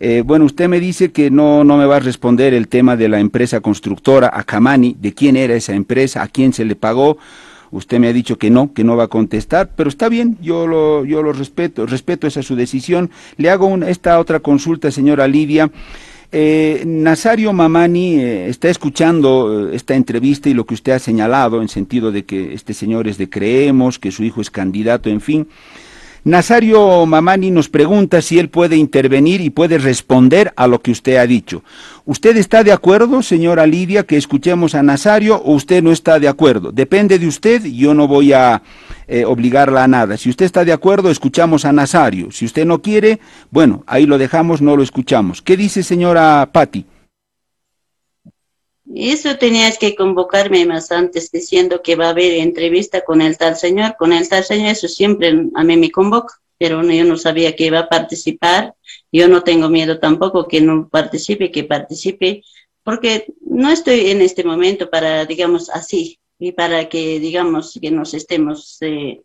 Eh, 0.00 0.22
bueno, 0.24 0.46
usted 0.46 0.68
me 0.68 0.80
dice 0.80 1.12
que 1.12 1.30
no, 1.30 1.62
no 1.64 1.76
me 1.76 1.86
va 1.86 1.96
a 1.96 2.00
responder 2.00 2.54
el 2.54 2.68
tema 2.68 2.96
de 2.96 3.08
la 3.08 3.20
empresa 3.20 3.60
constructora 3.60 4.30
Akamani, 4.32 4.96
de 4.98 5.12
quién 5.12 5.36
era 5.36 5.54
esa 5.54 5.74
empresa, 5.74 6.22
a 6.22 6.28
quién 6.28 6.52
se 6.52 6.64
le 6.64 6.74
pagó. 6.74 7.18
Usted 7.74 7.98
me 7.98 8.06
ha 8.06 8.12
dicho 8.12 8.38
que 8.38 8.50
no, 8.50 8.72
que 8.72 8.84
no 8.84 8.96
va 8.96 9.04
a 9.04 9.08
contestar, 9.08 9.70
pero 9.74 9.88
está 9.88 10.08
bien, 10.08 10.38
yo 10.40 10.68
lo, 10.68 11.04
yo 11.04 11.24
lo 11.24 11.32
respeto, 11.32 11.86
respeto 11.86 12.28
esa 12.28 12.42
su 12.44 12.54
decisión. 12.54 13.10
Le 13.36 13.50
hago 13.50 13.74
esta 13.84 14.20
otra 14.20 14.38
consulta, 14.38 14.92
señora 14.92 15.26
Lidia. 15.26 15.70
Eh, 16.30 16.84
Nazario 16.86 17.52
Mamani 17.52 18.20
eh, 18.20 18.48
está 18.48 18.68
escuchando 18.68 19.70
eh, 19.70 19.76
esta 19.76 19.94
entrevista 19.94 20.48
y 20.48 20.54
lo 20.54 20.66
que 20.66 20.74
usted 20.74 20.92
ha 20.92 20.98
señalado 20.98 21.62
en 21.62 21.68
sentido 21.68 22.12
de 22.12 22.24
que 22.24 22.54
este 22.54 22.74
señor 22.74 23.08
es 23.08 23.18
de 23.18 23.28
Creemos, 23.28 23.98
que 23.98 24.12
su 24.12 24.22
hijo 24.22 24.40
es 24.40 24.50
candidato, 24.50 25.10
en 25.10 25.20
fin. 25.20 25.48
Nazario 26.24 27.04
Mamani 27.04 27.50
nos 27.50 27.68
pregunta 27.68 28.22
si 28.22 28.38
él 28.38 28.48
puede 28.48 28.76
intervenir 28.76 29.42
y 29.42 29.50
puede 29.50 29.76
responder 29.76 30.54
a 30.56 30.66
lo 30.66 30.80
que 30.80 30.90
usted 30.90 31.16
ha 31.16 31.26
dicho. 31.26 31.62
¿Usted 32.06 32.38
está 32.38 32.64
de 32.64 32.72
acuerdo, 32.72 33.22
señora 33.22 33.66
Lidia, 33.66 34.04
que 34.04 34.16
escuchemos 34.16 34.74
a 34.74 34.82
Nazario 34.82 35.36
o 35.36 35.52
usted 35.52 35.82
no 35.82 35.92
está 35.92 36.18
de 36.18 36.28
acuerdo? 36.28 36.72
Depende 36.72 37.18
de 37.18 37.26
usted, 37.26 37.62
yo 37.66 37.92
no 37.92 38.08
voy 38.08 38.32
a 38.32 38.62
eh, 39.06 39.26
obligarla 39.26 39.84
a 39.84 39.88
nada. 39.88 40.16
Si 40.16 40.30
usted 40.30 40.46
está 40.46 40.64
de 40.64 40.72
acuerdo, 40.72 41.10
escuchamos 41.10 41.66
a 41.66 41.74
Nazario. 41.74 42.30
Si 42.30 42.46
usted 42.46 42.64
no 42.64 42.80
quiere, 42.80 43.20
bueno, 43.50 43.84
ahí 43.86 44.06
lo 44.06 44.16
dejamos, 44.16 44.62
no 44.62 44.78
lo 44.78 44.82
escuchamos. 44.82 45.42
¿Qué 45.42 45.58
dice 45.58 45.82
señora 45.82 46.48
Patti? 46.50 46.86
Eso 48.92 49.36
tenías 49.38 49.78
que 49.78 49.94
convocarme 49.94 50.66
más 50.66 50.92
antes 50.92 51.30
diciendo 51.30 51.82
que 51.82 51.96
va 51.96 52.06
a 52.06 52.10
haber 52.10 52.34
entrevista 52.34 53.02
con 53.02 53.22
el 53.22 53.38
tal 53.38 53.56
señor. 53.56 53.96
Con 53.98 54.12
el 54.12 54.28
tal 54.28 54.44
señor, 54.44 54.68
eso 54.70 54.88
siempre 54.88 55.34
a 55.54 55.64
mí 55.64 55.76
me 55.76 55.90
convoca, 55.90 56.34
pero 56.58 56.82
yo 56.82 57.04
no 57.04 57.16
sabía 57.16 57.56
que 57.56 57.66
iba 57.66 57.78
a 57.80 57.88
participar. 57.88 58.74
Yo 59.10 59.28
no 59.28 59.42
tengo 59.42 59.68
miedo 59.68 59.98
tampoco 59.98 60.46
que 60.46 60.60
no 60.60 60.88
participe, 60.88 61.50
que 61.50 61.64
participe, 61.64 62.42
porque 62.82 63.32
no 63.40 63.70
estoy 63.70 64.10
en 64.10 64.20
este 64.20 64.44
momento 64.44 64.90
para, 64.90 65.24
digamos, 65.24 65.70
así, 65.70 66.18
y 66.38 66.52
para 66.52 66.88
que, 66.88 67.18
digamos, 67.20 67.78
que 67.80 67.90
nos 67.90 68.12
estemos. 68.12 68.78
Eh, 68.80 69.22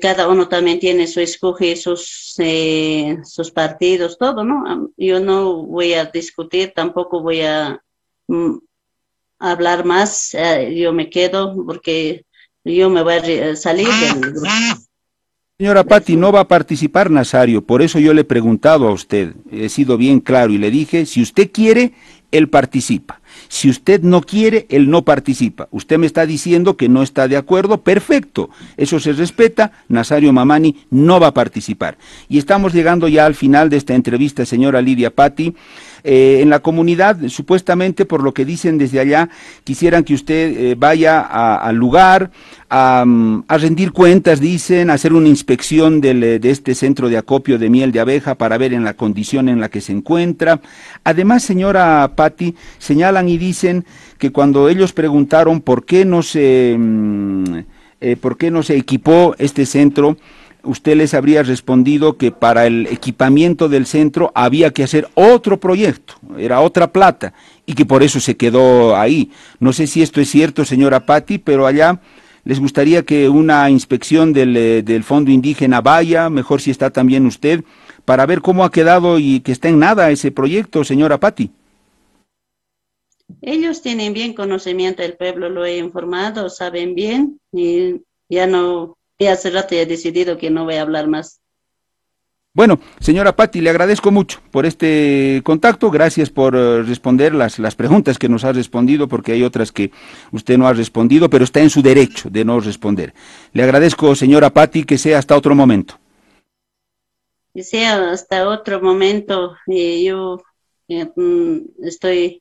cada 0.00 0.28
uno 0.28 0.48
también 0.48 0.78
tiene 0.78 1.06
su 1.06 1.20
escoge 1.20 1.76
sus, 1.76 2.34
eh, 2.38 3.18
sus 3.24 3.50
partidos, 3.50 4.16
todo, 4.18 4.44
¿no? 4.44 4.90
Yo 4.96 5.20
no 5.20 5.62
voy 5.64 5.94
a 5.94 6.06
discutir, 6.06 6.72
tampoco 6.74 7.20
voy 7.20 7.42
a 7.42 7.82
hablar 9.38 9.84
más, 9.84 10.34
eh, 10.34 10.74
yo 10.76 10.92
me 10.92 11.10
quedo 11.10 11.54
porque 11.64 12.24
yo 12.64 12.90
me 12.90 13.02
voy 13.02 13.14
a 13.14 13.56
salir 13.56 13.88
del 13.88 14.34
Señora 15.60 15.82
Patti, 15.82 16.14
no 16.14 16.30
va 16.30 16.40
a 16.40 16.48
participar 16.48 17.10
Nazario, 17.10 17.62
por 17.62 17.82
eso 17.82 17.98
yo 17.98 18.14
le 18.14 18.20
he 18.20 18.24
preguntado 18.24 18.86
a 18.86 18.92
usted, 18.92 19.34
he 19.50 19.68
sido 19.68 19.96
bien 19.96 20.20
claro 20.20 20.52
y 20.52 20.58
le 20.58 20.70
dije, 20.70 21.04
si 21.04 21.20
usted 21.20 21.50
quiere, 21.50 21.94
él 22.30 22.48
participa. 22.48 23.20
Si 23.48 23.68
usted 23.68 24.02
no 24.02 24.20
quiere, 24.20 24.66
él 24.68 24.88
no 24.88 25.04
participa. 25.04 25.66
Usted 25.72 25.98
me 25.98 26.06
está 26.06 26.26
diciendo 26.26 26.76
que 26.76 26.88
no 26.88 27.02
está 27.02 27.26
de 27.26 27.36
acuerdo, 27.36 27.82
perfecto, 27.82 28.50
eso 28.76 29.00
se 29.00 29.12
respeta, 29.14 29.72
Nazario 29.88 30.32
Mamani 30.32 30.86
no 30.90 31.18
va 31.18 31.28
a 31.28 31.34
participar. 31.34 31.98
Y 32.28 32.38
estamos 32.38 32.72
llegando 32.72 33.08
ya 33.08 33.26
al 33.26 33.34
final 33.34 33.68
de 33.68 33.78
esta 33.78 33.94
entrevista, 33.94 34.46
señora 34.46 34.80
Lidia 34.80 35.10
Patti. 35.10 35.56
Eh, 36.04 36.40
en 36.42 36.50
la 36.50 36.60
comunidad, 36.60 37.16
supuestamente 37.28 38.04
por 38.04 38.22
lo 38.22 38.32
que 38.32 38.44
dicen 38.44 38.78
desde 38.78 39.00
allá, 39.00 39.28
quisieran 39.64 40.04
que 40.04 40.14
usted 40.14 40.56
eh, 40.56 40.74
vaya 40.78 41.20
al 41.20 41.76
lugar 41.76 42.30
mm, 42.70 43.40
a, 43.48 43.58
rendir 43.58 43.92
cuentas, 43.92 44.40
dicen, 44.40 44.90
a 44.90 44.94
hacer 44.94 45.12
una 45.12 45.28
inspección 45.28 46.00
eh, 46.04 46.38
de 46.38 46.50
este 46.50 46.74
centro 46.74 47.08
de 47.08 47.18
acopio 47.18 47.58
de 47.58 47.68
miel 47.68 47.90
de 47.90 48.00
abeja 48.00 48.36
para 48.36 48.58
ver 48.58 48.72
en 48.72 48.84
la 48.84 48.94
condición 48.94 49.48
en 49.48 49.60
la 49.60 49.68
que 49.68 49.80
se 49.80 49.92
encuentra. 49.92 50.60
Además, 51.02 51.42
señora 51.42 52.12
Patti, 52.14 52.54
señalan 52.78 53.28
y 53.28 53.38
dicen 53.38 53.84
que 54.18 54.30
cuando 54.30 54.68
ellos 54.68 54.92
preguntaron 54.92 55.60
por 55.60 55.84
qué 55.84 56.04
no 56.04 56.22
se, 56.22 56.76
mm, 56.78 57.44
por 58.20 58.38
qué 58.38 58.50
no 58.50 58.62
se 58.62 58.76
equipó 58.76 59.34
este 59.38 59.66
centro, 59.66 60.16
usted 60.62 60.96
les 60.96 61.14
habría 61.14 61.42
respondido 61.42 62.16
que 62.16 62.30
para 62.30 62.66
el 62.66 62.86
equipamiento 62.86 63.68
del 63.68 63.86
centro 63.86 64.32
había 64.34 64.72
que 64.72 64.82
hacer 64.82 65.08
otro 65.14 65.60
proyecto, 65.60 66.14
era 66.36 66.60
otra 66.60 66.92
plata, 66.92 67.34
y 67.66 67.74
que 67.74 67.86
por 67.86 68.02
eso 68.02 68.20
se 68.20 68.36
quedó 68.36 68.96
ahí. 68.96 69.30
No 69.60 69.72
sé 69.72 69.86
si 69.86 70.02
esto 70.02 70.20
es 70.20 70.30
cierto, 70.30 70.64
señora 70.64 71.06
Patti, 71.06 71.38
pero 71.38 71.66
allá 71.66 72.00
les 72.44 72.60
gustaría 72.60 73.02
que 73.02 73.28
una 73.28 73.68
inspección 73.70 74.32
del, 74.32 74.56
eh, 74.56 74.82
del 74.82 75.04
Fondo 75.04 75.30
Indígena 75.30 75.80
vaya, 75.80 76.30
mejor 76.30 76.60
si 76.60 76.70
está 76.70 76.90
también 76.90 77.26
usted, 77.26 77.62
para 78.04 78.26
ver 78.26 78.40
cómo 78.40 78.64
ha 78.64 78.70
quedado 78.70 79.18
y 79.18 79.40
que 79.40 79.52
está 79.52 79.68
en 79.68 79.78
nada 79.78 80.10
ese 80.10 80.30
proyecto, 80.30 80.82
señora 80.84 81.20
Patti. 81.20 81.50
Ellos 83.42 83.82
tienen 83.82 84.14
bien 84.14 84.32
conocimiento 84.32 85.02
del 85.02 85.16
pueblo, 85.16 85.50
lo 85.50 85.64
he 85.64 85.76
informado, 85.76 86.48
saben 86.48 86.94
bien 86.94 87.38
y 87.52 88.00
ya 88.28 88.46
no, 88.46 88.97
ya 89.18 89.32
hace 89.32 89.50
rato 89.50 89.74
he 89.74 89.86
decidido 89.86 90.38
que 90.38 90.50
no 90.50 90.64
voy 90.64 90.76
a 90.76 90.82
hablar 90.82 91.08
más. 91.08 91.40
Bueno, 92.54 92.80
señora 92.98 93.36
Patti, 93.36 93.60
le 93.60 93.70
agradezco 93.70 94.10
mucho 94.10 94.40
por 94.50 94.66
este 94.66 95.42
contacto, 95.44 95.90
gracias 95.90 96.30
por 96.30 96.56
uh, 96.56 96.82
responder 96.82 97.34
las, 97.34 97.58
las 97.58 97.76
preguntas 97.76 98.18
que 98.18 98.28
nos 98.28 98.44
ha 98.44 98.52
respondido, 98.52 99.06
porque 99.06 99.32
hay 99.32 99.44
otras 99.44 99.70
que 99.70 99.92
usted 100.32 100.58
no 100.58 100.66
ha 100.66 100.72
respondido, 100.72 101.30
pero 101.30 101.44
está 101.44 101.60
en 101.60 101.70
su 101.70 101.82
derecho 101.82 102.30
de 102.30 102.44
no 102.44 102.58
responder. 102.58 103.14
Le 103.52 103.62
agradezco, 103.62 104.14
señora 104.14 104.50
Patti, 104.50 104.84
que 104.84 104.98
sea 104.98 105.18
hasta 105.18 105.36
otro 105.36 105.54
momento 105.54 106.00
que 107.58 107.64
sea 107.64 108.12
hasta 108.12 108.48
otro 108.48 108.80
momento. 108.80 109.56
Eh, 109.66 110.04
yo 110.04 110.40
eh, 110.86 111.10
mm, 111.16 111.58
estoy, 111.82 112.40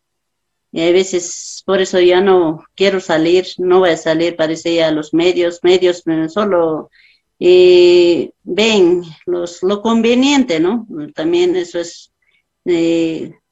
y 0.78 0.82
a 0.88 0.92
veces 0.92 1.64
por 1.66 1.82
eso 1.82 2.00
ya 2.00 2.22
no 2.22 2.64
quiero 2.76 3.00
salir, 3.00 3.48
no 3.58 3.80
voy 3.80 3.90
a 3.90 3.98
salir, 3.98 4.36
parece 4.36 4.84
a 4.84 4.92
los 4.92 5.12
medios, 5.12 5.62
medios 5.64 6.04
eh, 6.06 6.30
solo 6.30 6.92
ven 7.40 9.02
los, 9.26 9.64
lo 9.64 9.82
conveniente, 9.82 10.60
¿no? 10.60 10.86
También 11.16 11.56
eso 11.56 11.80
es, 11.80 12.12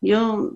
yo 0.02 0.54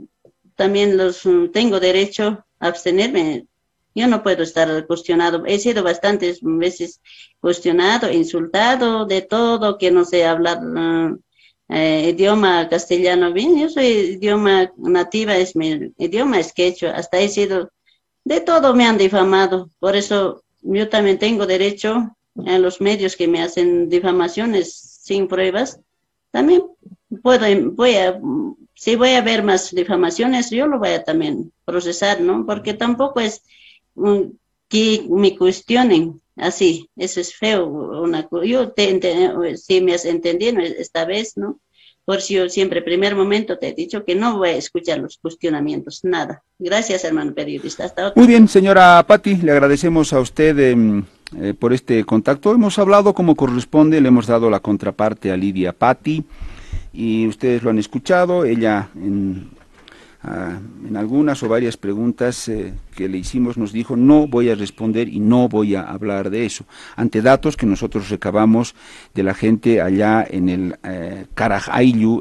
también 0.56 0.96
los 0.96 1.24
tengo 1.52 1.80
derecho 1.80 2.46
a 2.60 2.68
abstenerme 2.68 3.48
yo 3.96 4.08
no 4.08 4.22
puedo 4.22 4.44
estar 4.44 4.86
cuestionado. 4.86 5.44
He 5.48 5.58
sido 5.58 5.84
bastantes 5.84 6.40
veces 6.44 7.02
cuestionado, 7.40 8.12
insultado, 8.12 9.06
de 9.08 9.24
todo, 9.24 9.80
que 9.80 9.90
no 9.90 10.06
sé 10.06 10.24
hablar 10.24 10.60
eh, 11.70 12.10
idioma 12.10 12.68
castellano 12.68 13.32
bien. 13.32 13.58
Yo 13.60 13.70
soy 13.70 13.86
idioma 13.86 14.72
nativa, 14.78 15.38
es 15.38 15.56
mi 15.56 15.94
idioma 15.98 16.40
es 16.40 16.52
quechua. 16.52 16.92
Hasta 16.92 17.20
he 17.20 17.30
sido, 17.30 17.72
de 18.24 18.42
todo 18.42 18.74
me 18.74 18.86
han 18.86 18.98
difamado. 18.98 19.70
Por 19.80 19.96
eso 19.96 20.44
yo 20.62 20.90
también 20.90 21.20
tengo 21.20 21.46
derecho 21.46 22.16
a 22.46 22.58
los 22.58 22.82
medios 22.82 23.16
que 23.16 23.28
me 23.28 23.42
hacen 23.42 23.90
difamaciones 23.90 24.74
sin 24.74 25.28
pruebas. 25.28 25.80
También 26.32 26.64
puedo, 27.22 27.46
voy 27.72 27.96
a, 27.96 28.20
si 28.74 28.96
voy 28.96 29.12
a 29.12 29.22
ver 29.22 29.44
más 29.44 29.72
difamaciones, 29.72 30.50
yo 30.50 30.68
lo 30.68 30.80
voy 30.80 30.90
a 30.90 31.04
también 31.04 31.52
procesar, 31.66 32.22
¿no? 32.22 32.46
Porque 32.46 32.74
tampoco 32.74 33.20
es 33.20 33.44
que 34.68 35.06
me 35.10 35.38
cuestionen 35.38 36.22
así, 36.42 36.90
eso 36.96 37.20
es 37.20 37.36
feo. 37.36 37.68
Una, 37.68 38.28
yo 38.44 38.72
te, 38.72 39.00
si 39.58 39.82
me 39.82 39.94
has 39.94 40.06
entendido 40.06 40.60
esta 40.60 41.06
vez, 41.06 41.38
¿no? 41.38 41.60
Por 42.06 42.22
si 42.22 42.34
yo 42.34 42.50
siempre, 42.50 42.82
primer 42.82 43.16
momento, 43.16 43.60
te 43.60 43.68
he 43.68 43.74
dicho 43.74 44.04
que 44.04 44.16
no 44.16 44.38
voy 44.38 44.50
a 44.50 44.56
escuchar 44.56 44.98
los 44.98 45.20
cuestionamientos, 45.20 46.00
nada. 46.04 46.42
Gracias, 46.58 47.04
hermano 47.04 47.36
periodista. 47.36 47.94
Muy 48.16 48.26
bien, 48.26 48.48
señora 48.48 49.06
Patti, 49.08 49.36
le 49.36 49.52
agradecemos 49.52 50.12
a 50.12 50.20
usted 50.20 50.58
em, 50.58 51.04
eh, 51.40 51.54
por 51.54 51.72
este 51.72 52.04
contacto. 52.06 52.52
Hemos 52.52 52.80
hablado 52.80 53.14
como 53.14 53.36
corresponde, 53.36 54.02
le 54.02 54.08
hemos 54.08 54.26
dado 54.26 54.50
la 54.50 54.60
contraparte 54.60 55.32
a 55.32 55.38
Lidia 55.38 55.72
Patti 55.72 56.24
y 56.94 57.28
ustedes 57.28 57.62
lo 57.62 57.70
han 57.70 57.78
escuchado. 57.78 58.44
Ella 58.44 58.90
en 58.96 59.52
Ah, 60.22 60.60
en 60.86 60.98
algunas 60.98 61.42
o 61.44 61.48
varias 61.48 61.78
preguntas 61.78 62.50
eh, 62.50 62.74
que 62.94 63.08
le 63.08 63.18
hicimos 63.18 63.58
nos 63.58 63.72
dijo 63.72 63.96
no 63.96 64.28
voy 64.28 64.50
a 64.50 64.56
responder 64.56 65.08
y 65.08 65.22
no 65.22 65.48
voy 65.48 65.76
a 65.76 65.84
hablar 65.84 66.30
de 66.30 66.46
eso, 66.46 66.66
ante 66.98 67.22
datos 67.22 67.56
que 67.56 67.66
nosotros 67.66 68.10
recabamos 68.10 68.76
de 69.16 69.24
la 69.24 69.34
gente 69.34 69.80
allá 69.80 70.28
en 70.30 70.50
el 70.50 70.76
eh, 70.84 71.26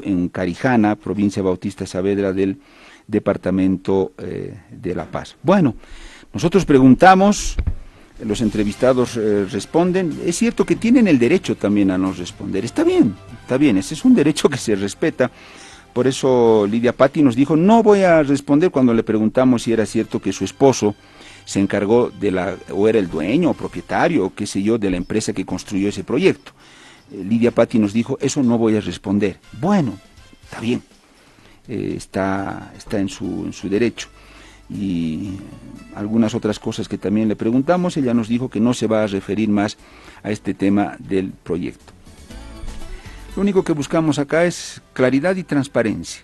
en 0.05 0.29
Carijana, 0.29 0.95
provincia 0.95 1.43
Bautista 1.43 1.87
Saavedra 1.87 2.33
del 2.33 2.61
departamento 3.09 4.13
eh, 4.19 4.55
de 4.71 4.95
La 4.95 5.07
Paz. 5.07 5.35
Bueno, 5.43 5.75
nosotros 6.33 6.65
preguntamos, 6.65 7.57
los 8.25 8.41
entrevistados 8.43 9.17
eh, 9.17 9.45
responden, 9.51 10.21
es 10.25 10.37
cierto 10.37 10.65
que 10.65 10.77
tienen 10.77 11.09
el 11.09 11.19
derecho 11.19 11.57
también 11.57 11.91
a 11.91 11.99
no 11.99 12.13
responder, 12.13 12.65
está 12.65 12.85
bien, 12.85 13.17
está 13.43 13.57
bien, 13.57 13.79
ese 13.79 13.95
es 13.95 14.05
un 14.05 14.15
derecho 14.15 14.49
que 14.49 14.59
se 14.59 14.77
respeta, 14.77 15.31
por 15.99 16.07
eso 16.07 16.65
Lidia 16.71 16.93
Patti 16.93 17.25
nos 17.25 17.35
dijo, 17.35 17.57
no 17.57 17.83
voy 17.83 18.03
a 18.03 18.23
responder 18.23 18.71
cuando 18.71 18.95
le 18.95 19.03
preguntamos 19.03 19.65
si 19.65 19.73
era 19.73 19.85
cierto 19.85 20.23
que 20.23 20.33
su 20.33 20.45
esposo 20.45 20.95
se 21.45 21.59
encargó 21.59 22.09
de 22.09 22.31
la, 22.31 22.57
o 22.71 22.87
era 22.87 23.01
el 23.01 23.11
dueño 23.11 23.51
o 23.51 23.55
propietario, 23.55 24.27
o 24.27 24.33
qué 24.33 24.47
sé 24.47 24.63
yo, 24.63 24.79
de 24.79 24.91
la 24.91 24.97
empresa 24.97 25.33
que 25.33 25.45
construyó 25.45 25.89
ese 25.89 26.05
proyecto. 26.05 26.53
Eh, 27.11 27.25
Lidia 27.25 27.51
Patti 27.51 27.81
nos 27.81 27.93
dijo, 27.93 28.17
eso 28.21 28.45
no 28.45 28.59
voy 28.59 28.77
a 28.77 28.81
responder. 28.81 29.41
Bueno, 29.61 29.99
está 30.45 30.61
bien, 30.61 30.85
eh, 31.67 31.95
está, 31.97 32.73
está 32.77 33.01
en, 33.01 33.09
su, 33.09 33.47
en 33.47 33.53
su 33.53 33.69
derecho. 33.69 34.07
Y 34.71 35.31
algunas 35.97 36.33
otras 36.33 36.61
cosas 36.61 36.87
que 36.87 36.99
también 36.99 37.27
le 37.27 37.35
preguntamos, 37.35 37.97
ella 37.97 38.15
nos 38.15 38.29
dijo 38.29 38.49
que 38.49 38.61
no 38.61 38.73
se 38.73 38.87
va 38.87 39.03
a 39.03 39.09
referir 39.09 39.49
más 39.49 39.79
a 40.23 40.31
este 40.31 40.55
tema 40.55 40.95
del 41.01 41.33
proyecto. 41.33 41.98
Lo 43.39 43.43
único 43.43 43.63
que 43.63 43.73
buscamos 43.73 44.19
acá 44.19 44.47
es 44.47 44.83
claridad 44.95 45.37
y 45.37 45.45
transparencia. 45.45 46.23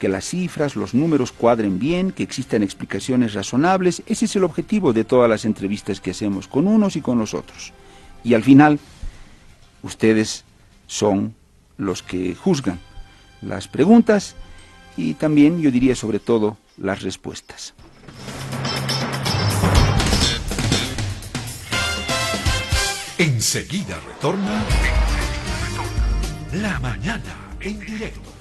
Que 0.00 0.08
las 0.08 0.24
cifras, 0.24 0.74
los 0.74 0.94
números 0.94 1.30
cuadren 1.30 1.78
bien, 1.78 2.10
que 2.10 2.22
existan 2.22 2.62
explicaciones 2.62 3.34
razonables. 3.34 4.02
Ese 4.06 4.24
es 4.24 4.34
el 4.34 4.44
objetivo 4.44 4.94
de 4.94 5.04
todas 5.04 5.28
las 5.28 5.44
entrevistas 5.44 6.00
que 6.00 6.12
hacemos 6.12 6.48
con 6.48 6.68
unos 6.68 6.96
y 6.96 7.02
con 7.02 7.18
los 7.18 7.34
otros. 7.34 7.74
Y 8.24 8.32
al 8.32 8.42
final, 8.42 8.80
ustedes 9.82 10.46
son 10.86 11.34
los 11.76 12.02
que 12.02 12.34
juzgan 12.34 12.80
las 13.42 13.68
preguntas 13.68 14.36
y 14.96 15.12
también, 15.12 15.60
yo 15.60 15.70
diría 15.70 15.94
sobre 15.94 16.18
todo, 16.18 16.56
las 16.78 17.02
respuestas. 17.02 17.74
Enseguida 23.18 24.00
retorna 24.00 24.64
la 26.62 26.78
mañana 26.80 27.34
en 27.60 27.78
directo. 27.80 28.35